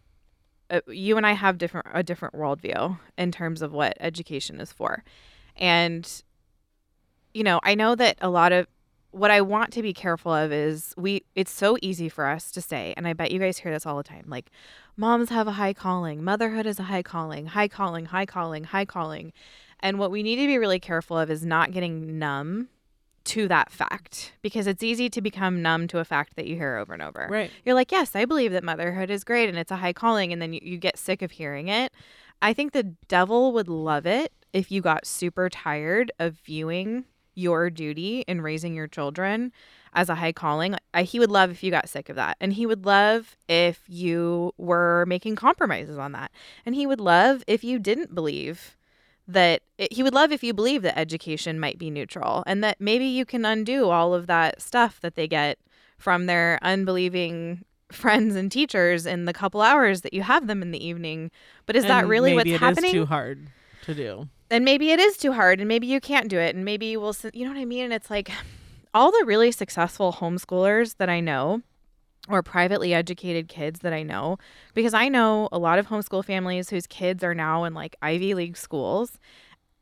uh, 0.71 0.79
you 0.87 1.17
and 1.17 1.27
i 1.27 1.33
have 1.33 1.57
different 1.57 1.85
a 1.93 2.01
different 2.01 2.33
worldview 2.33 2.97
in 3.17 3.31
terms 3.31 3.61
of 3.61 3.73
what 3.73 3.97
education 3.99 4.59
is 4.61 4.71
for. 4.71 5.03
And 5.57 6.23
you 7.33 7.43
know 7.43 7.59
i 7.63 7.75
know 7.75 7.95
that 7.95 8.17
a 8.21 8.29
lot 8.29 8.51
of 8.51 8.65
what 9.11 9.31
I 9.31 9.41
want 9.41 9.73
to 9.73 9.81
be 9.81 9.93
careful 9.93 10.33
of 10.33 10.51
is 10.51 10.93
we 10.97 11.23
it's 11.35 11.51
so 11.51 11.77
easy 11.81 12.09
for 12.09 12.27
us 12.27 12.51
to 12.51 12.61
say 12.61 12.93
and 12.95 13.07
I 13.07 13.13
bet 13.13 13.31
you 13.31 13.39
guys 13.39 13.57
hear 13.57 13.71
this 13.71 13.85
all 13.85 13.97
the 13.97 14.03
time 14.03 14.25
like 14.27 14.51
moms 14.99 15.29
have 15.29 15.47
a 15.47 15.53
high 15.53 15.73
calling. 15.73 16.23
Motherhood 16.23 16.65
is 16.65 16.77
a 16.77 16.83
high 16.83 17.01
calling. 17.01 17.47
High 17.47 17.69
calling. 17.69 18.05
High 18.05 18.25
calling. 18.25 18.65
High 18.65 18.85
calling. 18.85 19.31
And 19.79 19.97
what 19.97 20.11
we 20.11 20.21
need 20.21 20.35
to 20.35 20.45
be 20.45 20.57
really 20.57 20.79
careful 20.79 21.17
of 21.17 21.31
is 21.31 21.45
not 21.45 21.71
getting 21.71 22.19
numb 22.19 22.67
to 23.25 23.47
that 23.47 23.71
fact 23.71 24.33
because 24.41 24.67
it's 24.67 24.83
easy 24.83 25.09
to 25.09 25.21
become 25.21 25.61
numb 25.61 25.87
to 25.87 25.99
a 25.99 26.05
fact 26.05 26.35
that 26.35 26.47
you 26.47 26.55
hear 26.55 26.77
over 26.77 26.93
and 26.93 27.01
over. 27.01 27.27
Right. 27.29 27.51
you're 27.63 27.75
like, 27.75 27.91
yes, 27.91 28.15
I 28.15 28.25
believe 28.25 28.51
that 28.51 28.63
motherhood 28.63 29.09
is 29.09 29.23
great 29.23 29.47
and 29.47 29.57
it's 29.57 29.71
a 29.71 29.77
high 29.77 29.93
calling, 29.93 30.33
and 30.33 30.41
then 30.41 30.53
you, 30.53 30.59
you 30.63 30.77
get 30.77 30.97
sick 30.97 31.21
of 31.21 31.31
hearing 31.31 31.67
it. 31.67 31.93
I 32.41 32.53
think 32.53 32.73
the 32.73 32.95
devil 33.07 33.53
would 33.53 33.69
love 33.69 34.05
it 34.05 34.33
if 34.51 34.71
you 34.71 34.81
got 34.81 35.05
super 35.05 35.49
tired 35.49 36.11
of 36.19 36.39
viewing 36.39 37.05
your 37.39 37.69
duty 37.69 38.21
in 38.27 38.41
raising 38.41 38.75
your 38.75 38.87
children 38.87 39.51
as 39.93 40.09
a 40.09 40.15
high 40.15 40.31
calling. 40.31 40.75
I, 40.93 41.03
he 41.03 41.19
would 41.19 41.31
love 41.31 41.49
if 41.51 41.63
you 41.63 41.71
got 41.71 41.89
sick 41.89 42.09
of 42.09 42.15
that. 42.15 42.37
And 42.39 42.53
he 42.53 42.65
would 42.65 42.85
love 42.85 43.35
if 43.47 43.81
you 43.87 44.53
were 44.57 45.05
making 45.07 45.35
compromises 45.35 45.97
on 45.97 46.11
that. 46.11 46.31
And 46.65 46.75
he 46.75 46.85
would 46.85 46.99
love 47.01 47.43
if 47.47 47.63
you 47.63 47.79
didn't 47.79 48.13
believe 48.13 48.75
that 49.27 49.61
eh, 49.79 49.87
he 49.91 50.03
would 50.03 50.13
love 50.13 50.31
if 50.31 50.43
you 50.43 50.53
believe 50.53 50.81
that 50.83 50.97
education 50.97 51.59
might 51.59 51.77
be 51.79 51.89
neutral 51.89 52.43
and 52.47 52.63
that 52.63 52.79
maybe 52.79 53.05
you 53.05 53.25
can 53.25 53.45
undo 53.45 53.89
all 53.89 54.13
of 54.13 54.27
that 54.27 54.61
stuff 54.61 54.99
that 55.01 55.15
they 55.15 55.27
get 55.27 55.57
from 55.97 56.25
their 56.25 56.57
unbelieving 56.61 57.63
friends 57.91 58.35
and 58.35 58.51
teachers 58.51 59.05
in 59.07 59.25
the 59.25 59.33
couple 59.33 59.61
hours 59.61 60.01
that 60.01 60.13
you 60.13 60.21
have 60.23 60.45
them 60.47 60.61
in 60.61 60.71
the 60.71 60.83
evening. 60.85 61.31
But 61.65 61.75
is 61.75 61.85
that 61.85 62.01
And 62.01 62.09
really 62.09 62.35
maybe 62.35 62.51
what's 62.53 62.63
it 62.63 62.67
is 62.67 62.75
happening? 62.77 62.91
too 62.91 63.05
hard 63.07 63.49
to 63.83 63.95
do. 63.95 64.29
And 64.51 64.65
maybe 64.65 64.91
it 64.91 64.99
is 64.99 65.17
too 65.17 65.33
hard 65.33 65.59
and 65.59 65.67
maybe 65.67 65.87
you 65.87 65.99
can't 65.99 66.27
do 66.29 66.39
it 66.39 66.55
and 66.55 66.65
maybe 66.65 66.87
you 66.87 66.99
will 66.99 67.15
you 67.33 67.45
know 67.45 67.51
what 67.51 67.59
i 67.59 67.65
mean 67.65 67.85
and 67.85 67.93
it's 67.93 68.09
like 68.09 68.31
all 68.93 69.11
the 69.11 69.23
really 69.25 69.51
successful 69.51 70.13
homeschoolers 70.13 70.95
that 70.97 71.09
i 71.09 71.19
know 71.19 71.61
or 72.27 72.43
privately 72.43 72.93
educated 72.93 73.47
kids 73.47 73.79
that 73.81 73.93
i 73.93 74.03
know 74.03 74.37
because 74.73 74.93
i 74.93 75.07
know 75.07 75.49
a 75.51 75.57
lot 75.59 75.79
of 75.79 75.87
homeschool 75.87 76.23
families 76.23 76.69
whose 76.69 76.87
kids 76.87 77.23
are 77.23 77.35
now 77.35 77.63
in 77.63 77.73
like 77.73 77.95
ivy 78.01 78.33
league 78.33 78.57
schools 78.57 79.17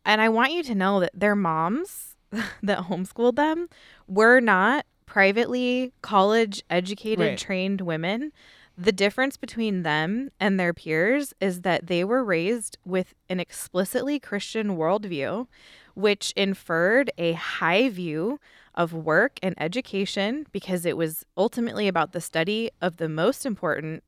and 0.05 0.21
i 0.21 0.29
want 0.29 0.51
you 0.51 0.63
to 0.63 0.75
know 0.75 0.99
that 0.99 1.11
their 1.13 1.35
moms 1.35 2.15
that 2.63 2.79
homeschooled 2.85 3.35
them 3.35 3.67
were 4.07 4.39
not 4.39 4.85
privately 5.05 5.93
college 6.01 6.61
educated 6.69 7.19
Right. 7.19 7.37
trained 7.37 7.81
women 7.81 8.31
the 8.77 8.91
difference 8.91 9.37
between 9.37 9.81
them 9.81 10.29
and 10.39 10.59
their 10.59 10.73
peers 10.73 11.33
is 11.41 11.61
that 11.61 11.87
they 11.87 12.03
were 12.03 12.23
raised 12.23 12.77
with 12.85 13.15
an 13.27 13.39
explicitly 13.39 14.19
Christian 14.19 14.77
worldview, 14.77 15.47
which 15.95 16.31
inferred 16.35 17.09
a 17.17 17.33
high 17.33 17.89
view 17.89 18.39
of 18.75 18.93
work 18.93 19.39
and 19.41 19.55
education 19.57 20.45
because 20.51 20.85
it 20.85 20.95
was 20.95 21.25
ultimately 21.35 21.87
about 21.87 22.11
the 22.11 22.21
study 22.21 22.69
of 22.79 22.97
the 22.97 23.09
most 23.09 23.47
important 23.47 24.03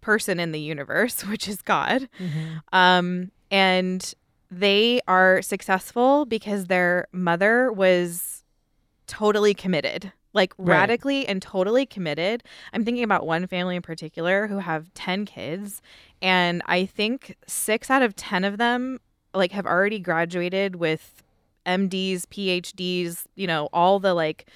person 0.00 0.40
in 0.40 0.52
the 0.52 0.60
universe, 0.60 1.20
which 1.26 1.46
is 1.46 1.60
God. 1.60 2.08
Um, 2.72 3.30
and 3.50 4.14
they 4.50 5.00
are 5.06 5.42
successful 5.42 6.24
because 6.24 6.66
their 6.66 7.08
mother 7.12 7.70
was 7.70 8.42
totally 9.06 9.52
committed, 9.52 10.12
like 10.34 10.52
Right. 10.58 10.76
radically 10.76 11.26
and 11.26 11.40
totally 11.40 11.86
committed. 11.86 12.42
I'm 12.74 12.84
thinking 12.84 13.04
about 13.04 13.26
one 13.26 13.46
family 13.46 13.76
in 13.76 13.82
particular 13.82 14.46
who 14.48 14.58
have 14.58 14.92
10 14.92 15.24
kids, 15.24 15.80
and 16.20 16.60
I 16.66 16.84
think 16.84 17.36
six 17.46 17.88
out 17.90 18.02
of 18.02 18.14
10 18.14 18.44
of 18.44 18.58
them 18.58 19.00
like 19.32 19.52
have 19.52 19.64
already 19.66 19.98
graduated 19.98 20.76
with 20.76 21.22
MDs, 21.66 22.26
PhDs, 22.26 23.24
you 23.34 23.46
know, 23.46 23.68
all 23.72 23.98
the 23.98 24.12
like 24.14 24.46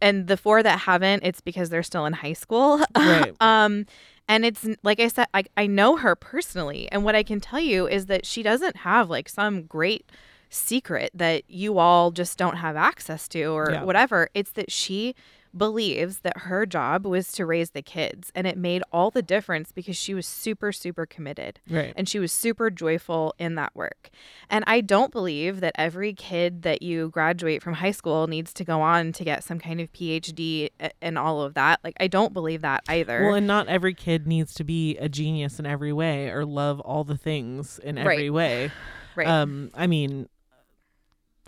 and 0.00 0.28
the 0.28 0.36
four 0.36 0.62
that 0.62 0.78
haven't, 0.80 1.24
it's 1.24 1.40
because 1.40 1.70
they're 1.70 1.82
still 1.82 2.06
in 2.06 2.12
high 2.14 2.32
school. 2.32 2.80
Right. 2.96 3.34
um 3.40 3.84
And 4.28 4.44
it's 4.44 4.66
like 4.82 5.00
I 5.00 5.08
said, 5.08 5.26
I, 5.34 5.44
I 5.56 5.66
know 5.66 5.96
her 5.96 6.14
personally. 6.14 6.88
And 6.92 7.02
what 7.04 7.14
I 7.14 7.22
can 7.22 7.40
tell 7.40 7.60
you 7.60 7.86
is 7.88 8.06
that 8.06 8.24
she 8.26 8.42
doesn't 8.42 8.76
have 8.78 9.08
like 9.10 9.28
some 9.28 9.62
great 9.62 10.10
secret 10.50 11.10
that 11.14 11.42
you 11.48 11.78
all 11.78 12.10
just 12.10 12.38
don't 12.38 12.56
have 12.56 12.76
access 12.76 13.28
to 13.28 13.44
or 13.44 13.70
Yeah. 13.72 13.84
whatever. 13.84 14.28
It's 14.34 14.50
that 14.52 14.70
she 14.72 15.14
believes 15.56 16.18
that 16.20 16.36
her 16.38 16.66
job 16.66 17.06
was 17.06 17.32
to 17.32 17.44
raise 17.46 17.70
the 17.70 17.80
kids. 17.82 18.30
And 18.34 18.46
it 18.46 18.56
made 18.58 18.82
all 18.92 19.10
the 19.10 19.22
difference 19.22 19.72
because 19.72 19.96
she 19.96 20.12
was 20.12 20.26
super, 20.26 20.72
super 20.72 21.06
committed 21.06 21.58
Right. 21.68 21.94
and 21.96 22.06
she 22.08 22.18
was 22.18 22.32
super 22.32 22.70
joyful 22.70 23.34
in 23.38 23.54
that 23.54 23.74
work. 23.74 24.10
And 24.50 24.62
I 24.66 24.82
don't 24.82 25.10
believe 25.10 25.60
that 25.60 25.72
every 25.76 26.12
kid 26.12 26.62
that 26.62 26.82
you 26.82 27.08
graduate 27.08 27.62
from 27.62 27.74
high 27.74 27.90
school 27.92 28.26
needs 28.26 28.52
to 28.54 28.64
go 28.64 28.82
on 28.82 29.12
to 29.12 29.24
get 29.24 29.42
some 29.42 29.58
kind 29.58 29.80
of 29.80 29.90
PhD 29.92 30.68
and 31.00 31.18
all 31.18 31.40
of 31.42 31.54
that. 31.54 31.80
Like 31.82 31.96
I 31.98 32.08
don't 32.08 32.34
believe 32.34 32.60
that 32.60 32.84
either. 32.88 33.24
Well, 33.24 33.34
and 33.34 33.46
not 33.46 33.68
every 33.68 33.94
kid 33.94 34.26
needs 34.26 34.52
to 34.54 34.64
be 34.64 34.98
a 34.98 35.08
genius 35.08 35.58
in 35.58 35.64
every 35.66 35.94
way 35.94 36.28
or 36.28 36.44
love 36.44 36.78
all 36.80 37.04
the 37.04 37.16
things 37.16 37.78
in 37.78 37.96
every 37.98 38.28
Right. 38.28 38.32
way. 38.32 38.70
right. 39.16 39.26
Um, 39.26 39.70
I 39.74 39.86
mean, 39.86 40.28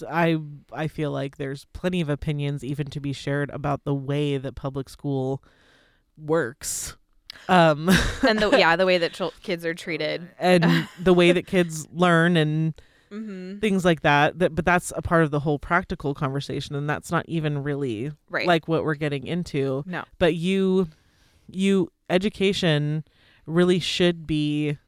I 0.08 0.36
I 0.72 0.86
feel 0.88 1.10
like 1.10 1.36
there's 1.36 1.66
plenty 1.72 2.00
of 2.00 2.08
opinions 2.08 2.62
even 2.64 2.86
to 2.88 3.00
be 3.00 3.12
shared 3.12 3.50
about 3.50 3.84
the 3.84 3.94
way 3.94 4.36
that 4.38 4.54
public 4.54 4.88
school 4.88 5.42
works. 6.16 6.96
Um, 7.48 7.88
and 8.26 8.38
the 8.38 8.50
yeah, 8.58 8.76
the 8.76 8.86
way 8.86 8.98
that 8.98 9.12
chil- 9.12 9.32
kids 9.42 9.64
are 9.64 9.74
treated. 9.74 10.28
and 10.38 10.64
the 11.00 11.14
way 11.14 11.32
that 11.32 11.46
kids 11.46 11.86
learn 11.92 12.36
and 12.36 12.74
Mm-hmm. 13.12 13.58
things 13.58 13.84
like 13.84 14.02
that. 14.02 14.38
That 14.38 14.54
but 14.54 14.64
that's 14.64 14.92
a 14.94 15.02
part 15.02 15.24
of 15.24 15.32
the 15.32 15.40
whole 15.40 15.58
practical 15.58 16.14
conversation 16.14 16.76
and 16.76 16.88
that's 16.88 17.10
not 17.10 17.24
even 17.28 17.64
really 17.64 18.12
Right. 18.28 18.46
like 18.46 18.68
what 18.68 18.84
we're 18.84 18.94
getting 18.94 19.26
into. 19.26 19.82
no. 19.84 20.04
But 20.20 20.36
you 20.36 20.86
you 21.48 21.90
education 22.08 23.02
really 23.46 23.80
should 23.80 24.28
be 24.28 24.78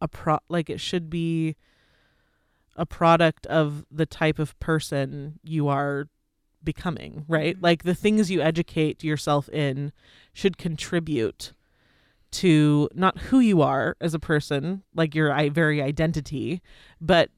a 0.00 0.08
pro 0.08 0.38
like 0.48 0.70
it 0.70 0.80
should 0.80 1.10
be 1.10 1.56
a 2.76 2.86
product 2.86 3.46
of 3.46 3.84
the 3.90 4.06
type 4.06 4.38
of 4.38 4.58
person 4.60 5.38
you 5.42 5.68
are 5.68 6.08
becoming, 6.62 7.24
right? 7.28 7.56
Mhm. 7.56 7.62
Like 7.62 7.82
the 7.84 7.94
things 7.94 8.30
you 8.30 8.40
educate 8.40 9.04
yourself 9.04 9.48
in 9.50 9.92
should 10.32 10.56
contribute 10.58 11.52
to 12.32 12.88
not 12.94 13.18
who 13.18 13.38
you 13.38 13.62
are 13.62 13.96
as 14.00 14.14
a 14.14 14.18
person, 14.18 14.82
like 14.94 15.14
your 15.14 15.32
i- 15.32 15.48
very 15.50 15.80
identity, 15.80 16.60
but 17.00 17.30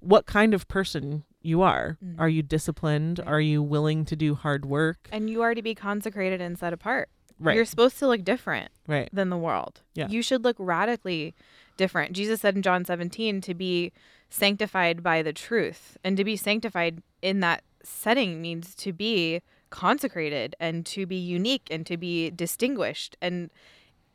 what 0.00 0.26
kind 0.26 0.54
of 0.54 0.66
person 0.66 1.24
you 1.42 1.62
are. 1.62 1.96
Mhm. 2.04 2.16
Are 2.18 2.28
you 2.28 2.42
disciplined? 2.42 3.18
Right. 3.20 3.28
Are 3.28 3.40
you 3.40 3.62
willing 3.62 4.04
to 4.06 4.16
do 4.16 4.34
hard 4.34 4.64
work? 4.66 5.08
And 5.12 5.30
you 5.30 5.40
are 5.42 5.54
to 5.54 5.62
be 5.62 5.74
consecrated 5.74 6.40
and 6.40 6.58
set 6.58 6.72
apart. 6.72 7.08
Right. 7.38 7.56
You're 7.56 7.64
supposed 7.64 7.98
to 8.00 8.06
look 8.06 8.24
different 8.24 8.70
right. 8.86 9.08
than 9.12 9.30
the 9.30 9.38
world. 9.38 9.80
Yeah. 9.94 10.08
You 10.08 10.20
should 10.20 10.44
look 10.44 10.56
radically 10.58 11.34
different. 11.80 12.12
Jesus 12.12 12.42
said 12.42 12.54
in 12.56 12.60
John 12.62 12.84
17 12.84 13.40
to 13.40 13.54
be 13.54 13.90
sanctified 14.28 15.02
by 15.02 15.22
the 15.22 15.32
truth. 15.32 15.96
And 16.04 16.14
to 16.18 16.24
be 16.24 16.36
sanctified 16.36 17.02
in 17.22 17.40
that 17.40 17.64
setting 17.82 18.42
means 18.42 18.74
to 18.76 18.92
be 18.92 19.40
consecrated 19.70 20.54
and 20.60 20.84
to 20.84 21.06
be 21.06 21.16
unique 21.16 21.66
and 21.70 21.86
to 21.86 21.96
be 21.96 22.30
distinguished. 22.30 23.16
And 23.22 23.50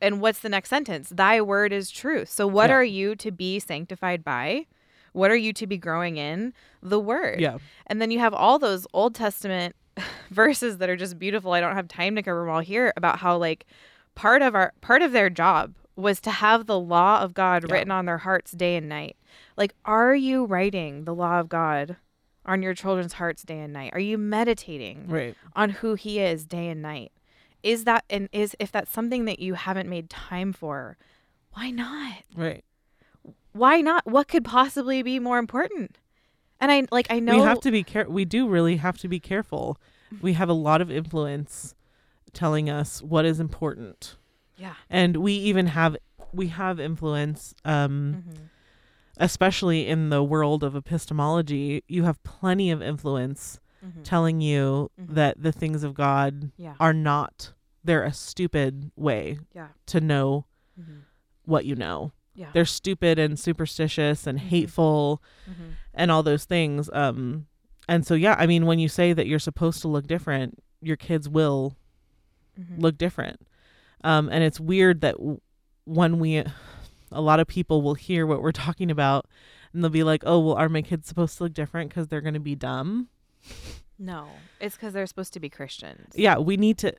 and 0.00 0.20
what's 0.20 0.40
the 0.40 0.48
next 0.48 0.68
sentence? 0.68 1.08
Thy 1.08 1.40
word 1.40 1.72
is 1.72 1.90
truth. 1.90 2.28
So 2.28 2.46
what 2.46 2.70
Yeah. 2.70 2.76
are 2.76 2.84
you 2.84 3.16
to 3.16 3.30
be 3.32 3.58
sanctified 3.58 4.22
by? 4.22 4.66
What 5.12 5.30
are 5.30 5.36
you 5.46 5.52
to 5.54 5.66
be 5.66 5.78
growing 5.78 6.18
in? 6.18 6.52
The 6.82 7.00
word. 7.00 7.40
Yeah. 7.40 7.58
And 7.88 8.00
then 8.00 8.10
you 8.12 8.18
have 8.20 8.34
all 8.34 8.58
those 8.58 8.86
Old 8.92 9.14
Testament 9.14 9.74
verses 10.30 10.76
that 10.78 10.88
are 10.90 10.96
just 10.96 11.18
beautiful. 11.18 11.52
I 11.52 11.60
don't 11.60 11.74
have 11.74 11.88
time 11.88 12.14
to 12.16 12.22
cover 12.22 12.40
them 12.40 12.50
all 12.50 12.60
here 12.60 12.92
about 12.96 13.18
how 13.18 13.36
like 13.38 13.66
part 14.14 14.42
of 14.42 14.54
our 14.54 14.72
part 14.82 15.02
of 15.02 15.10
their 15.12 15.30
job 15.30 15.74
was 15.96 16.20
to 16.20 16.30
have 16.30 16.66
the 16.66 16.78
law 16.78 17.20
of 17.22 17.34
God 17.34 17.64
Yeah. 17.66 17.74
written 17.74 17.90
on 17.90 18.04
their 18.06 18.18
hearts 18.18 18.52
day 18.52 18.76
and 18.76 18.88
night. 18.88 19.16
Like 19.56 19.74
are 19.84 20.14
you 20.14 20.44
writing 20.44 21.04
the 21.04 21.14
law 21.14 21.40
of 21.40 21.48
God 21.48 21.96
on 22.44 22.62
your 22.62 22.74
children's 22.74 23.14
hearts 23.14 23.42
day 23.42 23.58
and 23.60 23.72
night? 23.72 23.92
Are 23.94 24.00
you 24.00 24.18
meditating 24.18 25.06
Right. 25.08 25.34
on 25.54 25.70
who 25.70 25.94
he 25.94 26.20
is 26.20 26.44
day 26.46 26.68
and 26.68 26.82
night? 26.82 27.12
Is 27.62 27.84
that 27.84 28.04
and 28.10 28.28
is 28.32 28.54
if 28.60 28.70
that's 28.70 28.92
something 28.92 29.24
that 29.24 29.38
you 29.40 29.54
haven't 29.54 29.88
made 29.88 30.08
time 30.10 30.52
for, 30.52 30.96
why 31.54 31.70
not? 31.70 32.22
Right. 32.36 32.64
Why 33.52 33.80
not? 33.80 34.06
What 34.06 34.28
could 34.28 34.44
possibly 34.44 35.02
be 35.02 35.18
more 35.18 35.38
important? 35.38 35.98
And 36.60 36.70
I 36.70 36.84
like 36.92 37.06
I 37.10 37.18
know 37.20 37.36
We 37.38 37.42
have 37.42 37.60
to 37.62 37.70
be 37.70 37.82
care 37.82 38.08
we 38.08 38.24
do 38.24 38.46
really 38.48 38.76
have 38.76 38.98
to 38.98 39.08
be 39.08 39.18
careful. 39.18 39.78
We 40.20 40.34
have 40.34 40.48
a 40.48 40.52
lot 40.54 40.80
of 40.80 40.90
influence 40.90 41.74
telling 42.32 42.68
us 42.70 43.02
what 43.02 43.24
is 43.24 43.40
important. 43.40 44.16
Yeah. 44.56 44.74
And 44.90 45.16
we 45.18 45.32
even 45.34 45.66
have 45.68 45.96
we 46.32 46.48
have 46.48 46.78
influence 46.80 47.54
um 47.64 48.24
Mhm. 48.28 48.36
especially 49.18 49.86
in 49.86 50.10
the 50.10 50.22
world 50.22 50.62
of 50.62 50.74
epistemology, 50.76 51.82
you 51.88 52.04
have 52.04 52.22
plenty 52.22 52.70
of 52.70 52.82
influence 52.82 53.58
Mhm. 53.84 54.02
telling 54.02 54.40
you 54.40 54.90
Mhm. 55.00 55.14
that 55.14 55.42
the 55.42 55.52
things 55.52 55.82
of 55.84 55.94
God 55.94 56.50
Yeah. 56.56 56.74
are 56.80 56.92
not 56.92 57.52
they're 57.84 58.02
a 58.02 58.12
stupid 58.12 58.90
way 58.96 59.38
Yeah. 59.54 59.68
to 59.86 60.00
know 60.00 60.44
Mhm. 60.78 61.02
what 61.44 61.64
you 61.64 61.76
know. 61.76 62.10
Yeah. 62.34 62.50
They're 62.52 62.64
stupid 62.64 63.16
and 63.18 63.38
superstitious 63.38 64.26
and 64.26 64.38
Mhm. 64.40 64.42
hateful 64.42 65.22
Mhm. 65.48 65.74
and 65.94 66.10
all 66.10 66.24
those 66.24 66.44
things. 66.46 66.90
Um, 66.92 67.46
and 67.88 68.04
so 68.04 68.14
yeah, 68.14 68.34
I 68.40 68.46
mean, 68.46 68.66
when 68.66 68.80
you 68.80 68.88
say 68.88 69.12
that 69.12 69.28
you're 69.28 69.38
supposed 69.38 69.80
to 69.82 69.88
look 69.88 70.08
different, 70.08 70.58
your 70.82 70.96
kids 70.96 71.28
will 71.28 71.76
look 72.76 72.98
different. 72.98 73.45
Um, 74.06 74.28
and 74.30 74.44
it's 74.44 74.60
weird 74.60 75.00
that 75.00 75.16
when 75.84 76.18
we, 76.18 76.44
a 77.12 77.20
lot 77.20 77.40
of 77.40 77.46
people 77.46 77.82
will 77.82 77.94
hear 77.94 78.26
what 78.26 78.40
we're 78.42 78.52
talking 78.52 78.90
about, 78.90 79.26
and 79.72 79.82
they'll 79.82 79.90
be 79.90 80.04
like, 80.04 80.22
"Oh, 80.24 80.38
well, 80.40 80.54
are 80.54 80.68
my 80.68 80.82
kids 80.82 81.06
supposed 81.08 81.36
to 81.38 81.44
look 81.44 81.54
different 81.54 81.90
because 81.90 82.08
they're 82.08 82.20
going 82.20 82.34
to 82.34 82.40
be 82.40 82.54
dumb?" 82.54 83.08
No, 83.98 84.26
it's 84.60 84.74
because 84.76 84.92
they're 84.92 85.06
supposed 85.06 85.32
to 85.32 85.40
be 85.40 85.48
Christians. 85.48 86.12
Yeah, 86.14 86.36
we 86.36 86.58
need 86.58 86.76
to, 86.78 86.92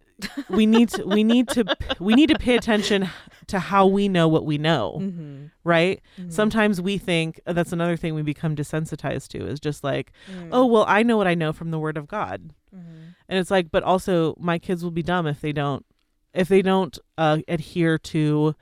we 0.49 0.65
need 0.65 0.89
to, 0.89 1.05
we 1.05 1.23
need 1.23 1.47
to, 1.49 1.63
we 1.99 2.15
need 2.15 2.29
to 2.29 2.39
pay 2.39 2.55
attention 2.55 3.07
to 3.47 3.59
how 3.59 3.85
we 3.85 4.09
know 4.09 4.27
what 4.27 4.45
we 4.45 4.57
know, 4.57 4.97
Mm-hmm. 4.99 5.45
right? 5.63 6.01
Sometimes 6.29 6.81
we 6.81 6.97
think 6.97 7.39
uh, 7.45 7.53
that's 7.53 7.71
another 7.71 7.97
thing 7.97 8.15
we 8.15 8.23
become 8.23 8.55
desensitized 8.55 9.27
to 9.29 9.45
is 9.45 9.59
just 9.59 9.83
like, 9.83 10.11
Mm. 10.31 10.49
oh, 10.51 10.65
well, 10.65 10.85
I 10.87 11.03
know 11.03 11.17
what 11.17 11.27
I 11.27 11.35
know 11.35 11.53
from 11.53 11.69
the 11.69 11.77
Word 11.79 11.97
of 11.97 12.07
God. 12.07 12.49
Mhm. 12.75 13.13
and 13.29 13.39
it's 13.39 13.49
like 13.51 13.71
but 13.71 13.83
also 13.83 14.35
my 14.39 14.57
kids 14.59 14.83
will 14.83 14.91
be 14.91 15.03
dumb 15.03 15.25
if 15.27 15.39
they 15.39 15.53
don't 15.53 15.85
if 16.37 16.47
they 16.47 16.61
don't 16.61 16.97
uh, 17.17 17.39
adhere 17.47 17.97
to 17.97 18.55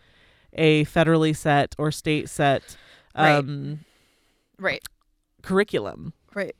a 0.54 0.86
federally 0.86 1.36
set 1.36 1.76
or 1.78 1.92
state 1.92 2.30
set 2.30 2.78
Right. 3.18 3.36
um 3.36 3.80
right, 4.60 4.84
curriculum 5.42 6.14
right. 6.34 6.56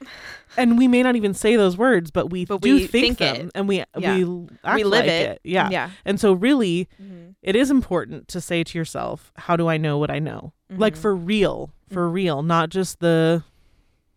and 0.58 0.76
we 0.78 0.88
may 0.88 1.02
not 1.02 1.16
even 1.16 1.32
say 1.34 1.56
those 1.56 1.76
words 1.76 2.10
but 2.10 2.28
we 2.30 2.44
But 2.44 2.60
do 2.60 2.74
we 2.74 2.86
think, 2.86 3.18
think 3.18 3.18
them 3.18 3.46
it. 3.46 3.52
and 3.54 3.68
we 3.68 3.82
Yeah. 3.98 4.16
we 4.18 4.46
act 4.64 4.74
we 4.76 4.84
live 4.84 5.04
like 5.04 5.10
it. 5.10 5.40
yeah 5.44 5.70
yeah. 5.70 5.90
and 6.04 6.20
so 6.20 6.32
really 6.34 6.86
Mhm. 7.02 7.34
it 7.42 7.56
is 7.56 7.70
important 7.70 8.28
to 8.28 8.40
say 8.42 8.62
to 8.64 8.78
yourself 8.78 9.32
how 9.36 9.56
do 9.56 9.68
i 9.68 9.76
know 9.78 9.96
what 9.98 10.10
i 10.10 10.18
know 10.18 10.52
like 10.70 10.94
Mhm. 10.94 10.98
for 10.98 11.16
real 11.16 11.70
for 11.90 12.10
real 12.10 12.42
not 12.42 12.68
just 12.70 13.00
the 13.00 13.42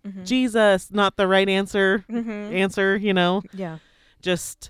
Mhm. 0.05 0.25
jesus 0.25 0.91
not 0.91 1.15
the 1.15 1.27
right 1.27 1.47
answer 1.47 2.03
Mhm. 2.09 2.53
answer 2.53 2.97
you 2.97 3.13
know 3.13 3.41
Yeah. 3.53 3.77
just 4.21 4.69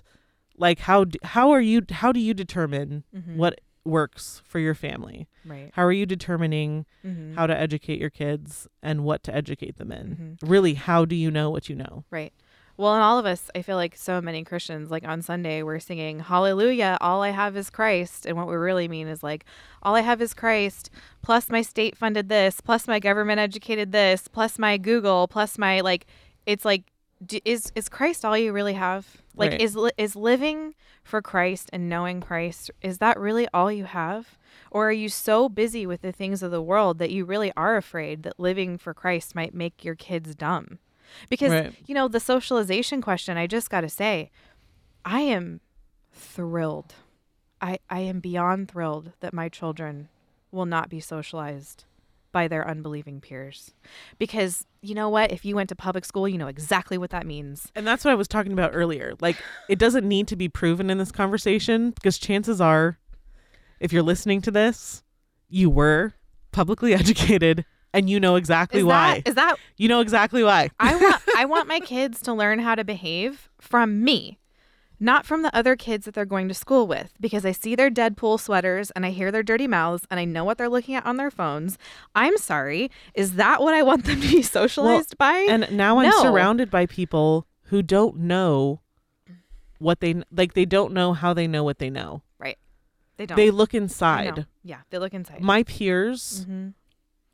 like 0.60 0.78
how 0.80 1.06
how 1.24 1.50
are 1.50 1.60
you 1.60 1.82
how 1.90 2.12
do 2.12 2.20
you 2.20 2.34
determine 2.34 3.02
Mhm. 3.14 3.36
what 3.36 3.60
works 3.84 4.42
for 4.44 4.58
your 4.58 4.74
family 4.74 5.26
Right. 5.44 5.70
how 5.72 5.84
are 5.84 5.92
you 5.92 6.04
determining 6.06 6.84
Mhm. 7.04 7.34
how 7.34 7.46
to 7.46 7.58
educate 7.58 7.98
your 7.98 8.10
kids 8.10 8.68
and 8.82 9.02
what 9.04 9.22
to 9.24 9.34
educate 9.34 9.78
them 9.78 9.90
in 9.90 10.36
Mhm. 10.42 10.48
really 10.50 10.74
how 10.74 11.04
do 11.06 11.16
you 11.16 11.30
know 11.30 11.48
what 11.50 11.68
you 11.68 11.74
know 11.76 12.04
Right. 12.10 12.32
Well, 12.76 12.94
and 12.94 13.02
all 13.02 13.18
of 13.18 13.26
us, 13.26 13.50
I 13.54 13.60
feel 13.60 13.76
like 13.76 13.94
so 13.94 14.22
many 14.22 14.42
Christians, 14.42 14.90
like 14.90 15.06
on 15.06 15.20
Sunday, 15.20 15.62
we're 15.62 15.80
singing 15.80 16.20
Hallelujah, 16.20 16.96
all 17.02 17.22
I 17.22 17.28
have 17.28 17.54
is 17.54 17.68
Christ. 17.68 18.24
And 18.24 18.38
what 18.38 18.48
we 18.48 18.54
really 18.56 18.88
mean 18.88 19.06
is 19.06 19.22
like, 19.22 19.44
all 19.82 19.94
I 19.96 20.00
have 20.00 20.22
is 20.22 20.32
Christ, 20.32 20.88
plus 21.20 21.50
my 21.50 21.60
state 21.60 21.94
funded 21.94 22.30
this, 22.30 22.62
plus 22.62 22.88
my 22.88 22.98
government 22.98 23.38
educated 23.38 23.92
this, 23.92 24.28
plus 24.28 24.58
my 24.58 24.78
Google, 24.78 25.28
plus 25.28 25.58
my, 25.58 25.80
like, 25.82 26.06
it's 26.46 26.64
like, 26.64 26.84
d- 27.24 27.42
is 27.44 27.72
is 27.74 27.88
Christ 27.88 28.24
all 28.24 28.36
you 28.36 28.52
really 28.52 28.74
have? 28.74 29.18
Like, 29.36 29.52
Right. 29.52 29.60
is 29.60 29.76
is 29.98 30.16
living 30.16 30.74
for 31.04 31.22
Christ 31.22 31.70
and 31.72 31.88
knowing 31.88 32.20
Christ, 32.20 32.70
is 32.82 32.98
that 32.98 33.18
really 33.18 33.46
all 33.54 33.70
you 33.72 33.84
have? 33.84 34.38
Or 34.70 34.88
are 34.88 34.92
you 34.92 35.08
so 35.08 35.48
busy 35.48 35.86
with 35.86 36.02
the 36.02 36.12
things 36.12 36.42
of 36.42 36.50
the 36.50 36.62
world 36.62 36.98
that 36.98 37.10
you 37.10 37.24
really 37.24 37.52
are 37.56 37.76
afraid 37.76 38.22
that 38.22 38.38
living 38.38 38.78
for 38.78 38.94
Christ 38.94 39.34
might 39.34 39.54
make 39.54 39.84
your 39.84 39.94
kids 39.96 40.34
dumb? 40.34 40.78
Because, 41.28 41.50
Right. 41.50 41.74
you 41.86 41.94
know, 41.94 42.06
the 42.06 42.20
socialization 42.20 43.02
question, 43.02 43.36
I 43.36 43.46
just 43.48 43.68
got 43.70 43.80
to 43.80 43.88
say, 43.88 44.30
I 45.04 45.22
am 45.22 45.60
thrilled. 46.12 46.94
I, 47.60 47.78
I 47.88 48.00
am 48.00 48.20
beyond 48.20 48.70
thrilled 48.70 49.12
that 49.20 49.34
my 49.34 49.48
children 49.48 50.08
will 50.52 50.66
not 50.66 50.88
be 50.88 51.00
socialized 51.00 51.84
by 52.32 52.48
their 52.48 52.66
unbelieving 52.66 53.20
peers. 53.20 53.72
Because 54.18 54.66
you 54.82 54.94
know 54.94 55.08
what? 55.08 55.32
If 55.32 55.44
you 55.44 55.54
went 55.56 55.68
to 55.70 55.76
public 55.76 56.04
school, 56.04 56.28
you 56.28 56.38
know 56.38 56.46
exactly 56.46 56.98
what 56.98 57.10
that 57.10 57.26
means. 57.26 57.70
And 57.74 57.86
that's 57.86 58.04
what 58.04 58.10
I 58.12 58.14
was 58.14 58.28
talking 58.28 58.52
about 58.52 58.70
earlier. 58.74 59.14
Like, 59.20 59.36
it 59.68 59.78
doesn't 59.78 60.06
need 60.06 60.28
to 60.28 60.36
be 60.36 60.48
proven 60.48 60.90
in 60.90 60.98
this 60.98 61.12
conversation 61.12 61.90
because 61.90 62.18
chances 62.18 62.60
are, 62.60 62.98
if 63.78 63.92
you're 63.92 64.02
listening 64.02 64.40
to 64.42 64.50
this, 64.50 65.02
you 65.48 65.70
were 65.70 66.14
publicly 66.52 66.94
educated 66.94 67.64
and 67.92 68.08
you 68.08 68.20
know 68.20 68.36
exactly 68.36 68.80
Is 68.80 68.86
why. 68.86 69.14
that 69.20 69.28
is 69.28 69.34
that 69.34 69.56
you 69.76 69.88
know 69.88 70.00
exactly 70.00 70.44
why. 70.44 70.70
I 70.78 70.94
want 70.96 71.22
I 71.36 71.44
want 71.46 71.68
my 71.68 71.80
kids 71.80 72.20
to 72.22 72.32
learn 72.32 72.58
how 72.58 72.74
to 72.74 72.84
behave 72.84 73.48
from 73.60 74.02
me, 74.04 74.38
not 75.02 75.24
from 75.26 75.42
the 75.42 75.54
other 75.56 75.74
kids 75.76 76.04
that 76.04 76.14
they're 76.14 76.24
going 76.26 76.46
to 76.48 76.54
school 76.54 76.86
with 76.86 77.14
because 77.18 77.44
I 77.46 77.52
see 77.52 77.74
their 77.74 77.90
Deadpool 77.90 78.38
sweaters 78.38 78.90
and 78.92 79.06
I 79.06 79.10
hear 79.10 79.32
their 79.32 79.42
dirty 79.42 79.66
mouths 79.66 80.06
and 80.10 80.20
I 80.20 80.24
know 80.26 80.44
what 80.44 80.58
they're 80.58 80.68
looking 80.68 80.94
at 80.94 81.06
on 81.06 81.16
their 81.16 81.30
phones. 81.30 81.78
I'm 82.14 82.36
sorry. 82.36 82.90
Is 83.14 83.34
that 83.36 83.62
what 83.62 83.72
I 83.74 83.82
want 83.82 84.04
them 84.04 84.20
to 84.20 84.28
be 84.28 84.42
socialized 84.58 85.16
by? 85.18 85.46
and 85.48 85.70
now 85.72 85.98
I'm 85.98 86.10
No. 86.10 86.22
surrounded 86.22 86.70
by 86.70 86.84
people 86.86 87.46
who 87.64 87.82
don't 87.82 88.18
know 88.18 88.80
what 89.78 90.00
they 90.00 90.22
like. 90.30 90.52
They 90.54 90.66
don't 90.66 90.92
know 90.92 91.14
how 91.14 91.32
they 91.32 91.46
know 91.46 91.64
what 91.64 91.78
they 91.78 91.88
know. 91.88 92.22
Right. 92.38 92.58
They 93.16 93.24
don't. 93.26 93.36
They 93.36 93.50
look 93.50 93.72
inside. 93.74 94.46
Yeah, 94.62 94.80
they 94.90 94.98
look 94.98 95.14
inside. 95.14 95.40
My 95.40 95.62
peers, 95.62 96.44
hmm 96.46 96.68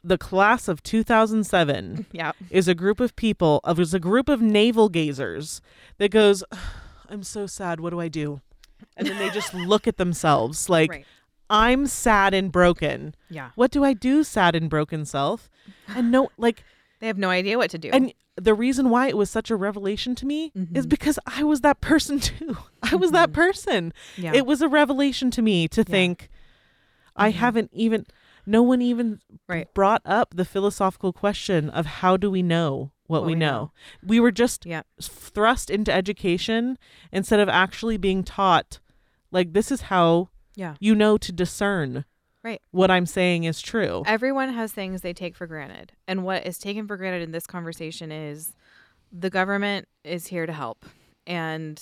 the 0.04 0.16
class 0.18 0.68
of 0.68 0.84
2007, 0.84 2.06
Yeah. 2.12 2.30
is 2.48 2.68
a 2.68 2.76
group 2.76 3.00
of 3.00 3.16
people 3.16 3.60
of 3.64 3.80
is 3.80 3.92
a 3.92 3.98
group 3.98 4.28
of 4.28 4.40
navel 4.40 4.88
gazers 4.88 5.60
that 5.98 6.12
goes 6.12 6.44
i'm 7.10 7.22
so 7.22 7.46
sad 7.46 7.80
what 7.80 7.90
do 7.90 8.00
i 8.00 8.08
do 8.08 8.40
and 8.96 9.06
then 9.08 9.18
they 9.18 9.30
just 9.30 9.54
look 9.54 9.86
at 9.86 9.96
themselves 9.96 10.68
like 10.76 10.90
right. 10.90 11.06
i'm 11.50 11.86
sad 11.86 12.34
and 12.34 12.50
broken 12.52 13.14
Yeah. 13.30 13.50
what 13.54 13.70
do 13.70 13.84
i 13.84 13.92
do 13.92 14.24
sad 14.24 14.54
and 14.54 14.68
broken 14.70 15.04
self 15.04 15.48
and 15.88 16.10
no 16.10 16.28
like 16.38 16.64
They 17.00 17.06
have 17.06 17.18
no 17.18 17.30
idea 17.30 17.56
what 17.58 17.70
to 17.70 17.78
do. 17.78 17.90
and 17.92 18.12
the 18.36 18.52
reason 18.54 18.90
why 18.90 19.08
it 19.08 19.16
was 19.16 19.30
such 19.30 19.50
a 19.50 19.56
revelation 19.56 20.14
to 20.16 20.26
me 20.26 20.52
is 20.74 20.86
Mhm. 20.86 20.90
because 20.90 21.18
i 21.26 21.42
was 21.42 21.60
that 21.62 21.80
person 21.80 22.20
too 22.30 22.56
i 22.82 22.94
was 22.94 23.10
that 23.12 23.32
person 23.32 23.92
yeah. 24.16 24.32
it 24.34 24.44
was 24.46 24.60
a 24.62 24.68
revelation 24.68 25.30
to 25.30 25.42
me 25.42 25.68
to 25.68 25.82
think 25.84 26.28
i 27.16 27.30
Mhm. 27.30 27.34
haven't 27.36 27.70
even 27.72 28.04
no 28.48 28.62
one 28.62 28.80
even 28.82 29.20
Right. 29.48 29.72
brought 29.74 30.02
up 30.04 30.34
the 30.36 30.44
philosophical 30.44 31.12
question 31.12 31.68
of 31.70 31.86
how 31.86 32.16
do 32.16 32.30
we 32.30 32.42
know 32.42 32.90
what, 33.08 33.20
oh, 33.20 33.24
we, 33.26 33.34
know. 33.34 33.72
we 34.04 34.20
were 34.20 34.30
just 34.32 34.66
Yeah. 34.66 34.82
thrust 35.00 35.70
into 35.70 35.92
education 35.92 36.78
instead 37.12 37.40
of 37.40 37.48
actually 37.48 37.96
being 37.96 38.22
taught 38.24 38.78
like 39.30 39.52
this 39.52 39.70
is 39.72 39.82
how 39.82 40.28
Yeah. 40.54 40.74
you 40.80 40.94
know 40.94 41.18
to 41.18 41.32
discern 41.32 42.04
Right. 42.42 42.60
what 42.70 42.90
i'm 42.90 43.06
saying 43.06 43.44
is 43.44 43.60
true 43.60 44.02
Everyone 44.06 44.52
has 44.52 44.72
things 44.72 45.00
they 45.02 45.12
take 45.12 45.34
for 45.34 45.46
granted. 45.48 45.92
And 46.06 46.22
what 46.24 46.46
is 46.46 46.58
taken 46.58 46.86
for 46.86 46.96
granted 46.96 47.22
in 47.22 47.32
this 47.32 47.46
conversation 47.46 48.12
is 48.12 48.54
the 49.12 49.30
government 49.30 49.88
is 50.04 50.28
here 50.28 50.46
to 50.46 50.52
help. 50.52 50.84
And, 51.26 51.80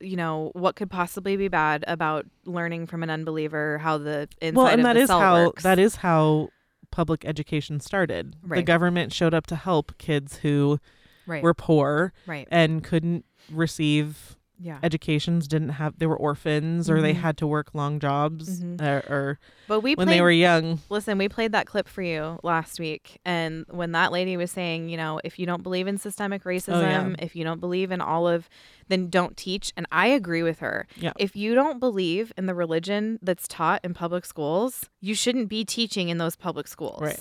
you 0.00 0.16
know, 0.16 0.50
what 0.54 0.76
could 0.76 0.90
possibly 0.90 1.36
be 1.36 1.48
bad 1.48 1.84
about 1.88 2.26
learning 2.44 2.86
from 2.88 3.02
an 3.02 3.08
unbeliever 3.10 3.78
how 3.78 3.96
the 3.98 4.28
inside 4.42 4.56
well 4.56 4.66
and 4.66 4.80
of 4.80 4.84
that 4.84 4.92
the 4.94 5.00
is 5.00 5.06
cell 5.08 5.20
how 5.20 5.44
works? 5.46 5.62
that 5.62 5.78
is 5.78 5.96
how 5.96 6.48
public 6.92 7.24
education 7.24 7.80
started 7.80 8.36
the 8.58 8.62
government 8.62 9.12
showed 9.12 9.34
up 9.34 9.46
to 9.48 9.56
help 9.56 9.98
kids 9.98 10.36
who 10.38 10.78
right. 11.26 11.42
were 11.42 11.54
poor 11.54 12.12
right. 12.26 12.46
and 12.50 12.84
couldn't 12.84 13.24
receive 13.50 14.36
Yeah. 14.60 14.78
educations 14.82 15.48
didn't 15.48 15.70
have 15.70 15.98
they 15.98 16.06
were 16.06 16.16
orphans 16.16 16.88
or 16.88 17.00
they 17.00 17.14
Mhm. 17.14 17.20
had 17.20 17.36
to 17.38 17.46
work 17.48 17.74
long 17.74 17.98
jobs 17.98 18.60
mm-hmm. 18.60 18.84
uh, 18.84 19.12
or 19.12 19.38
But 19.66 19.80
we 19.80 19.94
when 19.96 20.06
played, 20.06 20.18
they 20.18 20.20
were 20.22 20.30
young 20.30 20.78
listen, 20.88 21.18
we 21.18 21.28
played 21.28 21.50
that 21.52 21.66
clip 21.66 21.88
for 21.88 22.02
you 22.02 22.38
last 22.44 22.78
week. 22.78 23.18
And 23.24 23.64
when 23.70 23.90
that 23.92 24.12
lady 24.12 24.36
was 24.36 24.50
saying, 24.52 24.88
you 24.88 24.96
know, 24.96 25.20
if 25.24 25.38
you 25.38 25.46
don't 25.46 25.62
believe 25.64 25.88
in 25.88 25.98
systemic 25.98 26.44
racism, 26.44 26.74
Oh, 26.76 26.80
yeah. 26.80 27.14
if 27.18 27.34
you 27.34 27.42
don't 27.42 27.60
believe 27.60 27.90
in 27.90 28.00
all 28.00 28.28
of, 28.28 28.48
then 28.88 29.08
don't 29.10 29.36
teach. 29.36 29.72
And 29.76 29.86
I 29.90 30.06
agree 30.08 30.42
with 30.44 30.60
her. 30.60 30.86
Yeah. 30.96 31.12
If 31.18 31.34
you 31.34 31.54
don't 31.56 31.80
believe 31.80 32.32
in 32.36 32.46
the 32.46 32.54
religion 32.54 33.18
that's 33.22 33.48
taught 33.48 33.80
in 33.84 33.94
public 33.94 34.24
schools, 34.24 34.88
you 35.00 35.14
shouldn't 35.14 35.48
be 35.48 35.64
teaching 35.64 36.08
in 36.08 36.18
those 36.18 36.36
public 36.36 36.68
schools. 36.68 37.00
Right. 37.02 37.20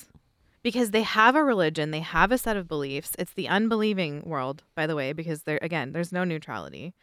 Because 0.64 0.91
they 0.91 1.01
have 1.01 1.36
a 1.36 1.43
religion, 1.43 1.91
they 1.91 2.01
have 2.01 2.32
a 2.32 2.38
set 2.38 2.55
of 2.55 2.68
beliefs. 2.68 3.16
It's 3.18 3.34
the 3.34 3.47
unbelieving 3.47 4.22
world, 4.26 4.64
by 4.76 4.86
the 4.86 4.95
way, 4.95 5.12
because 5.14 5.43
there 5.43 5.59
again, 5.62 5.91
there's 5.91 6.12
no 6.12 6.24
neutrality. 6.24 6.93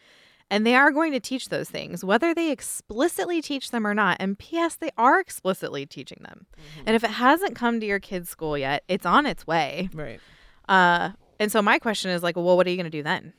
And 0.51 0.67
they 0.67 0.75
are 0.75 0.91
going 0.91 1.13
to 1.13 1.21
teach 1.21 1.51
those 1.51 1.69
things, 1.69 2.03
whether 2.03 2.35
they 2.35 2.51
explicitly 2.51 3.43
teach 3.43 3.71
them 3.71 3.87
or 3.87 3.93
not. 3.93 4.17
And 4.19 4.39
P.S., 4.39 4.77
they 4.77 4.91
are 4.97 5.21
explicitly 5.21 5.85
teaching 5.85 6.23
them. 6.23 6.47
And 6.87 6.97
if 6.97 7.05
it 7.05 7.11
hasn't 7.11 7.55
come 7.55 7.81
to 7.81 7.87
your 7.87 8.01
kid's 8.01 8.31
school 8.31 8.57
yet, 8.57 8.83
it's 8.89 9.05
on 9.05 9.27
its 9.27 9.47
way. 9.47 9.91
right 9.93 10.21
Uh, 10.69 11.11
and 11.39 11.53
so 11.53 11.61
my 11.63 11.79
question 11.79 12.11
is 12.11 12.23
like, 12.23 12.37
well, 12.37 12.57
what 12.57 12.67
are 12.67 12.71
you 12.71 12.77
going 12.77 12.85
to 12.85 12.91
do 12.91 13.03
then? 13.03 13.33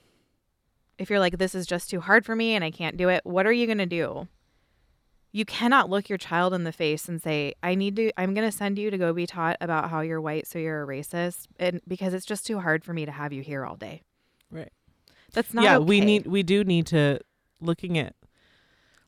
If 0.97 1.09
you're 1.09 1.19
like, 1.19 1.37
this 1.37 1.55
is 1.55 1.65
just 1.65 1.89
too 1.89 1.99
hard 2.01 2.25
for 2.25 2.35
me 2.35 2.55
and 2.55 2.63
I 2.63 2.71
can't 2.71 2.97
do 2.97 3.09
it, 3.09 3.25
what 3.25 3.47
are 3.47 3.51
you 3.51 3.65
going 3.65 3.77
to 3.79 3.85
do? 3.85 4.27
You 5.31 5.45
cannot 5.45 5.89
look 5.89 6.09
your 6.09 6.17
child 6.17 6.53
in 6.53 6.63
the 6.63 6.71
face 6.71 7.07
and 7.07 7.21
say, 7.21 7.53
I 7.61 7.75
need 7.75 7.95
to, 7.97 8.11
I'm 8.17 8.33
going 8.33 8.49
to 8.49 8.55
send 8.55 8.79
you 8.79 8.89
to 8.89 8.97
go 8.97 9.13
be 9.13 9.27
taught 9.27 9.57
about 9.61 9.89
how 9.89 10.01
you're 10.01 10.19
white, 10.19 10.47
so 10.47 10.57
you're 10.57 10.83
a 10.83 10.87
racist. 10.87 11.47
And 11.59 11.81
because 11.87 12.13
it's 12.15 12.25
just 12.25 12.47
too 12.47 12.59
hard 12.59 12.83
for 12.83 12.93
me 12.93 13.05
to 13.05 13.11
have 13.11 13.31
you 13.31 13.43
here 13.43 13.63
all 13.63 13.75
day. 13.75 14.01
Right. 14.49 14.71
That's 15.33 15.53
not 15.53 15.63
yeah 15.63 15.77
we 15.77 16.01
need 16.01 16.27
we 16.27 16.43
do 16.43 16.63
need 16.63 16.87
to 16.87 17.19
looking 17.61 17.97
at 17.97 18.15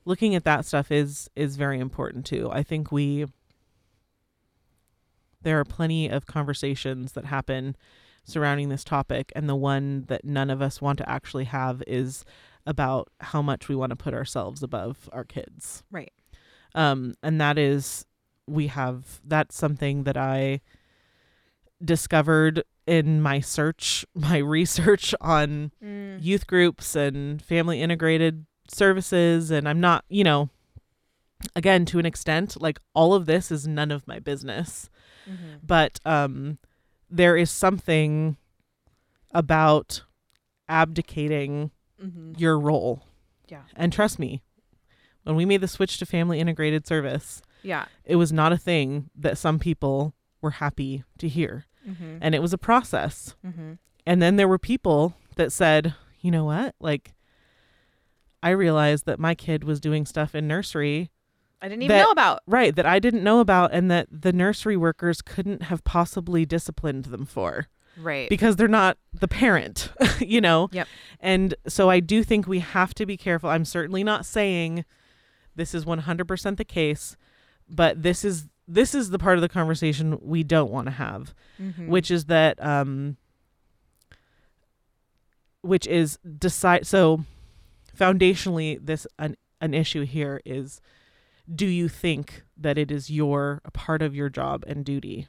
looking 0.06 0.36
at 0.36 0.44
that 0.44 0.66
stuff 0.66 0.92
is 0.92 1.30
is 1.36 1.56
very 1.56 1.80
important 1.80 2.26
too 2.26 2.50
i 2.52 2.64
think 2.64 2.92
we 2.92 3.26
there 5.42 5.60
are 5.60 5.66
plenty 5.66 6.08
of 6.08 6.26
conversations 6.26 7.14
that 7.14 7.26
happen 7.26 7.76
surrounding 8.24 8.70
this 8.70 8.84
topic 8.84 9.32
and 9.36 9.50
the 9.50 9.56
one 9.56 10.06
that 10.08 10.24
none 10.24 10.50
of 10.50 10.62
us 10.62 10.80
want 10.80 10.98
to 11.00 11.10
actually 11.10 11.46
have 11.46 11.82
is 11.88 12.24
about 12.66 13.10
how 13.20 13.42
much 13.42 13.68
we 13.70 13.76
want 13.76 13.90
to 13.92 13.96
put 13.96 14.14
ourselves 14.14 14.62
above 14.64 15.10
our 15.12 15.24
kids 15.24 15.84
Right. 15.92 16.12
um 16.76 17.16
and 17.24 17.40
that 17.42 17.58
is 17.58 18.06
we 18.48 18.68
have 18.68 19.20
that's 19.24 19.56
something 19.56 20.04
that 20.04 20.18
i 20.18 20.62
discovered 21.84 22.64
in 22.86 23.22
my 23.22 23.40
search 23.40 24.06
my 24.16 24.38
research 24.38 25.14
on 25.22 25.72
Mm. 25.84 26.22
youth 26.24 26.46
groups 26.48 26.96
and 26.96 27.42
family 27.42 27.82
integrated 27.82 28.46
services 28.68 29.52
and 29.52 29.68
I'm 29.68 29.80
not, 29.82 30.06
you 30.08 30.24
know, 30.24 30.50
again 31.56 31.86
to 31.86 32.00
an 32.00 32.06
extent 32.06 32.62
like 32.62 32.80
all 32.94 33.14
of 33.14 33.26
this 33.26 33.52
is 33.52 33.68
none 33.68 33.92
of 33.92 34.08
my 34.08 34.20
business, 34.20 34.90
Mhm. 35.28 35.60
but 35.64 36.00
um 36.06 36.58
there 37.10 37.36
is 37.36 37.50
something 37.52 38.38
about 39.34 40.04
abdicating 40.70 41.72
Mhm. 42.04 42.40
your 42.40 42.60
role. 42.60 43.04
Yeah. 43.48 43.64
And 43.76 43.92
trust 43.94 44.18
me, 44.20 44.42
when 45.24 45.36
we 45.36 45.46
made 45.46 45.62
the 45.62 45.68
switch 45.68 45.98
to 46.00 46.06
family 46.06 46.40
integrated 46.40 46.88
service, 46.88 47.42
Yeah. 47.64 47.86
it 48.06 48.16
was 48.16 48.32
not 48.34 48.52
a 48.54 48.58
thing 48.58 49.10
that 49.16 49.38
some 49.38 49.60
people 49.60 50.14
were 50.42 50.52
happy 50.52 51.04
to 51.20 51.28
hear. 51.28 51.66
Mm-hmm. 51.88 52.18
And 52.22 52.34
it 52.36 52.42
was 52.42 52.54
a 52.54 52.58
process. 52.58 53.36
Mm-hmm. 53.46 53.74
And 54.06 54.22
then 54.22 54.36
there 54.36 54.48
were 54.48 54.58
people 54.58 55.16
that 55.36 55.52
said, 55.52 55.94
you 56.22 56.32
know 56.32 56.46
what? 56.46 56.76
Like, 56.80 57.14
I 58.44 58.50
realized 58.52 59.06
that 59.06 59.20
my 59.20 59.36
kid 59.36 59.64
was 59.64 59.80
doing 59.80 60.06
stuff 60.06 60.34
in 60.34 60.48
nursery, 60.48 61.12
I 61.62 61.70
didn't 61.70 61.84
even 61.84 61.96
That- 61.96 62.04
know 62.06 62.12
about. 62.12 62.40
right, 62.48 62.76
that 62.76 62.88
I 62.88 62.98
didn't 62.98 63.24
know 63.24 63.40
about, 63.40 63.72
and 63.72 63.92
that 63.92 64.08
the 64.12 64.34
nursery 64.34 64.76
workers 64.76 65.22
couldn't 65.22 65.64
have 65.64 65.84
possibly 65.84 66.44
disciplined 66.44 67.06
them 67.06 67.26
for 67.26 67.68
Right. 67.98 68.30
because 68.30 68.56
they're 68.56 68.68
not 68.68 68.98
the 69.14 69.28
parent, 69.28 69.92
you 70.20 70.42
know? 70.42 70.70
Yep. 70.72 70.88
And 71.20 71.54
so 71.68 71.90
I 71.90 72.00
do 72.00 72.24
think 72.24 72.48
we 72.48 72.60
have 72.60 72.94
to 72.96 73.06
be 73.06 73.18
careful. 73.18 73.50
I'm 73.50 73.66
certainly 73.66 74.04
not 74.04 74.26
saying 74.26 74.86
this 75.56 75.74
is 75.76 75.86
100% 75.86 76.58
the 76.58 76.66
case, 76.66 77.18
but 77.70 78.02
this 78.02 78.24
is 78.26 78.48
this 78.68 78.96
is 78.96 79.10
the 79.10 79.20
part 79.20 79.38
of 79.38 79.42
the 79.42 79.50
conversation 79.50 80.18
we 80.22 80.44
don't 80.44 80.72
want 80.72 80.86
to 80.88 80.92
have 80.92 81.34
Mhm. 81.60 81.88
which 81.88 82.10
is 82.10 82.26
that 82.26 82.64
um 82.64 83.18
which 85.62 85.86
is 85.88 86.18
decide 86.38 86.88
so 86.88 87.24
foundationally 87.98 88.80
this 88.84 89.06
an, 89.20 89.36
an 89.60 89.74
issue 89.74 90.06
here 90.06 90.42
is 90.46 90.82
do 91.54 91.66
you 91.66 91.88
think 91.90 92.44
that 92.58 92.78
it 92.78 92.92
is 92.92 93.10
your 93.10 93.62
a 93.66 93.72
part 93.72 94.02
of 94.02 94.16
your 94.16 94.30
job 94.30 94.64
and 94.68 94.86
duty 94.86 95.28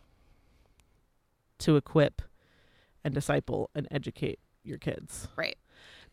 to 1.59 1.77
equip 1.77 2.23
and 3.05 3.15
disciple 3.15 3.71
and 3.75 3.87
educate 3.91 4.39
your 4.65 4.79
kids 4.79 5.29
Right. 5.37 5.57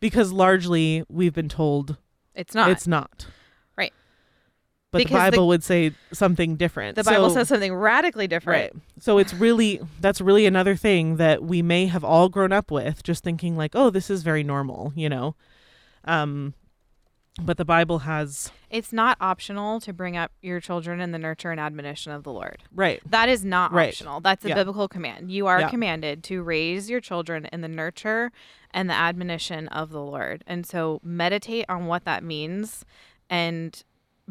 because 0.00 0.32
largely 0.32 1.04
we've 1.08 1.34
been 1.34 1.48
told 1.48 1.96
It's 2.34 2.54
not. 2.54 2.70
it's 2.70 2.86
not 2.86 3.26
Right. 3.76 3.92
but 4.90 4.98
Because 4.98 5.10
the 5.10 5.30
the- 5.30 5.30
bible 5.36 5.48
would 5.48 5.62
say 5.62 5.92
something 6.12 6.56
different 6.56 6.96
the 6.96 7.04
Bible 7.04 7.28
So- 7.30 7.36
says 7.36 7.48
something 7.48 7.72
radically 7.74 8.26
different. 8.26 8.72
Right. 8.74 8.82
So 8.98 9.18
it's 9.18 9.32
really 9.34 9.80
that's 10.00 10.20
really 10.20 10.46
another 10.46 10.74
thing 10.76 11.16
that 11.16 11.42
we 11.44 11.62
may 11.62 11.86
have 11.86 12.02
all 12.04 12.28
grown 12.28 12.52
up 12.52 12.70
with, 12.70 13.02
just 13.04 13.22
thinking 13.22 13.56
like, 13.56 13.76
oh, 13.76 13.90
this 13.90 14.10
is 14.10 14.22
very 14.22 14.42
normal, 14.42 14.92
you 14.96 15.08
know. 15.08 15.36
Um 16.04 16.54
but 17.40 17.56
the 17.56 17.64
Bible 17.64 18.00
has 18.00 18.50
It's 18.70 18.92
not 18.92 19.16
optional 19.20 19.80
to 19.80 19.92
bring 19.92 20.16
up 20.16 20.32
your 20.42 20.60
children 20.60 21.00
in 21.00 21.12
the 21.12 21.18
nurture 21.18 21.50
and 21.50 21.60
admonition 21.60 22.12
of 22.12 22.22
the 22.22 22.32
Lord. 22.32 22.62
right. 22.74 23.00
That 23.08 23.28
is 23.28 23.44
not 23.44 23.72
Right. 23.72 23.88
optional. 23.88 24.20
That's 24.20 24.44
a 24.44 24.48
Yeah. 24.48 24.54
biblical 24.56 24.88
command. 24.88 25.30
You 25.30 25.46
are 25.46 25.60
Yeah. 25.60 25.70
commanded 25.70 26.22
to 26.24 26.42
raise 26.42 26.88
your 26.90 27.00
children 27.00 27.46
in 27.46 27.60
the 27.60 27.68
nurture 27.68 28.30
and 28.72 28.88
the 28.88 28.94
admonition 28.94 29.68
of 29.68 29.90
the 29.90 30.00
Lord. 30.00 30.44
And 30.46 30.64
so 30.66 31.00
meditate 31.02 31.66
on 31.68 31.86
what 31.86 32.04
that 32.04 32.22
means 32.22 32.84
and 33.28 33.82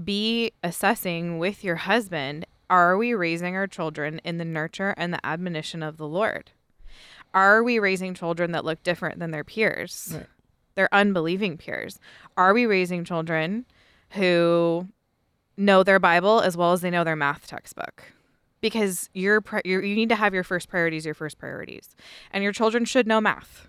be 0.02 0.52
assessing 0.64 1.38
with 1.40 1.64
your 1.64 1.76
husband 1.78 2.46
are 2.70 2.98
we 2.98 3.14
raising 3.16 3.56
our 3.56 3.66
children 3.66 4.20
in 4.24 4.38
the 4.38 4.46
nurture 4.46 4.94
and 4.96 5.12
the 5.12 5.26
admonition 5.26 5.82
of 5.82 5.98
the 5.98 6.08
Lord? 6.08 6.52
Are 7.34 7.64
we 7.64 7.80
raising 7.80 8.14
children 8.14 8.52
that 8.52 8.64
look 8.64 8.84
different 8.84 9.18
than 9.20 9.32
their 9.32 9.44
peers? 9.44 10.12
Right. 10.16 10.28
Their 10.80 10.88
unbelieving 10.94 11.58
peers? 11.58 12.00
Are 12.38 12.54
we 12.54 12.66
raising 12.66 13.04
children 13.04 13.66
who 14.12 14.88
know 15.58 15.84
their 15.84 16.00
Bible 16.00 16.40
as 16.40 16.56
well 16.56 16.72
as 16.72 16.80
they 16.80 16.90
know 16.90 17.04
their 17.04 17.18
math 17.18 17.48
textbook? 17.48 18.14
Because 18.62 19.10
your 19.14 19.44
you 19.66 19.82
need 19.82 20.08
to 20.08 20.16
have 20.16 20.34
your 20.34 20.46
first 20.46 20.70
priorities 20.70 21.04
your 21.04 21.14
first 21.14 21.38
priorities, 21.38 21.98
and 22.32 22.46
your 22.46 22.54
children 22.54 22.86
should 22.86 23.08
know 23.08 23.20
math. 23.20 23.68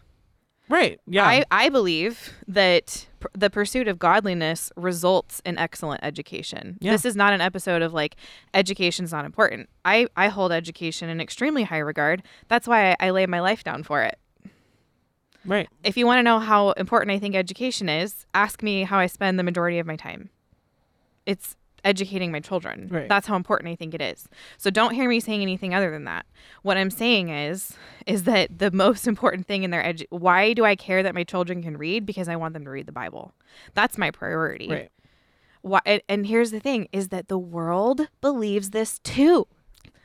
Right. 0.68 1.00
Yeah. 1.08 1.26
I, 1.26 1.44
I 1.50 1.68
believe 1.68 2.32
that 2.46 3.08
pr- 3.18 3.26
the 3.36 3.50
pursuit 3.50 3.88
of 3.88 3.98
godliness 3.98 4.70
results 4.76 5.42
in 5.44 5.58
excellent 5.58 6.04
education. 6.04 6.78
Yeah. 6.80 6.92
This 6.92 7.04
is 7.04 7.16
not 7.16 7.32
an 7.32 7.40
episode 7.40 7.82
of 7.82 7.92
like 7.92 8.14
education's 8.54 9.10
not 9.10 9.24
important. 9.24 9.68
I, 9.84 10.06
I 10.16 10.28
hold 10.28 10.52
education 10.52 11.08
in 11.08 11.20
extremely 11.20 11.64
high 11.64 11.78
regard. 11.78 12.22
That's 12.46 12.68
why 12.68 12.92
I, 12.92 12.96
I 13.00 13.10
lay 13.10 13.26
my 13.26 13.40
life 13.40 13.64
down 13.64 13.82
for 13.82 14.00
it. 14.00 14.19
Right. 15.44 15.68
If 15.84 15.96
you 15.96 16.06
want 16.06 16.18
to 16.18 16.22
know 16.22 16.38
how 16.38 16.70
important 16.72 17.12
I 17.12 17.18
think 17.18 17.34
education 17.34 17.88
is, 17.88 18.26
ask 18.34 18.62
me 18.62 18.84
how 18.84 18.98
I 18.98 19.06
spend 19.06 19.38
the 19.38 19.42
majority 19.42 19.78
of 19.78 19.86
my 19.86 19.96
time. 19.96 20.30
It's 21.26 21.56
educating 21.84 22.32
my 22.32 22.40
children. 22.40 22.88
Right. 22.90 23.08
That's 23.08 23.26
how 23.26 23.36
important 23.36 23.70
I 23.70 23.76
think 23.76 23.94
it 23.94 24.00
is. 24.00 24.28
So 24.58 24.70
don't 24.70 24.94
hear 24.94 25.08
me 25.08 25.20
saying 25.20 25.42
anything 25.42 25.74
other 25.74 25.90
than 25.90 26.04
that. 26.04 26.26
What 26.62 26.76
I'm 26.76 26.90
saying 26.90 27.30
is 27.30 27.74
is 28.06 28.24
that 28.24 28.58
the 28.58 28.70
most 28.70 29.06
important 29.12 29.46
thing 29.46 29.62
in 29.62 29.70
their 29.70 29.82
edu- 29.82 30.06
why 30.10 30.52
do 30.52 30.64
I 30.64 30.76
care 30.76 31.02
that 31.02 31.14
my 31.14 31.24
children 31.24 31.62
can 31.62 31.76
read 31.76 32.06
because 32.06 32.28
I 32.28 32.36
want 32.36 32.54
them 32.54 32.64
to 32.64 32.70
read 32.70 32.86
the 32.86 32.92
Bible. 32.92 33.32
That's 33.74 33.98
my 33.98 34.10
priority. 34.10 34.68
Right. 34.68 34.90
Why, 35.62 35.80
and, 35.84 36.02
and 36.08 36.26
here's 36.26 36.52
the 36.52 36.60
thing 36.60 36.88
is 36.92 37.08
that 37.08 37.28
the 37.28 37.38
world 37.38 38.08
believes 38.20 38.70
this 38.70 38.98
too. 39.00 39.46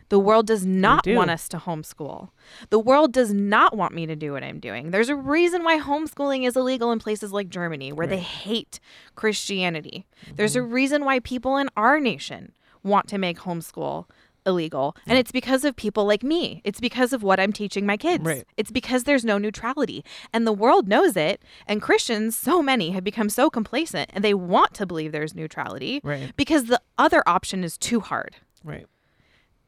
The 0.09 0.19
world 0.19 0.47
does 0.47 0.65
not 0.65 1.03
do. 1.03 1.15
want 1.15 1.31
us 1.31 1.47
to 1.49 1.57
homeschool. 1.57 2.29
The 2.69 2.79
world 2.79 3.11
does 3.11 3.33
not 3.33 3.75
want 3.75 3.93
me 3.93 4.05
to 4.05 4.15
do 4.15 4.33
what 4.33 4.43
I'm 4.43 4.59
doing. 4.59 4.91
There's 4.91 5.09
a 5.09 5.15
reason 5.15 5.63
why 5.63 5.79
homeschooling 5.79 6.47
is 6.47 6.55
illegal 6.55 6.91
in 6.91 6.99
places 6.99 7.31
like 7.31 7.49
Germany 7.49 7.91
where 7.91 8.07
they 8.07 8.19
hate 8.19 8.79
Christianity. 9.15 10.05
There's 10.35 10.55
a 10.55 10.59
mm-hmm. 10.59 10.73
reason 10.73 11.05
why 11.05 11.19
people 11.19 11.57
in 11.57 11.69
our 11.75 11.99
nation 11.99 12.53
want 12.83 13.07
to 13.09 13.17
make 13.17 13.39
homeschool 13.39 14.05
illegal. 14.45 14.95
And 15.07 15.17
it's 15.17 15.31
because 15.31 15.65
of 15.65 15.75
people 15.75 16.05
like 16.05 16.23
me. 16.23 16.61
It's 16.63 16.79
because 16.79 17.13
of 17.13 17.23
what 17.23 17.39
I'm 17.39 17.51
teaching 17.51 17.85
my 17.85 17.97
kids. 17.97 18.23
Right. 18.23 18.45
It's 18.57 18.71
because 18.71 19.03
there's 19.03 19.25
no 19.25 19.37
neutrality. 19.37 20.05
And 20.31 20.45
the 20.45 20.53
world 20.53 20.87
knows 20.87 21.17
it. 21.17 21.41
And 21.67 21.81
Christians, 21.81 22.37
so 22.37 22.61
many, 22.61 22.91
have 22.91 23.03
become 23.03 23.29
so 23.29 23.49
complacent 23.49 24.11
and 24.13 24.23
they 24.23 24.33
want 24.33 24.73
to 24.75 24.85
believe 24.85 25.11
there's 25.11 25.35
neutrality 25.35 25.99
Right. 26.03 26.31
because 26.35 26.65
the 26.65 26.81
other 26.97 27.23
option 27.25 27.63
is 27.63 27.77
too 27.77 27.99
hard. 27.99 28.35
Right. 28.63 28.85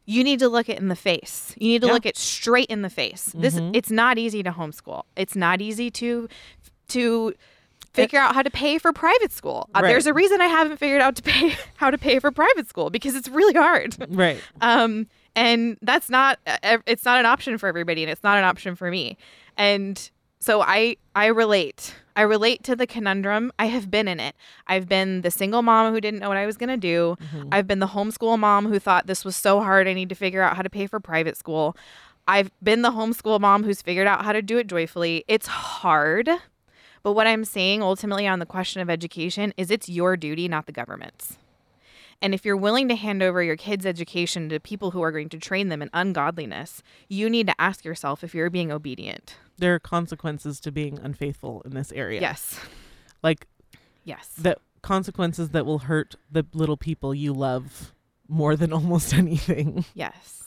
You 0.09 0.23
need 0.23 0.39
to 0.39 0.47
look 0.49 0.69
it 0.69 0.79
in 0.79 0.87
the 0.87 0.95
face. 0.95 1.53
You 1.59 1.67
need 1.67 1.81
to 1.81 1.87
Yeah. 1.87 1.93
look 1.93 2.05
it 2.05 2.17
straight 2.17 2.67
in 2.69 2.81
the 2.81 2.89
face. 2.89 3.31
This 3.35 3.55
Mhm. 3.55 3.71
it's 3.75 3.91
not 3.91 4.17
easy 4.17 4.41
to 4.41 4.51
homeschool. 4.51 5.03
It's 5.15 5.35
not 5.35 5.61
easy 5.61 5.91
to 5.91 6.27
to 6.89 7.33
figure 7.93 8.19
out 8.19 8.33
how 8.35 8.41
to 8.41 8.49
pay 8.51 8.77
for 8.77 8.93
private 8.93 9.31
school. 9.31 9.69
Uh, 9.75 9.81
there's 9.81 10.05
a 10.07 10.13
reason 10.13 10.39
I 10.39 10.45
haven't 10.47 10.77
figured 10.77 11.01
out 11.01 11.15
to 11.17 11.21
pay 11.23 11.55
how 11.75 11.89
to 11.91 11.97
pay 11.97 12.19
for 12.19 12.31
private 12.31 12.67
school 12.69 12.89
because 12.89 13.15
it's 13.15 13.27
really 13.27 13.53
hard. 13.53 13.95
Right. 14.09 14.41
um 14.61 15.07
and 15.35 15.77
that's 15.81 16.09
not 16.09 16.39
uh, 16.47 16.77
it's 16.87 17.03
not 17.05 17.19
an 17.19 17.25
option 17.25 17.57
for 17.57 17.67
everybody 17.67 18.01
and 18.03 18.09
it's 18.11 18.23
not 18.23 18.37
an 18.37 18.43
option 18.43 18.75
for 18.75 18.89
me 18.89 19.17
and 19.57 20.09
so 20.39 20.61
i 20.61 20.95
i 21.15 21.25
relate 21.27 21.93
i 22.17 22.21
relate 22.21 22.63
to 22.63 22.75
the 22.75 22.85
conundrum. 22.85 23.51
I 23.57 23.67
have 23.67 23.89
been 23.89 24.09
in 24.09 24.19
it. 24.19 24.35
I've 24.67 24.89
been 24.89 25.21
the 25.21 25.31
single 25.31 25.61
mom 25.61 25.93
who 25.93 26.01
didn't 26.01 26.19
know 26.19 26.27
what 26.27 26.37
i 26.37 26.45
was 26.45 26.57
going 26.57 26.69
to 26.69 26.77
do 26.77 27.15
mm-hmm. 27.21 27.47
i've 27.51 27.67
been 27.67 27.79
the 27.79 27.87
homeschool 27.87 28.37
mom 28.37 28.67
who 28.67 28.79
thought 28.79 29.07
this 29.07 29.23
was 29.23 29.35
so 29.35 29.61
hard 29.61 29.87
i 29.87 29.93
need 29.93 30.09
to 30.09 30.15
figure 30.15 30.41
out 30.41 30.57
how 30.57 30.61
to 30.61 30.69
pay 30.69 30.87
for 30.87 30.99
private 30.99 31.37
school. 31.37 31.77
I've 32.29 32.51
been 32.61 32.81
the 32.81 32.91
homeschool 32.91 33.39
mom 33.39 33.63
who's 33.63 33.81
figured 33.81 34.05
out 34.05 34.25
how 34.25 34.33
to 34.33 34.41
do 34.41 34.57
it 34.57 34.67
joyfully. 34.67 35.23
It's 35.29 35.47
hard 35.47 36.29
but 37.07 37.13
what 37.13 37.25
i'm 37.25 37.45
saying 37.45 37.81
ultimately 37.81 38.27
on 38.27 38.39
the 38.39 38.45
question 38.45 38.81
of 38.81 38.89
education 38.89 39.53
is 39.55 39.71
it's 39.71 39.87
your 39.87 40.17
duty 40.17 40.49
not 40.49 40.65
the 40.65 40.73
government's 40.73 41.37
and 42.21 42.33
if 42.33 42.43
you're 42.45 42.57
willing 42.57 42.87
to 42.89 42.95
hand 42.95 43.21
over 43.21 43.41
your 43.43 43.55
kids' 43.55 43.85
education 43.85 44.49
to 44.49 44.59
people 44.59 44.91
who 44.91 45.01
are 45.01 45.11
going 45.11 45.29
to 45.29 45.37
train 45.37 45.69
them 45.69 45.81
in 45.81 45.89
ungodliness, 45.93 46.81
you 47.07 47.29
need 47.29 47.47
to 47.47 47.61
ask 47.61 47.85
yourself 47.85 48.23
if 48.23 48.33
you're 48.33 48.49
being 48.49 48.71
obedient. 48.71 49.35
There 49.57 49.75
are 49.75 49.79
consequences 49.79 50.59
to 50.61 50.71
being 50.71 50.99
unfaithful 50.99 51.61
in 51.63 51.71
this 51.75 51.91
area. 51.91 52.21
Yes. 52.21 52.59
Like 53.23 53.47
Yes. 54.03 54.29
the 54.37 54.57
consequences 54.81 55.49
that 55.49 55.65
will 55.65 55.79
hurt 55.79 56.15
the 56.31 56.45
little 56.53 56.77
people 56.77 57.13
you 57.13 57.33
love 57.33 57.93
more 58.27 58.55
than 58.55 58.71
almost 58.77 59.13
anything. 59.13 59.85
yes. 59.93 60.43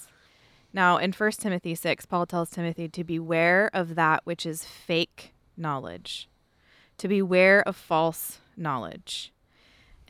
Now, 0.72 0.98
in 0.98 1.12
1 1.12 1.32
Timothy 1.32 1.74
6, 1.74 2.06
Paul 2.06 2.26
tells 2.26 2.50
Timothy 2.50 2.88
to 2.88 3.02
beware 3.02 3.70
of 3.74 3.96
that 3.96 4.20
which 4.24 4.46
is 4.46 4.64
fake 4.64 5.34
knowledge, 5.56 6.28
to 6.98 7.08
beware 7.08 7.60
of 7.66 7.74
false 7.74 8.38
knowledge. 8.56 9.32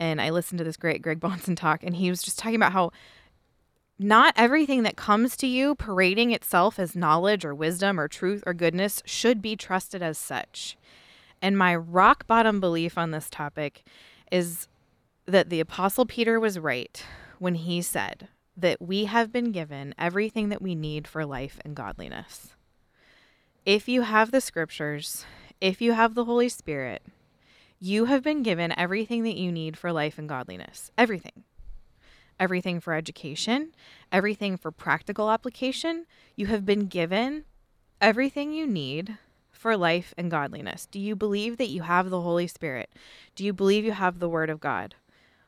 And 0.01 0.19
I 0.19 0.31
listened 0.31 0.57
to 0.57 0.63
this 0.63 0.77
great 0.77 1.03
Greg 1.03 1.19
Bahnsen 1.19 1.55
talk, 1.55 1.83
and 1.83 1.95
he 1.95 2.09
was 2.09 2.23
just 2.23 2.39
talking 2.39 2.55
about 2.55 2.71
how 2.71 2.91
not 3.99 4.33
everything 4.35 4.81
that 4.81 4.95
comes 4.95 5.37
to 5.37 5.45
you 5.45 5.75
parading 5.75 6.31
itself 6.31 6.79
as 6.79 6.95
knowledge 6.95 7.45
or 7.45 7.53
wisdom 7.53 7.99
or 7.99 8.07
truth 8.07 8.41
or 8.47 8.55
goodness 8.55 9.03
should 9.05 9.43
be 9.43 9.55
trusted 9.55 10.01
as 10.01 10.17
such. 10.17 10.75
And 11.39 11.55
my 11.55 11.75
rock 11.75 12.25
bottom 12.25 12.59
belief 12.59 12.97
on 12.97 13.11
this 13.11 13.29
topic 13.29 13.83
is 14.31 14.67
that 15.27 15.51
the 15.51 15.59
Apostle 15.59 16.07
Peter 16.07 16.39
was 16.39 16.57
right 16.57 17.05
when 17.37 17.53
he 17.53 17.79
said 17.83 18.27
that 18.57 18.81
we 18.81 19.05
have 19.05 19.31
been 19.31 19.51
given 19.51 19.93
everything 19.99 20.49
that 20.49 20.63
we 20.63 20.73
need 20.73 21.07
for 21.07 21.27
life 21.27 21.59
and 21.63 21.75
godliness. 21.75 22.55
If 23.67 23.87
you 23.87 24.01
have 24.01 24.31
the 24.31 24.41
scriptures, 24.41 25.27
if 25.61 25.79
you 25.79 25.93
have 25.93 26.15
the 26.15 26.25
Holy 26.25 26.49
Spirit, 26.49 27.03
you 27.83 28.05
have 28.05 28.21
been 28.21 28.43
given 28.43 28.71
everything 28.77 29.23
that 29.23 29.35
you 29.35 29.51
need 29.51 29.75
for 29.75 29.91
life 29.91 30.19
and 30.19 30.29
godliness. 30.29 30.91
Everything. 30.99 31.43
Everything 32.39 32.79
for 32.79 32.93
education, 32.93 33.73
everything 34.11 34.55
for 34.55 34.71
practical 34.71 35.31
application. 35.31 36.05
You 36.35 36.45
have 36.45 36.63
been 36.63 36.85
given 36.85 37.43
everything 37.99 38.53
you 38.53 38.67
need 38.67 39.17
for 39.51 39.75
life 39.75 40.13
and 40.15 40.29
godliness. 40.29 40.85
Do 40.85 40.99
you 40.99 41.15
believe 41.15 41.57
that 41.57 41.69
you 41.69 41.81
have 41.81 42.11
the 42.11 42.21
Holy 42.21 42.45
Spirit? 42.45 42.91
Do 43.35 43.43
you 43.43 43.51
believe 43.51 43.83
you 43.83 43.93
have 43.93 44.19
the 44.19 44.29
Word 44.29 44.51
of 44.51 44.59
God? 44.59 44.93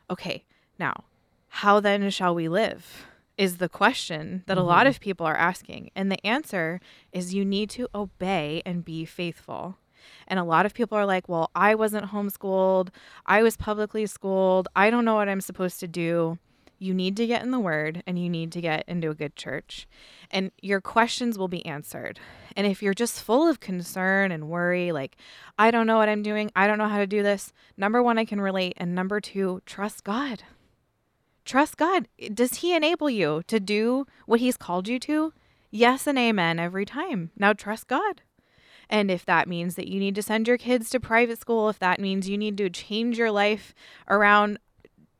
Okay, 0.09 0.43
now, 0.79 1.03
how 1.49 1.79
then 1.79 2.09
shall 2.09 2.33
we 2.33 2.49
live? 2.49 3.05
Is 3.37 3.57
the 3.57 3.69
question 3.69 4.43
that 4.47 4.57
a 4.57 4.63
lot 4.63 4.81
mm-hmm. 4.81 4.89
of 4.89 4.99
people 4.99 5.25
are 5.25 5.37
asking. 5.37 5.91
And 5.95 6.11
the 6.11 6.23
answer 6.25 6.79
is 7.11 7.33
you 7.33 7.45
need 7.45 7.69
to 7.71 7.87
obey 7.93 8.63
and 8.65 8.85
be 8.85 9.05
faithful. 9.05 9.77
And 10.27 10.39
a 10.39 10.43
lot 10.43 10.65
of 10.65 10.73
people 10.73 10.97
are 10.97 11.05
like, 11.05 11.29
well, 11.29 11.51
I 11.55 11.75
wasn't 11.75 12.11
homeschooled. 12.11 12.89
I 13.25 13.43
was 13.43 13.57
publicly 13.57 14.05
schooled. 14.05 14.67
I 14.75 14.89
don't 14.89 15.05
know 15.05 15.15
what 15.15 15.29
I'm 15.29 15.41
supposed 15.41 15.79
to 15.81 15.87
do. 15.87 16.37
You 16.79 16.93
need 16.93 17.15
to 17.17 17.27
get 17.27 17.43
in 17.43 17.51
the 17.51 17.59
word 17.59 18.03
and 18.05 18.19
you 18.19 18.29
need 18.29 18.51
to 18.51 18.61
get 18.61 18.83
into 18.87 19.09
a 19.09 19.15
good 19.15 19.37
church. 19.37 19.87
And 20.29 20.51
your 20.61 20.81
questions 20.81 21.37
will 21.37 21.47
be 21.47 21.65
answered. 21.65 22.19
And 22.57 22.67
if 22.67 22.83
you're 22.83 22.93
just 22.93 23.23
full 23.23 23.47
of 23.47 23.61
concern 23.61 24.31
and 24.31 24.49
worry, 24.49 24.91
like, 24.91 25.15
I 25.57 25.71
don't 25.71 25.87
know 25.87 25.97
what 25.97 26.09
I'm 26.09 26.23
doing, 26.23 26.51
I 26.55 26.67
don't 26.67 26.77
know 26.77 26.89
how 26.89 26.97
to 26.97 27.07
do 27.07 27.23
this, 27.23 27.53
number 27.77 28.03
one, 28.03 28.17
I 28.17 28.25
can 28.25 28.41
relate. 28.41 28.73
And 28.77 28.93
number 28.93 29.21
two, 29.21 29.61
trust 29.65 30.03
God. 30.03 30.43
Trust 31.45 31.77
God. 31.77 32.07
Does 32.33 32.55
He 32.55 32.75
enable 32.75 33.09
you 33.09 33.43
to 33.47 33.59
do 33.59 34.05
what 34.25 34.39
He's 34.39 34.57
called 34.57 34.87
you 34.87 34.99
to? 34.99 35.33
Yes 35.71 36.05
and 36.05 36.19
amen 36.19 36.59
every 36.59 36.85
time. 36.85 37.31
Now 37.37 37.53
trust 37.53 37.87
God. 37.87 38.21
And 38.93 39.09
if 39.09 39.25
that 39.25 39.47
means 39.47 39.73
that 39.73 39.87
you 39.87 39.99
need 39.99 40.13
to 40.13 40.21
send 40.21 40.47
your 40.47 40.59
kids 40.59 40.91
to 40.91 40.99
private 40.99 41.39
school, 41.39 41.67
if 41.67 41.79
that 41.79 41.99
means 41.99 42.29
you 42.29 42.37
need 42.37 42.57
to 42.59 42.69
change 42.69 43.17
your 43.17 43.31
life 43.31 43.73
around, 44.07 44.59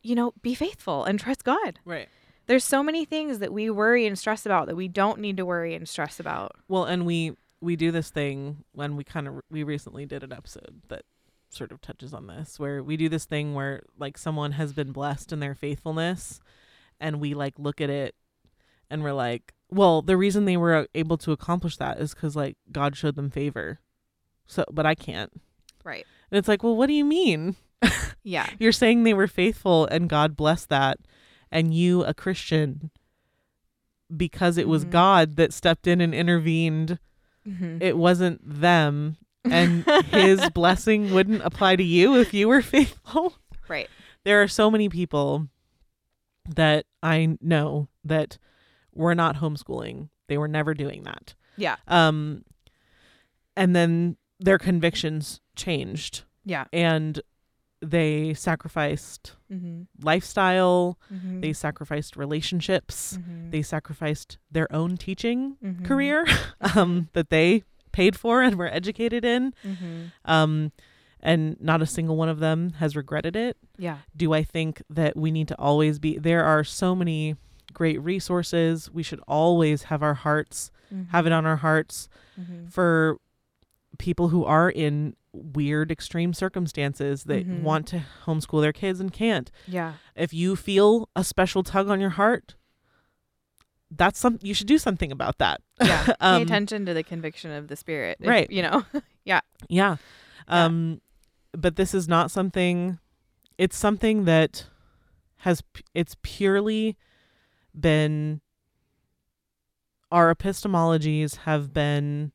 you 0.04 0.14
know, 0.14 0.32
be 0.44 0.54
faithful 0.54 1.04
and 1.06 1.20
trust 1.20 1.44
God. 1.44 1.80
Right. 1.84 2.08
There's 2.46 2.64
so 2.64 2.84
many 2.84 3.04
things 3.04 3.40
that 3.40 3.52
we 3.52 3.72
worry 3.72 4.06
and 4.06 4.18
stress 4.18 4.46
about 4.46 4.68
that 4.68 4.76
we 4.76 4.88
don't 4.88 5.20
need 5.20 5.38
to 5.38 5.46
worry 5.46 5.74
and 5.74 5.90
stress 5.90 6.20
about. 6.20 6.52
Well, 6.68 6.84
and 6.84 7.04
we 7.04 7.36
we 7.62 7.76
do 7.76 7.90
this 7.90 8.12
thing 8.12 8.64
when 8.74 8.96
we 8.96 9.04
kind 9.04 9.28
of 9.28 9.42
we 9.50 9.64
recently 9.64 10.06
did 10.06 10.22
an 10.22 10.32
episode 10.32 10.84
that 10.90 11.06
sort 11.50 11.72
of 11.72 11.82
touches 11.82 12.14
on 12.14 12.28
this 12.28 12.60
where 12.60 12.84
we 12.84 12.96
do 12.96 13.10
this 13.10 13.26
thing 13.26 13.56
where 13.56 13.82
like 13.98 14.20
someone 14.20 14.52
has 14.52 14.72
been 14.72 14.92
blessed 14.92 15.32
in 15.34 15.40
their 15.40 15.56
faithfulness 15.56 16.40
and 17.00 17.20
we 17.20 17.34
like 17.34 17.58
look 17.58 17.82
at 17.82 17.90
it 17.90 18.14
and 18.92 19.02
we're 19.02 19.14
like, 19.14 19.54
well, 19.74 20.02
the 20.02 20.18
reason 20.18 20.46
they 20.46 20.58
were 20.58 20.88
able 20.96 21.18
to 21.20 21.32
accomplish 21.32 21.78
that 21.78 22.00
is 22.00 22.14
cuz 22.14 22.36
like 22.36 22.58
God 22.72 22.96
showed 22.96 23.16
them 23.16 23.30
favor. 23.30 23.80
So, 24.46 24.64
but 24.72 24.86
I 24.86 24.96
can't. 24.96 25.32
Right. 25.84 26.06
And 26.32 26.38
it's 26.38 26.48
like, 26.48 26.64
well, 26.64 26.76
what 26.76 26.88
do 26.88 26.94
you 26.94 27.06
mean? 27.06 27.56
Yeah. 28.26 28.48
You're 28.58 28.72
saying 28.72 29.04
they 29.04 29.14
were 29.14 29.28
faithful 29.28 29.86
and 29.88 30.08
God 30.10 30.38
blessed 30.38 30.70
that. 30.70 30.98
And 31.52 31.74
you, 31.74 32.04
a 32.06 32.14
Christian, 32.14 32.90
because 34.16 34.58
it 34.58 34.68
was 34.70 34.86
Mhm. 34.86 34.90
God 34.92 35.36
that 35.36 35.52
stepped 35.54 35.88
in 35.88 36.00
and 36.00 36.14
intervened, 36.16 37.00
Mhm. 37.46 37.82
it 37.82 37.98
wasn't 37.98 38.40
them. 38.44 39.18
And 39.44 39.84
his 40.06 40.50
blessing 40.54 41.12
wouldn't 41.14 41.44
apply 41.44 41.76
to 41.76 41.84
you 41.84 42.16
if 42.16 42.34
you 42.34 42.48
were 42.48 42.62
faithful. 42.78 43.34
right. 43.68 43.90
There 44.24 44.42
are 44.42 44.48
so 44.48 44.72
many 44.72 44.88
people 44.88 45.50
that 46.48 46.86
I 47.02 47.38
know 47.42 47.90
that 48.06 48.38
were 48.94 49.16
not 49.16 49.38
homeschooling. 49.38 50.10
They 50.28 50.38
were 50.38 50.48
never 50.48 50.74
doing 50.74 51.04
that. 51.04 51.34
Yeah. 51.58 51.76
Um, 51.88 52.44
and 53.56 53.76
then 53.76 54.18
their 54.40 54.58
convictions 54.58 55.42
changed 55.56 56.24
Yeah. 56.46 56.66
and 56.74 57.22
they 57.82 58.34
sacrificed 58.34 59.36
Mm-hmm. 59.52 59.84
lifestyle, 60.02 60.98
Mm-hmm. 61.14 61.42
they 61.42 61.54
sacrificed 61.54 62.16
relationships, 62.16 63.18
mm-hmm. 63.20 63.52
they 63.52 63.62
sacrificed 63.62 64.38
their 64.52 64.74
own 64.74 64.98
teaching 64.98 65.58
Mhm. 65.64 65.86
career 65.86 66.26
um, 66.76 67.10
that 67.14 67.30
they 67.30 67.64
paid 67.92 68.16
for 68.16 68.42
and 68.42 68.56
were 68.56 68.68
educated 68.74 69.24
in. 69.24 69.54
Mm-hmm. 69.64 70.02
Um, 70.26 70.72
and 71.20 71.56
not 71.62 71.82
a 71.82 71.86
single 71.86 72.18
one 72.18 72.28
of 72.30 72.40
them 72.40 72.72
has 72.80 72.96
regretted 72.96 73.36
it. 73.36 73.56
Yeah. 73.78 74.00
Do 74.16 74.34
I 74.34 74.44
think 74.44 74.82
that 74.90 75.16
we 75.16 75.30
need 75.32 75.48
to 75.50 75.60
always 75.60 76.00
be 76.00 76.18
there 76.18 76.44
are 76.44 76.64
so 76.66 76.96
many 76.96 77.36
great 77.74 78.02
resources. 78.02 78.90
We 78.92 79.04
should 79.04 79.20
always 79.28 79.84
have 79.84 80.02
our 80.04 80.14
hearts, 80.14 80.72
have 81.12 81.26
it 81.26 81.32
on 81.34 81.46
our 81.46 81.58
hearts 81.58 82.08
Mm-hmm. 82.40 82.68
for 82.68 83.18
people 84.00 84.30
who 84.30 84.44
are 84.44 84.70
in 84.70 85.16
weird 85.34 85.92
extreme 85.92 86.34
circumstances 86.34 87.24
that 87.26 87.48
Mhm. 87.48 87.62
want 87.62 87.88
to 87.88 88.04
homeschool 88.26 88.62
their 88.62 88.74
kids 88.74 89.00
and 89.00 89.12
can't. 89.14 89.52
Yeah. 89.68 89.94
If 90.16 90.34
you 90.34 90.56
feel 90.56 91.10
a 91.16 91.24
special 91.24 91.62
tug 91.64 91.90
on 91.90 92.00
your 92.00 92.12
heart, 92.12 92.56
that's 93.92 94.20
some 94.20 94.40
you 94.42 94.54
should 94.54 94.68
do 94.68 94.78
something 94.78 95.12
about 95.12 95.38
that. 95.38 95.62
Yeah. 95.84 96.04
Pay 96.06 96.14
Um, 96.22 96.42
attention 96.42 96.86
to 96.88 96.94
the 96.94 97.04
conviction 97.04 97.52
of 97.52 97.68
the 97.68 97.76
spirit. 97.76 98.18
if- 98.20 98.28
Right. 98.28 98.50
You 98.50 98.62
know. 98.64 98.86
Yeah. 99.26 99.42
Yeah. 99.70 99.98
Um 100.48 101.02
but 101.54 101.76
this 101.78 101.94
is 101.94 102.08
not 102.08 102.30
something 102.32 103.00
it's 103.58 103.78
something 103.78 104.26
that 104.26 104.66
has 105.38 105.62
it's 105.94 106.16
purely 106.24 106.98
been 107.80 108.42
our 110.12 110.34
epistemologies 110.34 111.38
have 111.38 111.74
been 111.74 112.32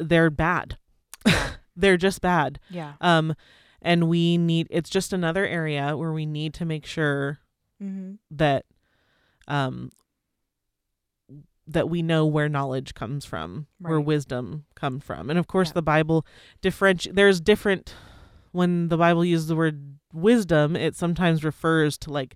they're 0.00 0.30
bad. 0.30 0.78
They're 1.76 1.96
just 1.96 2.20
bad. 2.20 2.58
yeah. 2.70 2.94
Um 3.00 3.34
and 3.80 4.08
we 4.08 4.36
need 4.38 4.66
it's 4.70 4.90
just 4.90 5.12
another 5.12 5.46
area 5.46 5.96
where 5.96 6.12
we 6.12 6.26
need 6.26 6.54
to 6.54 6.64
make 6.64 6.86
sure 6.86 7.38
Mm-hmm. 7.80 8.14
that 8.32 8.64
um 9.46 9.90
that 11.68 11.88
we 11.88 12.02
know 12.02 12.26
where 12.26 12.48
knowledge 12.48 12.94
comes 12.94 13.24
from, 13.24 13.66
where 13.78 14.00
wisdom 14.00 14.64
comes 14.74 15.04
from. 15.04 15.30
And 15.30 15.38
of 15.38 15.46
course 15.46 15.68
Yeah. 15.68 15.74
the 15.74 15.82
Bible 15.82 16.26
different 16.60 17.06
there's 17.14 17.40
different 17.40 17.94
when 18.58 18.88
the 18.88 18.96
Bible 18.96 19.24
uses 19.24 19.46
the 19.48 19.56
word 19.56 19.98
wisdom, 20.12 20.76
it 20.76 20.94
sometimes 20.96 21.44
refers 21.44 21.96
to 21.98 22.10
like 22.10 22.34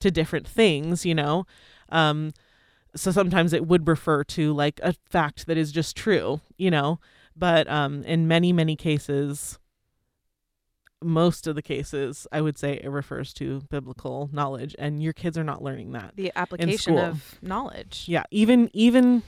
to 0.00 0.10
different 0.10 0.46
things, 0.48 1.04
you 1.04 1.14
know. 1.14 1.46
Um 1.88 2.32
so 2.96 3.10
sometimes 3.10 3.52
it 3.52 3.66
would 3.66 3.88
refer 3.88 4.22
to 4.22 4.52
like 4.52 4.78
a 4.82 4.94
fact 5.16 5.46
that 5.46 5.56
is 5.58 5.72
just 5.72 5.96
true, 5.96 6.40
you 6.56 6.70
know. 6.70 7.00
But 7.36 7.68
um 7.68 8.02
in 8.04 8.28
many 8.28 8.52
many 8.52 8.76
cases 8.76 9.58
most 11.02 11.46
of 11.46 11.54
the 11.54 11.62
cases 11.62 12.26
I 12.32 12.40
would 12.40 12.56
say 12.56 12.80
it 12.82 12.88
refers 12.88 13.34
to 13.34 13.62
biblical 13.68 14.30
knowledge 14.32 14.74
and 14.78 15.02
your 15.02 15.12
kids 15.12 15.36
are 15.36 15.44
not 15.44 15.62
learning 15.62 15.92
that. 15.92 16.12
The 16.16 16.32
application 16.34 16.98
of 16.98 17.34
knowledge. 17.42 18.04
Yeah, 18.08 18.22
even 18.30 18.70
even 18.72 19.22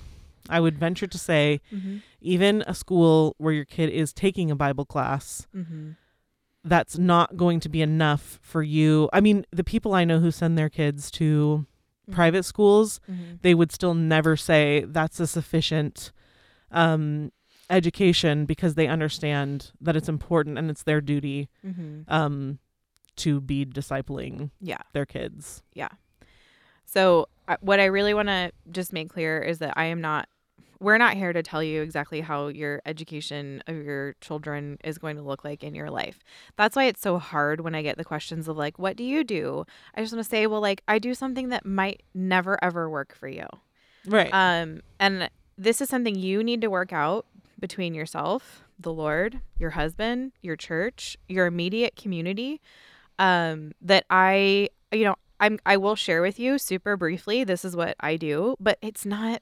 I 0.49 0.61
would 0.61 0.79
venture 0.79 1.07
to 1.09 1.19
say 1.19 1.61
Mm-hmm. 1.73 1.97
even 2.21 2.63
a 2.67 2.75
school 2.75 3.35
where 3.39 3.53
your 3.53 3.65
kid 3.65 3.91
is 3.91 4.13
taking 4.13 4.51
a 4.51 4.57
Bible 4.57 4.85
class, 4.87 5.47
Mm-hmm. 5.55 5.91
That's 6.69 6.99
not 6.99 7.37
going 7.37 7.61
to 7.61 7.69
be 7.69 7.81
enough 7.81 8.39
for 8.43 8.63
you. 8.63 9.09
I 9.13 9.21
mean, 9.21 9.47
the 9.53 9.65
people 9.65 9.95
I 9.95 10.05
know 10.05 10.19
who 10.19 10.31
send 10.31 10.59
their 10.59 10.69
kids 10.69 11.11
to 11.13 11.65
private 12.11 12.45
schools, 12.45 13.01
Mm-hmm. 13.11 13.37
they 13.43 13.55
would 13.55 13.73
still 13.73 13.95
never 13.95 14.37
say 14.37 14.85
that's 14.87 15.19
a 15.21 15.27
sufficient 15.27 16.13
um 16.73 17.31
education 17.71 18.45
because 18.47 18.75
they 18.75 18.87
understand 18.87 19.73
that 19.81 19.97
it's 19.97 20.09
important 20.09 20.57
and 20.59 20.71
it's 20.71 20.83
their 20.85 21.01
duty 21.01 21.49
Mm-hmm. 21.67 22.03
um 22.13 22.59
to 23.17 23.41
be 23.41 23.65
discipling 23.65 24.51
Yeah. 24.61 24.83
their 24.93 25.07
kids. 25.07 25.63
Yeah. 25.75 25.89
So, 26.85 27.29
I- 27.49 27.57
what 27.61 27.81
I 27.81 27.87
really 27.87 28.13
want 28.15 28.29
to 28.29 28.53
just 28.71 28.93
make 28.93 29.09
clear 29.09 29.41
is 29.41 29.59
that 29.61 29.73
I 29.77 29.87
am 29.87 30.01
not, 30.01 30.29
we're 30.81 30.99
not 30.99 31.15
here 31.15 31.33
to 31.33 31.43
tell 31.43 31.63
you 31.63 31.83
exactly 31.83 32.21
how 32.21 32.49
your 32.49 32.83
education 32.85 33.63
of 33.67 33.77
your 33.77 34.15
children 34.21 34.79
is 34.85 34.99
going 34.99 35.17
to 35.17 35.23
look 35.23 35.45
like 35.45 35.65
in 35.65 35.75
your 35.75 35.91
life. 35.91 36.21
That's 36.57 36.77
why 36.77 36.85
it's 36.85 37.01
so 37.01 37.19
hard 37.19 37.61
when 37.61 37.75
I 37.75 37.83
get 37.83 37.97
the 37.97 38.05
questions 38.05 38.49
of, 38.49 38.57
like, 38.57 38.79
what 38.79 38.97
do 38.97 39.05
you 39.05 39.25
do? 39.25 39.65
I 39.95 40.01
just 40.01 40.13
want 40.13 40.25
to 40.25 40.31
say, 40.31 40.47
well, 40.47 40.61
like, 40.61 40.83
I 40.87 40.99
do 40.99 41.15
something 41.15 41.49
that 41.49 41.65
might 41.65 42.03
never 42.15 42.63
ever 42.63 42.91
work 42.91 43.15
for 43.15 43.29
you. 43.29 43.47
Right. 44.07 44.31
Um, 44.33 44.83
and 45.01 45.31
this 45.57 45.81
is 45.81 45.89
something 45.89 46.15
you 46.15 46.45
need 46.45 46.61
to 46.61 46.69
work 46.69 46.93
out 46.93 47.27
between 47.59 47.95
yourself, 47.95 48.63
the 48.79 48.93
Lord, 48.93 49.41
your 49.59 49.71
husband, 49.71 50.33
your 50.43 50.57
church, 50.57 51.17
your 51.29 51.47
immediate 51.47 51.97
community. 51.97 52.61
Um, 53.19 53.73
that 53.81 54.05
I, 54.11 54.69
you 54.93 55.05
know, 55.05 55.17
I'm 55.41 55.59
I 55.65 55.79
will 55.79 55.97
share 55.97 56.21
with 56.21 56.39
you 56.39 56.59
super 56.59 56.97
briefly. 56.97 57.45
This 57.45 57.65
is 57.65 57.75
what 57.75 57.97
I 57.99 58.17
do, 58.17 58.57
but 58.61 58.79
it's 58.83 59.07
not. 59.07 59.41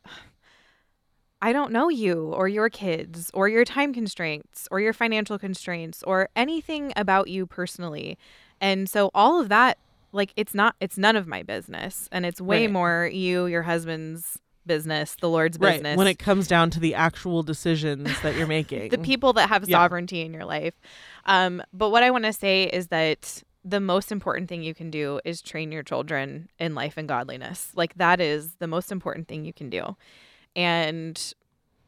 I 1.45 1.53
don't 1.53 1.73
know 1.73 1.91
you 1.91 2.33
or 2.33 2.49
your 2.49 2.71
kids 2.71 3.31
or 3.35 3.49
your 3.51 3.67
time 3.67 3.93
constraints 3.93 4.67
or 4.71 4.81
your 4.81 4.95
financial 4.95 5.39
constraints 5.39 6.03
or 6.05 6.31
anything 6.35 6.93
about 6.97 7.29
you 7.29 7.45
personally. 7.45 8.17
And 8.63 8.89
so 8.89 9.11
all 9.15 9.39
of 9.41 9.51
that 9.51 9.77
like 10.13 10.33
it's 10.37 10.55
not 10.55 10.75
it's 10.81 10.97
none 10.97 11.17
of 11.17 11.27
my 11.27 11.43
business 11.43 12.09
and 12.11 12.25
it's 12.25 12.41
way 12.41 12.63
Right. 12.63 12.73
more 12.73 13.11
you 13.13 13.45
your 13.45 13.63
husband's 13.63 14.39
business, 14.67 15.17
the 15.21 15.29
Lord's 15.29 15.59
right. 15.59 15.73
business. 15.75 15.99
When 15.99 16.07
it 16.07 16.19
comes 16.19 16.49
down 16.49 16.71
to 16.71 16.81
the 16.81 16.95
actual 16.95 17.43
decisions 17.43 18.09
that 18.23 18.37
you're 18.37 18.47
making. 18.61 18.89
the 18.89 18.97
people 18.97 19.35
that 19.35 19.51
have 19.51 19.69
Yeah. 19.69 19.77
sovereignty 19.77 20.23
in 20.23 20.33
your 20.33 20.47
life. 20.47 20.73
Um, 21.27 21.63
but 21.75 21.91
what 21.91 22.03
I 22.03 22.11
want 22.11 22.25
to 22.25 22.33
say 22.33 22.65
is 22.65 22.89
that 22.89 23.43
the 23.63 23.81
most 23.81 24.11
important 24.11 24.49
thing 24.49 24.63
you 24.63 24.75
can 24.75 24.91
do 24.91 25.21
is 25.27 25.43
train 25.43 25.73
your 25.73 25.83
children 25.83 26.49
in 26.59 26.75
life 26.75 26.95
and 26.97 27.07
godliness. 27.07 27.71
Like 27.75 27.93
that 27.97 28.19
is 28.21 28.55
the 28.61 28.67
most 28.67 28.91
important 28.91 29.29
thing 29.29 29.45
you 29.45 29.53
can 29.53 29.69
do. 29.69 29.97
And 30.57 31.35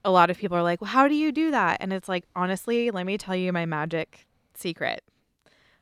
a 0.04 0.10
lot 0.10 0.30
of 0.30 0.38
people 0.38 0.56
are 0.56 0.62
like, 0.62 0.80
well, 0.80 0.90
how 0.90 1.08
do 1.08 1.14
you 1.14 1.32
do 1.32 1.50
that? 1.50 1.78
And 1.80 1.92
it's 1.92 2.08
like, 2.08 2.24
honestly, 2.34 2.90
let 2.90 3.06
me 3.06 3.18
tell 3.18 3.36
you 3.36 3.52
my 3.52 3.66
magic 3.66 4.26
secret. 4.54 5.02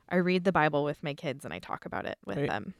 I 0.09 0.17
read 0.17 0.43
the 0.43 0.51
Bible 0.51 0.83
with 0.83 1.01
my 1.03 1.13
kids 1.13 1.45
and 1.45 1.53
I 1.53 1.59
talk 1.59 1.85
about 1.85 2.05
it 2.05 2.17
with 2.25 2.37
Right. 2.37 2.49
them. 2.49 2.73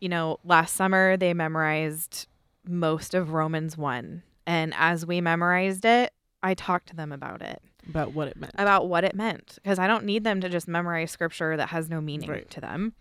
You 0.00 0.08
know, 0.08 0.38
last 0.44 0.74
summer 0.74 1.16
they 1.16 1.32
memorized 1.34 2.26
most 2.66 3.14
of 3.14 3.32
Romans 3.32 3.76
1. 3.78 4.22
And 4.46 4.74
as 4.76 5.06
we 5.06 5.20
memorized 5.20 5.84
it, 5.84 6.12
I 6.42 6.54
talked 6.54 6.88
to 6.88 6.96
them 6.96 7.12
about 7.12 7.40
it, 7.40 7.62
about 7.88 8.12
what 8.12 8.28
it 8.28 8.36
meant. 8.36 8.52
about 8.58 8.88
what 8.88 9.04
it 9.04 9.14
meant, 9.14 9.58
because 9.62 9.78
I 9.78 9.86
don't 9.86 10.04
need 10.04 10.24
them 10.24 10.40
to 10.42 10.48
just 10.50 10.68
memorize 10.68 11.10
scripture 11.10 11.56
that 11.56 11.70
has 11.70 11.88
no 11.88 12.00
meaning 12.02 12.28
Right. 12.28 12.50
to 12.50 12.60
them. 12.60 12.94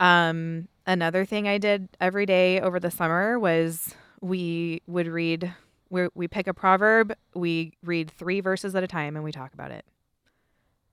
Um, 0.00 0.66
another 0.86 1.24
thing 1.24 1.46
I 1.46 1.58
did 1.58 1.88
every 2.00 2.26
day 2.26 2.60
over 2.60 2.80
the 2.80 2.90
summer 2.90 3.38
was 3.38 3.94
we 4.22 4.80
would 4.86 5.08
read, 5.08 5.52
we, 5.90 6.08
we 6.14 6.28
pick 6.28 6.46
a 6.46 6.54
proverb, 6.54 7.14
we 7.34 7.72
read 7.82 8.10
three 8.10 8.40
verses 8.40 8.74
at 8.74 8.84
a 8.84 8.86
time, 8.86 9.16
and 9.16 9.24
we 9.24 9.32
talk 9.32 9.52
about 9.52 9.70
it. 9.70 9.84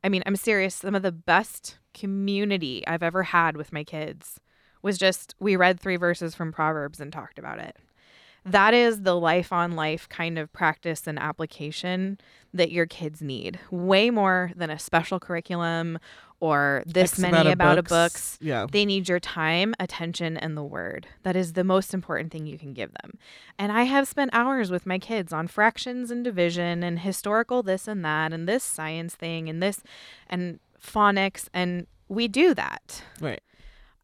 I 0.04 0.10
mean, 0.10 0.24
I'm 0.26 0.36
serious. 0.36 0.76
Some 0.76 0.96
of 0.96 1.04
the 1.04 1.12
best 1.12 1.78
community 1.94 2.86
I've 2.88 3.04
ever 3.04 3.24
had 3.24 3.56
with 3.56 3.72
my 3.72 3.84
kids 3.84 4.40
was 4.82 4.98
just 4.98 5.36
we 5.40 5.56
read 5.56 5.80
three 5.80 5.98
verses 5.98 6.36
from 6.36 6.52
Proverbs 6.52 7.00
and 7.00 7.12
talked 7.12 7.38
about 7.38 7.60
it. 7.60 7.78
That 8.46 8.74
is 8.74 9.02
the 9.02 9.16
life 9.16 9.52
on 9.52 9.74
life 9.74 10.08
kind 10.08 10.40
of 10.40 10.52
practice 10.54 11.06
and 11.06 11.20
application 11.20 12.18
that 12.54 12.72
your 12.72 12.86
kids 12.86 13.22
need, 13.22 13.60
way 13.70 14.10
more 14.10 14.52
than 14.56 14.70
a 14.70 14.80
special 14.80 15.20
curriculum 15.20 16.00
or 16.40 16.84
this 16.86 17.14
X 17.14 17.20
many 17.20 17.34
amount 17.34 17.48
of 17.48 17.54
about 17.54 17.78
a 17.78 17.84
books. 17.84 18.38
Yeah. 18.42 18.66
They 18.72 18.86
need 18.86 19.10
your 19.10 19.20
time, 19.20 19.74
attention, 19.80 20.38
and 20.38 20.56
the 20.56 20.64
word. 20.64 21.08
That 21.24 21.36
is 21.36 21.54
the 21.54 21.64
most 21.64 21.94
important 21.94 22.32
thing 22.32 22.46
you 22.46 22.58
can 22.58 22.74
give 22.74 22.92
them. 23.02 23.18
And 23.58 23.72
I 23.72 23.84
have 23.84 24.08
spent 24.08 24.32
hours 24.34 24.72
with 24.72 24.86
my 24.86 25.00
kids 25.00 25.34
on 25.34 25.48
fractions 25.48 26.12
and 26.12 26.24
division 26.24 26.84
and 26.84 27.00
historical 27.00 27.64
this 27.64 27.88
and 27.88 28.04
that 28.06 28.34
and 28.34 28.48
this 28.48 28.64
science 28.64 29.16
thing 29.16 29.50
and 29.50 29.62
this 29.62 29.82
and 30.28 30.60
phonics. 30.82 31.48
And 31.54 31.88
we 32.08 32.28
do 32.28 32.54
that. 32.54 33.04
Right. 33.20 33.42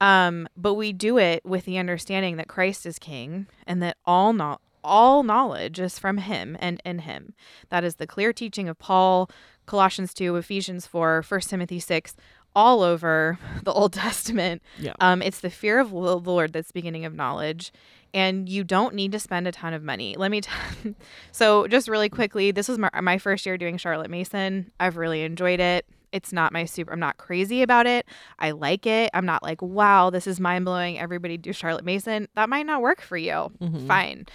Um, 0.02 0.50
but 0.58 0.74
we 0.74 0.92
do 0.92 1.18
it 1.18 1.46
with 1.46 1.66
the 1.66 1.78
understanding 1.78 2.36
that 2.38 2.50
Christ 2.50 2.86
is 2.86 3.00
king 3.00 3.48
and 3.66 3.82
that 3.82 3.98
all 4.06 4.34
no- 4.34 4.60
all 4.84 5.24
knowledge 5.24 5.80
is 5.80 5.98
from 5.98 6.20
him 6.20 6.56
and 6.60 6.82
in 6.86 7.00
him. 7.00 7.34
That 7.70 7.84
is 7.84 7.96
the 7.96 8.06
clear 8.06 8.32
teaching 8.32 8.70
of 8.70 8.78
Paul, 8.78 9.30
Colossians 9.66 10.13
2, 10.13 10.36
Ephesians 10.36 10.86
4, 10.88 11.24
1 11.28 11.41
Timothy 11.41 11.80
6, 11.80 12.16
all 12.55 12.82
over 12.82 13.38
the 13.63 13.72
Old 13.74 13.93
Testament. 13.93 14.61
Yeah. 14.80 14.93
Um, 14.99 15.22
it's 15.22 15.39
the 15.41 15.49
fear 15.49 15.80
of 15.80 15.89
the 15.91 15.95
Lord 16.20 16.53
that's 16.53 16.72
beginning 16.72 17.05
of 17.05 17.13
knowledge. 17.13 17.72
And 18.13 18.47
you 18.47 18.63
don't 18.63 18.95
need 18.95 19.11
to 19.11 19.20
spend 19.20 19.45
a 19.45 19.51
ton 19.51 19.74
of 19.74 19.84
money. 19.84 20.16
Let 20.18 20.32
me 20.32 20.39
t- 20.41 20.49
so 21.34 21.68
just 21.68 21.89
really 21.89 22.07
quickly, 22.07 22.51
this 22.51 22.70
was 22.70 22.78
my, 22.78 22.89
my 23.01 23.18
first 23.18 23.45
year 23.45 23.57
doing 23.57 23.76
Charlotte 23.78 24.09
Mason. 24.09 24.72
I've 24.80 24.95
really 24.95 25.24
enjoyed 25.24 25.59
it. 25.59 25.86
It's 26.13 26.32
not 26.32 26.53
my 26.53 26.63
super 26.63 26.93
I'm 26.93 26.99
not 27.01 27.18
crazy 27.18 27.61
about 27.61 27.88
it. 27.88 28.05
I 28.39 28.51
like 28.51 28.86
it. 28.86 29.09
I'm 29.13 29.26
not 29.26 29.43
like, 29.43 29.61
wow, 29.61 30.09
this 30.11 30.28
is 30.28 30.39
mind 30.39 30.63
blowing. 30.63 30.97
Everybody 30.97 31.36
do 31.36 31.51
Charlotte 31.51 31.84
Mason. 31.84 32.30
That 32.36 32.47
might 32.47 32.66
not 32.66 32.82
work 32.82 33.01
for 33.01 33.18
you. 33.18 33.51
Mhm. 33.61 33.86
Fine. 33.86 34.26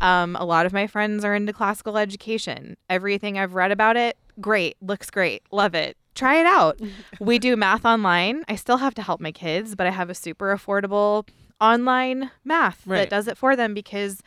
Um, 0.00 0.36
a 0.36 0.44
lot 0.44 0.66
of 0.66 0.74
my 0.74 0.86
friends 0.86 1.24
are 1.24 1.34
into 1.34 1.54
classical 1.54 1.96
education. 1.96 2.76
Everything 2.90 3.38
I've 3.38 3.54
read 3.54 3.70
about 3.70 3.96
it, 3.96 4.18
great, 4.40 4.76
looks 4.80 5.10
great, 5.10 5.42
love 5.50 5.74
it. 5.74 5.96
Try 6.14 6.40
it 6.40 6.46
out. 6.46 6.80
we 7.20 7.38
do 7.38 7.56
math 7.56 7.84
online. 7.84 8.44
I 8.48 8.56
still 8.56 8.78
have 8.78 8.94
to 8.94 9.02
help 9.02 9.20
my 9.20 9.32
kids, 9.32 9.74
but 9.74 9.86
I 9.86 9.90
have 9.90 10.10
a 10.10 10.14
super 10.14 10.54
affordable 10.54 11.26
online 11.60 12.30
math 12.44 12.82
Right. 12.86 12.98
that 12.98 13.10
does 13.10 13.28
it 13.28 13.36
for 13.38 13.54
them 13.54 13.74
because 13.74 14.22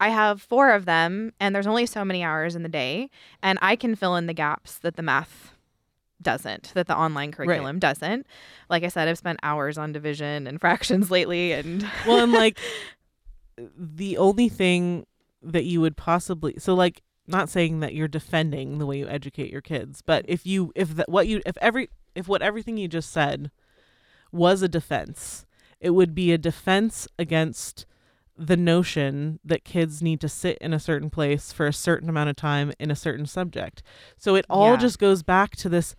I 0.00 0.10
have 0.10 0.42
four 0.42 0.70
of 0.70 0.84
them 0.84 1.32
and 1.40 1.54
there's 1.54 1.66
only 1.66 1.86
so 1.86 2.04
many 2.04 2.22
hours 2.22 2.54
in 2.54 2.62
the 2.62 2.68
day 2.68 3.10
and 3.42 3.58
I 3.62 3.74
can 3.76 3.94
fill 3.94 4.16
in 4.16 4.26
the 4.26 4.34
gaps 4.34 4.78
that 4.78 4.96
the 4.96 5.02
math 5.02 5.52
doesn't, 6.22 6.72
that 6.74 6.86
the 6.86 6.96
online 6.96 7.32
curriculum 7.32 7.78
doesn't. 7.78 8.26
Like 8.70 8.82
I 8.84 8.88
said, 8.88 9.08
I've 9.08 9.18
spent 9.18 9.40
hours 9.42 9.76
on 9.78 9.92
division 9.92 10.46
and 10.46 10.60
fractions 10.60 11.10
lately 11.10 11.52
and 11.52 11.86
well, 12.06 12.22
and 12.22 12.32
like 12.32 12.58
the 13.76 14.16
only 14.18 14.48
thing 14.48 15.06
that 15.42 15.64
you 15.64 15.80
would 15.80 15.96
possibly 15.96 16.54
so 16.58 16.74
like 16.74 17.02
not 17.26 17.48
saying 17.48 17.80
that 17.80 17.94
you're 17.94 18.08
defending 18.08 18.78
the 18.78 18.86
way 18.86 18.98
you 18.98 19.08
educate 19.08 19.50
your 19.50 19.60
kids, 19.60 20.02
but 20.02 20.24
if 20.28 20.46
you 20.46 20.72
if 20.74 20.90
that 20.96 21.08
what 21.08 21.26
you 21.26 21.40
if 21.46 21.56
every 21.58 21.88
if 22.14 22.28
what 22.28 22.42
everything 22.42 22.76
you 22.76 22.88
just 22.88 23.10
said 23.10 23.50
was 24.32 24.62
a 24.62 24.68
defense, 24.68 25.46
it 25.80 25.90
would 25.90 26.14
be 26.14 26.32
a 26.32 26.38
defense 26.38 27.06
against 27.18 27.86
the 28.36 28.56
notion 28.56 29.38
that 29.44 29.64
kids 29.64 30.02
need 30.02 30.20
to 30.20 30.28
sit 30.28 30.58
in 30.58 30.72
a 30.72 30.80
certain 30.80 31.08
place 31.08 31.52
for 31.52 31.66
a 31.66 31.72
certain 31.72 32.08
amount 32.08 32.28
of 32.30 32.36
time 32.36 32.72
in 32.80 32.90
a 32.90 32.96
certain 32.96 33.26
subject. 33.26 33.82
So 34.16 34.34
it 34.34 34.44
all 34.50 34.72
Yeah. 34.72 34.76
just 34.76 34.98
goes 34.98 35.22
back 35.22 35.54
to 35.56 35.68
this 35.68 35.94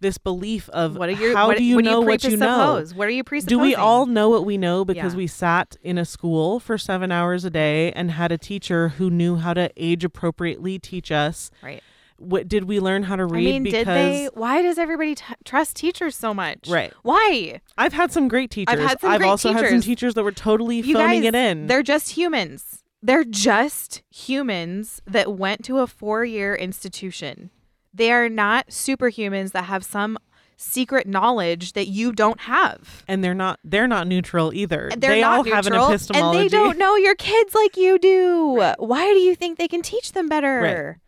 this 0.00 0.18
belief 0.18 0.68
of 0.70 0.96
what 0.96 1.08
are 1.08 1.12
you 1.12 1.34
how 1.34 1.46
what, 1.48 1.56
do 1.58 1.64
you 1.64 1.80
know 1.82 2.00
what 2.00 2.22
you 2.24 2.36
know? 2.36 2.82
What 2.94 3.08
are 3.08 3.10
you 3.10 3.24
presupposing? 3.24 3.58
Do 3.58 3.62
we 3.62 3.74
all 3.74 4.06
know 4.06 4.28
what 4.28 4.44
we 4.44 4.58
know 4.58 4.84
because 4.84 5.14
Yeah. 5.14 5.18
we 5.18 5.26
sat 5.26 5.76
in 5.82 5.98
a 5.98 6.04
school 6.04 6.60
for 6.60 6.76
seven 6.78 7.10
hours 7.10 7.44
a 7.44 7.50
day 7.50 7.92
and 7.92 8.10
had 8.10 8.32
a 8.32 8.38
teacher 8.38 8.90
who 8.90 9.10
knew 9.10 9.36
how 9.36 9.54
to 9.54 9.70
age 9.76 10.04
appropriately 10.04 10.78
teach 10.78 11.10
us? 11.10 11.50
Right. 11.62 11.82
What 12.18 12.48
did 12.48 12.64
we 12.64 12.80
learn 12.80 13.02
how 13.04 13.16
to 13.16 13.26
read? 13.26 13.46
I 13.46 13.50
mean, 13.52 13.62
because 13.62 13.84
did 13.84 13.88
they? 13.88 14.28
Why 14.32 14.62
does 14.62 14.78
everybody 14.78 15.14
t- 15.16 15.24
trust 15.44 15.76
teachers 15.76 16.16
so 16.16 16.32
much? 16.32 16.66
right? 16.68 16.92
Why? 17.02 17.60
I've 17.76 17.92
had 17.92 18.10
some 18.10 18.28
great 18.28 18.50
teachers. 18.50 18.72
I've 18.72 18.86
had 18.88 19.00
some 19.00 19.16
great 19.18 19.28
also 19.28 19.52
had 19.52 19.58
some 19.60 19.68
teachers. 19.68 19.84
teachers 19.84 20.14
that 20.14 20.24
were 20.24 20.32
totally 20.32 20.76
You 20.80 20.94
phoning 20.94 21.22
guys, 21.22 21.28
it 21.28 21.34
in. 21.34 21.66
They're 21.66 21.82
just 21.82 22.12
humans. 22.12 22.82
They're 23.02 23.22
just 23.24 24.02
humans 24.10 25.02
that 25.06 25.34
went 25.36 25.62
to 25.66 25.78
a 25.78 25.86
four-year 25.86 26.54
institution. 26.54 27.50
They 27.96 28.12
are 28.12 28.28
not 28.28 28.68
superhumans 28.68 29.52
that 29.52 29.64
have 29.64 29.84
some 29.84 30.18
secret 30.58 31.06
knowledge 31.06 31.72
that 31.74 31.86
you 31.86 32.12
don't 32.12 32.40
have. 32.40 33.04
and 33.08 33.22
they're 33.22 33.34
not 33.34 33.58
they're 33.62 33.88
not 33.88 34.06
neutral 34.06 34.52
either. 34.54 34.90
They're 34.96 35.16
they 35.16 35.22
all 35.22 35.44
have 35.44 35.66
an 35.66 35.74
epistemology. 35.74 36.38
and 36.38 36.44
they 36.44 36.48
don't 36.48 36.78
know 36.78 36.96
your 36.96 37.14
kids 37.14 37.54
like 37.54 37.76
you 37.76 37.98
do. 37.98 38.74
Why 38.78 39.04
do 39.12 39.18
you 39.18 39.34
think 39.34 39.58
they 39.58 39.68
can 39.68 39.82
teach 39.82 40.12
them 40.12 40.28
better? 40.28 41.00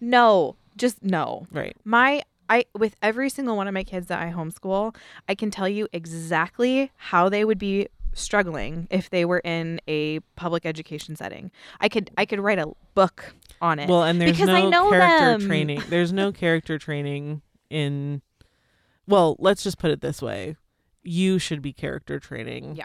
No, 0.00 0.56
just 0.76 1.02
no. 1.02 1.46
Right. 1.50 1.76
My 1.84 2.22
I 2.48 2.64
with 2.76 2.96
every 3.02 3.30
single 3.30 3.56
one 3.56 3.68
of 3.68 3.74
my 3.74 3.84
kids 3.84 4.08
that 4.08 4.20
I 4.20 4.32
homeschool, 4.32 4.94
I 5.28 5.34
can 5.34 5.50
tell 5.50 5.68
you 5.68 5.88
exactly 5.92 6.90
how 6.96 7.28
they 7.28 7.44
would 7.44 7.58
be 7.58 7.88
struggling 8.12 8.88
if 8.90 9.08
they 9.08 9.24
were 9.24 9.40
in 9.44 9.80
a 9.86 10.20
public 10.36 10.66
education 10.66 11.16
setting. 11.16 11.50
I 11.80 11.88
could 11.88 12.10
I 12.18 12.26
could 12.26 12.40
write 12.40 12.58
a 12.58 12.70
book 12.94 13.34
on 13.60 13.78
it. 13.78 13.88
Well, 13.88 14.02
and 14.04 14.20
there's 14.20 14.32
because 14.32 14.48
no 14.48 14.54
I 14.54 14.68
know 14.68 14.90
character 14.90 15.38
them. 15.38 15.48
training. 15.48 15.82
There's 15.88 16.12
no 16.12 16.32
character 16.32 16.78
training 16.78 17.42
in. 17.68 18.22
Well, 19.06 19.36
let's 19.38 19.62
just 19.62 19.78
put 19.78 19.90
it 19.90 20.00
this 20.00 20.22
way: 20.22 20.56
you 21.02 21.38
should 21.38 21.62
be 21.62 21.72
character 21.72 22.18
training 22.18 22.76
Yeah. 22.76 22.84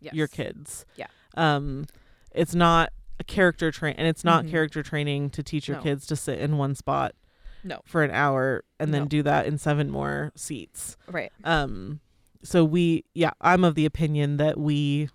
Yes. 0.00 0.14
your 0.14 0.28
kids. 0.28 0.84
Yeah. 0.96 1.06
Um, 1.36 1.86
it's 2.32 2.54
not 2.54 2.92
a 3.18 3.24
character 3.24 3.70
train, 3.70 3.94
and 3.98 4.06
it's 4.06 4.24
not 4.24 4.44
Mhm. 4.44 4.50
character 4.50 4.82
training 4.82 5.30
to 5.30 5.42
teach 5.42 5.68
your 5.68 5.78
No. 5.78 5.82
kids 5.82 6.06
to 6.06 6.16
sit 6.16 6.38
in 6.38 6.56
one 6.58 6.74
spot 6.74 7.14
No. 7.64 7.80
for 7.84 8.02
an 8.04 8.10
hour 8.10 8.64
and 8.78 8.92
then 8.92 9.02
No. 9.02 9.08
do 9.08 9.22
that 9.22 9.46
in 9.46 9.58
seven 9.58 9.90
more 9.90 10.32
seats. 10.34 10.96
Right. 11.08 11.32
Um, 11.44 12.00
so 12.42 12.64
we, 12.64 13.04
yeah, 13.14 13.30
I'm 13.40 13.64
of 13.64 13.74
the 13.74 13.86
opinion 13.86 14.36
that 14.36 14.58
we 14.58 15.08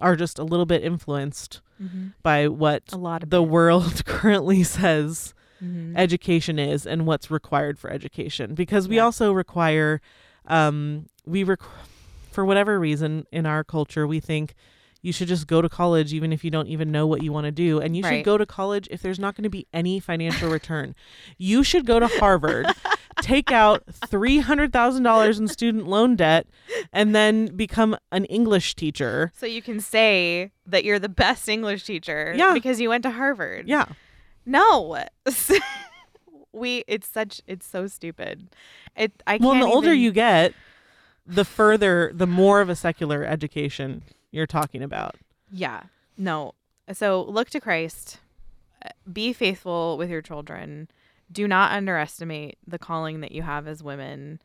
are 0.00 0.16
just 0.16 0.38
a 0.38 0.44
little 0.44 0.64
bit 0.66 0.82
influenced 0.82 1.60
Mm-hmm. 1.80 2.08
by 2.22 2.46
what 2.48 2.82
A 2.92 2.96
lot 2.98 3.22
of 3.22 3.30
the 3.30 3.42
it. 3.42 3.48
world 3.48 4.04
currently 4.06 4.62
says 4.62 5.34
Mhm. 5.62 5.94
education 5.96 6.58
is 6.58 6.86
and 6.86 7.06
what's 7.06 7.30
required 7.30 7.78
for 7.78 7.90
education 7.90 8.54
because 8.54 8.88
we 8.88 8.96
Yeah. 8.96 9.04
also 9.04 9.30
require 9.32 10.00
um 10.46 11.06
we 11.26 11.44
requ- 11.44 11.66
for 12.32 12.44
whatever 12.46 12.78
reason 12.80 13.26
in 13.30 13.44
our 13.46 13.62
culture 13.62 14.06
we 14.06 14.20
think 14.20 14.54
you 15.02 15.12
should 15.12 15.28
just 15.28 15.46
go 15.46 15.60
to 15.62 15.68
college 15.68 16.12
even 16.14 16.32
if 16.32 16.44
you 16.44 16.50
don't 16.50 16.66
even 16.68 16.90
know 16.90 17.06
what 17.06 17.22
you 17.22 17.30
want 17.32 17.44
to 17.44 17.50
do 17.52 17.78
and 17.78 17.94
you 17.96 18.02
should 18.02 18.24
go 18.24 18.36
to 18.38 18.46
college 18.46 18.88
if 18.90 19.00
there's 19.02 19.18
not 19.18 19.34
going 19.34 19.44
to 19.44 19.50
be 19.50 19.66
any 19.72 20.00
financial 20.00 20.50
return 20.50 20.94
you 21.36 21.62
should 21.62 21.84
go 21.86 21.98
to 22.00 22.06
harvard 22.06 22.66
take 23.22 23.52
out 23.52 23.84
$300,000 23.86 25.38
in 25.38 25.48
student 25.48 25.86
loan 25.86 26.16
debt 26.16 26.46
and 26.92 27.14
then 27.14 27.46
become 27.56 27.96
an 28.12 28.24
english 28.26 28.74
teacher 28.74 29.32
So 29.36 29.46
you 29.46 29.62
can 29.62 29.80
say 29.80 30.50
that 30.66 30.84
you're 30.84 30.98
the 30.98 31.08
best 31.08 31.48
English 31.48 31.84
teacher 31.84 32.32
Yeah. 32.36 32.52
because 32.54 32.80
you 32.80 32.88
went 32.88 33.02
to 33.04 33.10
Harvard. 33.10 33.66
yeah 33.68 33.86
No. 34.46 35.04
we 36.52 36.84
it's 36.88 37.06
such 37.06 37.40
it's 37.46 37.66
so 37.66 37.86
stupid. 37.86 38.48
It 38.96 39.22
I 39.26 39.38
well 39.40 39.54
the 39.54 39.66
older 39.66 39.88
even- 39.88 40.00
you 40.00 40.12
get 40.12 40.52
the 41.26 41.44
further 41.44 42.10
the 42.14 42.26
more 42.26 42.60
of 42.60 42.68
a 42.68 42.74
secular 42.74 43.24
education 43.24 44.02
you're 44.32 44.46
talking 44.46 44.82
about 44.82 45.16
Yeah. 45.52 45.82
No. 46.16 46.54
So 46.92 47.22
look 47.22 47.50
to 47.50 47.60
Christ. 47.60 48.18
Be 49.12 49.32
faithful 49.32 49.96
with 49.98 50.10
your 50.10 50.22
children. 50.22 50.88
Do 51.32 51.46
not 51.46 51.72
underestimate 51.72 52.58
the 52.66 52.78
calling 52.78 53.20
that 53.20 53.32
you 53.32 53.42
have 53.42 53.66
as 53.66 53.82
women 53.82 54.40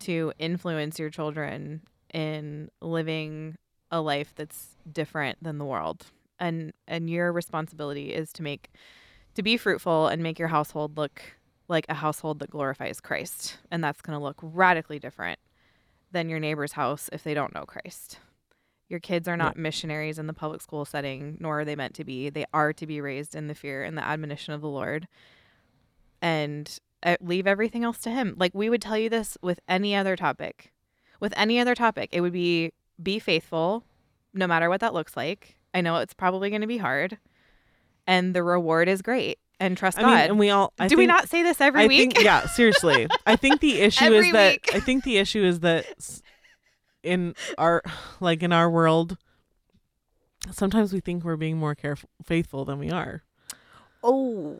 to 0.00 0.32
influence 0.38 0.98
your 0.98 1.10
children 1.10 1.82
in 2.12 2.70
living 2.80 3.56
a 3.90 4.00
life 4.00 4.32
that's 4.34 4.76
different 4.90 5.42
than 5.42 5.58
the 5.58 5.64
world. 5.64 6.06
And 6.38 6.72
and 6.86 7.08
your 7.08 7.32
responsibility 7.32 8.12
is 8.12 8.32
to 8.34 8.42
make 8.42 8.70
to 9.34 9.42
be 9.42 9.56
fruitful 9.56 10.08
and 10.08 10.22
make 10.22 10.38
your 10.38 10.48
household 10.48 10.96
look 10.96 11.22
like 11.68 11.86
a 11.88 11.94
household 11.94 12.38
that 12.38 12.50
glorifies 12.50 13.00
Christ. 13.00 13.58
And 13.70 13.82
that's 13.82 14.02
going 14.02 14.18
to 14.18 14.22
look 14.22 14.38
radically 14.42 14.98
different 14.98 15.38
than 16.12 16.28
your 16.28 16.38
neighbor's 16.38 16.72
house 16.72 17.10
if 17.12 17.24
they 17.24 17.34
don't 17.34 17.54
know 17.54 17.64
Christ. 17.64 18.18
Your 18.88 19.00
kids 19.00 19.26
are 19.26 19.36
not 19.36 19.56
missionaries 19.56 20.18
in 20.18 20.28
the 20.28 20.32
public 20.32 20.62
school 20.62 20.84
setting, 20.84 21.36
nor 21.40 21.60
are 21.60 21.64
they 21.64 21.74
meant 21.74 21.94
to 21.94 22.04
be. 22.04 22.30
They 22.30 22.44
are 22.54 22.72
to 22.72 22.86
be 22.86 23.00
raised 23.00 23.34
in 23.34 23.48
the 23.48 23.54
fear 23.54 23.82
and 23.82 23.98
the 23.98 24.04
admonition 24.04 24.54
of 24.54 24.60
the 24.60 24.68
Lord. 24.68 25.08
And 26.22 26.78
uh, 27.02 27.16
leave 27.20 27.46
everything 27.46 27.84
else 27.84 27.98
to 27.98 28.10
Him. 28.10 28.34
Like 28.38 28.52
we 28.54 28.68
would 28.70 28.82
tell 28.82 28.98
you 28.98 29.08
this 29.08 29.36
with 29.42 29.60
any 29.68 29.94
other 29.94 30.16
topic. 30.16 30.72
With 31.20 31.32
any 31.36 31.58
other 31.60 31.74
topic, 31.74 32.10
it 32.12 32.20
would 32.20 32.32
be 32.32 32.72
be 33.02 33.18
faithful, 33.18 33.84
no 34.34 34.46
matter 34.46 34.68
what 34.68 34.80
that 34.80 34.94
looks 34.94 35.16
like. 35.16 35.56
I 35.74 35.80
know 35.82 35.96
it's 35.96 36.14
probably 36.14 36.48
going 36.50 36.62
to 36.62 36.66
be 36.66 36.78
hard, 36.78 37.18
and 38.06 38.34
the 38.34 38.42
reward 38.42 38.88
is 38.88 39.02
great. 39.02 39.38
And 39.58 39.76
trust 39.76 39.98
I 39.98 40.02
God. 40.02 40.10
mean, 40.10 40.18
and 40.30 40.38
we 40.38 40.50
all. 40.50 40.72
I 40.78 40.88
Do 40.88 40.96
we 40.98 41.06
not 41.06 41.28
say 41.30 41.42
this 41.42 41.60
every 41.62 41.84
I 41.84 41.86
week? 41.86 42.12
think, 42.12 42.24
yeah, 42.24 42.46
seriously. 42.46 43.06
I 43.26 43.36
think 43.36 43.60
the 43.60 43.80
issue 43.80 44.12
is 44.12 44.32
that 44.32 44.52
week. 44.52 44.70
I 44.74 44.80
think 44.80 45.04
the 45.04 45.16
issue 45.18 45.42
is 45.44 45.60
that 45.60 45.86
in 47.02 47.34
our 47.56 47.82
like 48.20 48.42
in 48.42 48.52
our 48.52 48.68
world, 48.68 49.16
sometimes 50.50 50.92
we 50.92 51.00
think 51.00 51.24
we're 51.24 51.36
being 51.36 51.56
more 51.56 51.74
careful, 51.74 52.10
faithful 52.24 52.64
than 52.66 52.78
we 52.78 52.90
are. 52.90 53.22
oh, 54.02 54.58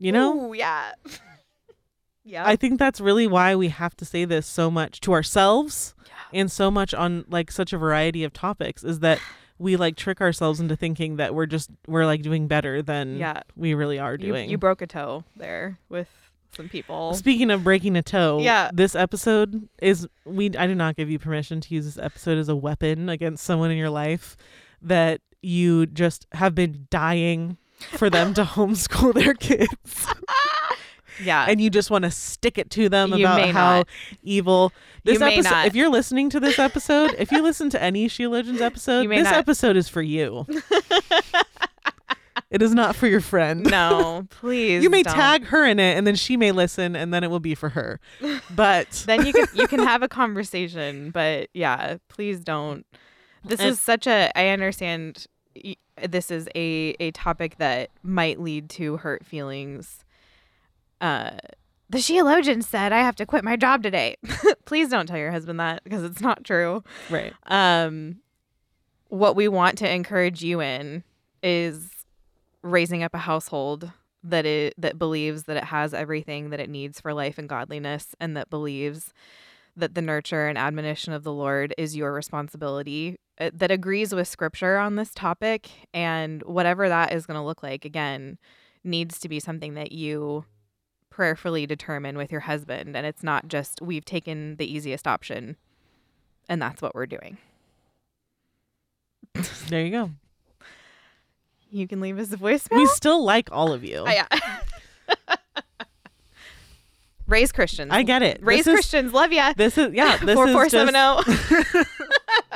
You 0.00 0.12
know, 0.12 0.46
Ooh, 0.50 0.54
yeah, 0.54 0.92
yeah. 2.24 2.46
I 2.46 2.56
think 2.56 2.78
that's 2.78 3.00
really 3.00 3.26
why 3.26 3.54
we 3.54 3.68
have 3.68 3.96
to 3.98 4.04
say 4.04 4.24
this 4.24 4.46
so 4.46 4.70
much 4.70 5.00
to 5.02 5.12
ourselves 5.12 5.94
and 6.32 6.50
so 6.50 6.70
much 6.70 6.94
on 6.94 7.24
like 7.28 7.50
such 7.50 7.72
a 7.72 7.78
variety 7.78 8.24
of 8.24 8.32
topics 8.32 8.82
is 8.82 9.00
that 9.00 9.20
we 9.58 9.76
like 9.76 9.96
trick 9.96 10.20
ourselves 10.22 10.58
into 10.58 10.74
thinking 10.74 11.16
that 11.16 11.34
we're 11.34 11.44
just 11.46 11.70
we're 11.86 12.06
like 12.06 12.22
doing 12.22 12.48
better 12.48 12.80
than 12.82 13.18
Yeah. 13.18 13.42
we 13.56 13.74
really 13.74 13.98
are 13.98 14.12
you, 14.12 14.18
doing. 14.18 14.48
you 14.48 14.56
broke 14.56 14.80
a 14.80 14.86
toe 14.86 15.24
there 15.36 15.78
with 15.90 16.08
some 16.56 16.68
people. 16.70 17.12
Speaking 17.14 17.50
of 17.50 17.62
breaking 17.62 17.94
a 17.96 18.02
toe, 18.02 18.38
Yeah. 18.40 18.70
this 18.72 18.94
episode 18.94 19.68
is 19.82 20.08
we 20.24 20.50
I 20.56 20.66
do 20.66 20.74
not 20.74 20.96
give 20.96 21.10
you 21.10 21.18
permission 21.18 21.60
to 21.60 21.74
use 21.74 21.84
this 21.84 21.98
episode 22.02 22.38
as 22.38 22.48
a 22.48 22.56
weapon 22.56 23.08
against 23.10 23.44
someone 23.44 23.70
in 23.70 23.76
your 23.76 23.90
life 23.90 24.36
that 24.80 25.20
you 25.42 25.84
just 25.86 26.26
have 26.32 26.54
been 26.54 26.86
dying 26.90 27.58
for 27.96 28.10
them 28.10 28.34
to 28.34 28.44
homeschool 28.44 29.14
their 29.14 29.34
kids. 29.34 30.06
Yeah. 31.22 31.44
and 31.50 31.60
you 31.60 31.68
just 31.68 31.90
want 31.90 32.04
to 32.04 32.10
stick 32.10 32.56
it 32.56 32.70
to 32.70 32.88
them 32.88 33.12
You 33.12 33.26
about 33.26 33.50
how 33.50 33.76
not. 33.78 33.88
evil 34.22 34.72
You 35.04 35.12
this 35.12 35.20
may 35.20 35.34
episode 35.34 35.50
not. 35.50 35.66
if 35.66 35.74
you're 35.74 35.90
listening 35.90 36.30
to 36.30 36.40
this 36.40 36.58
episode 36.58 37.14
if 37.18 37.30
you 37.30 37.42
listen 37.42 37.68
to 37.70 37.82
any 37.82 38.08
Sheologians 38.08 38.62
episode 38.62 39.06
this 39.10 39.24
not. 39.24 39.34
episode 39.34 39.76
is 39.76 39.86
for 39.86 40.00
you 40.00 40.46
it 42.50 42.62
is 42.62 42.74
not 42.74 42.96
for 42.96 43.06
your 43.06 43.20
friend 43.20 43.64
no, 43.64 44.26
please. 44.30 44.82
you 44.82 44.88
may 44.88 45.02
don't. 45.02 45.14
tag 45.14 45.44
her 45.46 45.66
in 45.66 45.78
it 45.78 45.98
and 45.98 46.06
then 46.06 46.14
she 46.16 46.38
may 46.38 46.52
listen 46.52 46.96
and 46.96 47.12
then 47.12 47.22
it 47.22 47.30
will 47.30 47.38
be 47.40 47.54
for 47.54 47.68
her 47.68 48.00
but 48.54 48.88
Then 49.06 49.26
you 49.26 49.34
can 49.34 49.46
you 49.54 49.66
can 49.68 49.80
have 49.80 50.02
a 50.02 50.08
conversation, 50.08 51.10
but 51.10 51.50
yeah, 51.52 51.98
please 52.08 52.40
don't. 52.40 52.86
This 53.44 53.60
And- 53.60 53.68
is 53.70 53.80
such 53.80 54.06
a. 54.06 54.30
I 54.34 54.48
understand. 54.48 55.26
This 56.02 56.30
is 56.30 56.48
a 56.54 56.94
a 57.00 57.10
topic 57.12 57.56
that 57.58 57.90
might 58.02 58.40
lead 58.40 58.70
to 58.70 58.98
hurt 58.98 59.24
feelings. 59.24 60.04
Uh, 61.00 61.32
the 61.88 62.00
theologian 62.00 62.62
said 62.62 62.92
I 62.92 63.00
have 63.00 63.16
to 63.16 63.26
quit 63.26 63.44
my 63.44 63.56
job 63.56 63.82
today. 63.82 64.16
please 64.64 64.88
don't 64.88 65.06
tell 65.06 65.18
your 65.18 65.32
husband 65.32 65.58
that 65.60 65.82
because 65.84 66.04
it's 66.04 66.20
not 66.20 66.44
true. 66.44 66.82
right 67.10 67.34
um 67.46 68.16
what 69.08 69.34
we 69.34 69.48
want 69.48 69.76
to 69.78 69.92
encourage 69.92 70.42
you 70.42 70.60
in 70.60 71.02
is 71.42 71.90
raising 72.62 73.02
up 73.02 73.12
a 73.14 73.18
household 73.18 73.90
that 74.22 74.46
it 74.46 74.74
that 74.78 74.98
believes 74.98 75.44
that 75.44 75.56
it 75.56 75.64
has 75.64 75.92
everything 75.92 76.50
that 76.50 76.60
it 76.60 76.70
needs 76.70 77.00
for 77.00 77.12
life 77.12 77.38
and 77.38 77.48
godliness 77.48 78.14
and 78.20 78.36
that 78.36 78.48
believes 78.50 79.12
that 79.76 79.94
the 79.94 80.02
nurture 80.02 80.46
and 80.46 80.58
admonition 80.58 81.12
of 81.12 81.24
the 81.24 81.32
Lord 81.32 81.74
is 81.78 81.96
your 81.96 82.12
responsibility 82.12 83.18
uh, 83.40 83.50
that 83.54 83.70
agrees 83.70 84.14
with 84.14 84.28
scripture 84.28 84.76
on 84.76 84.96
this 84.96 85.14
topic 85.14 85.70
and 85.94 86.42
whatever 86.42 86.88
that 86.90 87.12
is 87.12 87.24
going 87.24 87.38
to 87.38 87.42
look 87.44 87.62
like 87.62 87.86
again 87.86 88.36
needs 88.84 89.18
to 89.18 89.28
be 89.28 89.40
something 89.40 89.72
that 89.74 89.92
you 89.92 90.44
prayerfully 91.08 91.66
determine 91.66 92.18
with 92.18 92.30
your 92.30 92.42
husband 92.42 92.94
and 92.94 93.06
it's 93.06 93.22
not 93.22 93.48
just 93.48 93.80
we've 93.80 94.04
taken 94.04 94.56
the 94.56 94.70
easiest 94.70 95.06
option 95.06 95.56
and 96.50 96.60
that's 96.60 96.82
what 96.82 96.94
we're 96.94 97.06
doing. 97.06 97.38
There 99.68 99.84
you 99.84 99.90
go. 99.90 100.10
You 101.70 101.86
can 101.86 102.00
leave 102.00 102.18
us 102.18 102.32
a 102.32 102.36
voicemail? 102.36 102.78
we 102.78 102.86
still 102.88 103.24
like 103.24 103.48
all 103.52 103.72
of 103.72 103.84
you. 103.84 104.04
Oh, 104.06 104.10
yeah. 104.10 104.26
Raise 107.26 107.52
christians. 107.52 107.92
I 107.92 108.02
get 108.02 108.22
it. 108.22 108.40
Raise 108.42 108.64
this 108.64 108.74
christians. 108.74 109.08
Is, 109.08 109.12
love 109.14 109.32
ya. 109.32 109.54
This 109.56 109.78
is 109.78 109.94
yeah 109.94 110.16
this 110.24 110.34
4470 110.34 111.88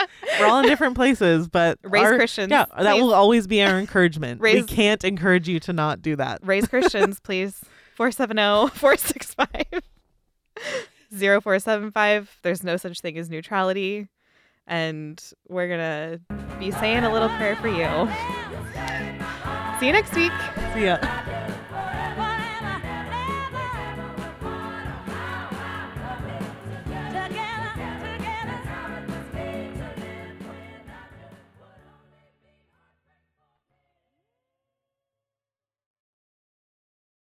we're 0.41 0.47
all 0.47 0.59
in 0.61 0.67
different 0.67 0.95
places 0.95 1.49
but 1.49 1.79
Raise 1.85 2.03
our- 2.05 2.17
Christians. 2.17 2.51
yeah 2.51 2.65
that 2.79 2.95
please. 2.95 3.03
will 3.03 3.15
always 3.15 3.47
be 3.47 3.63
our 3.63 3.79
encouragement 3.79 4.41
we 4.41 4.63
can't 4.63 5.05
encourage 5.05 5.49
you 5.49 5.61
to 5.61 5.73
not 5.73 6.03
do 6.03 6.17
that 6.17 6.41
Raise 6.43 6.67
Christians, 6.69 7.21
please. 7.25 7.61
470 7.97 8.77
465 8.77 9.83
0475. 11.43 12.39
There's 12.43 12.63
no 12.65 12.77
such 12.77 13.01
thing 13.01 13.17
as 13.19 13.31
neutrality. 13.31 14.09
And 14.67 15.23
we're 15.49 15.69
going 15.69 15.79
to 15.79 16.21
be 16.59 16.71
saying 16.73 17.05
a 17.05 17.13
little 17.13 17.29
prayer 17.31 17.55
for 17.57 17.69
you. 17.69 17.87
See 19.79 19.87
you 19.87 19.93
next 19.93 20.15
week. 20.17 20.33
See 20.75 20.87
ya. 20.87 20.99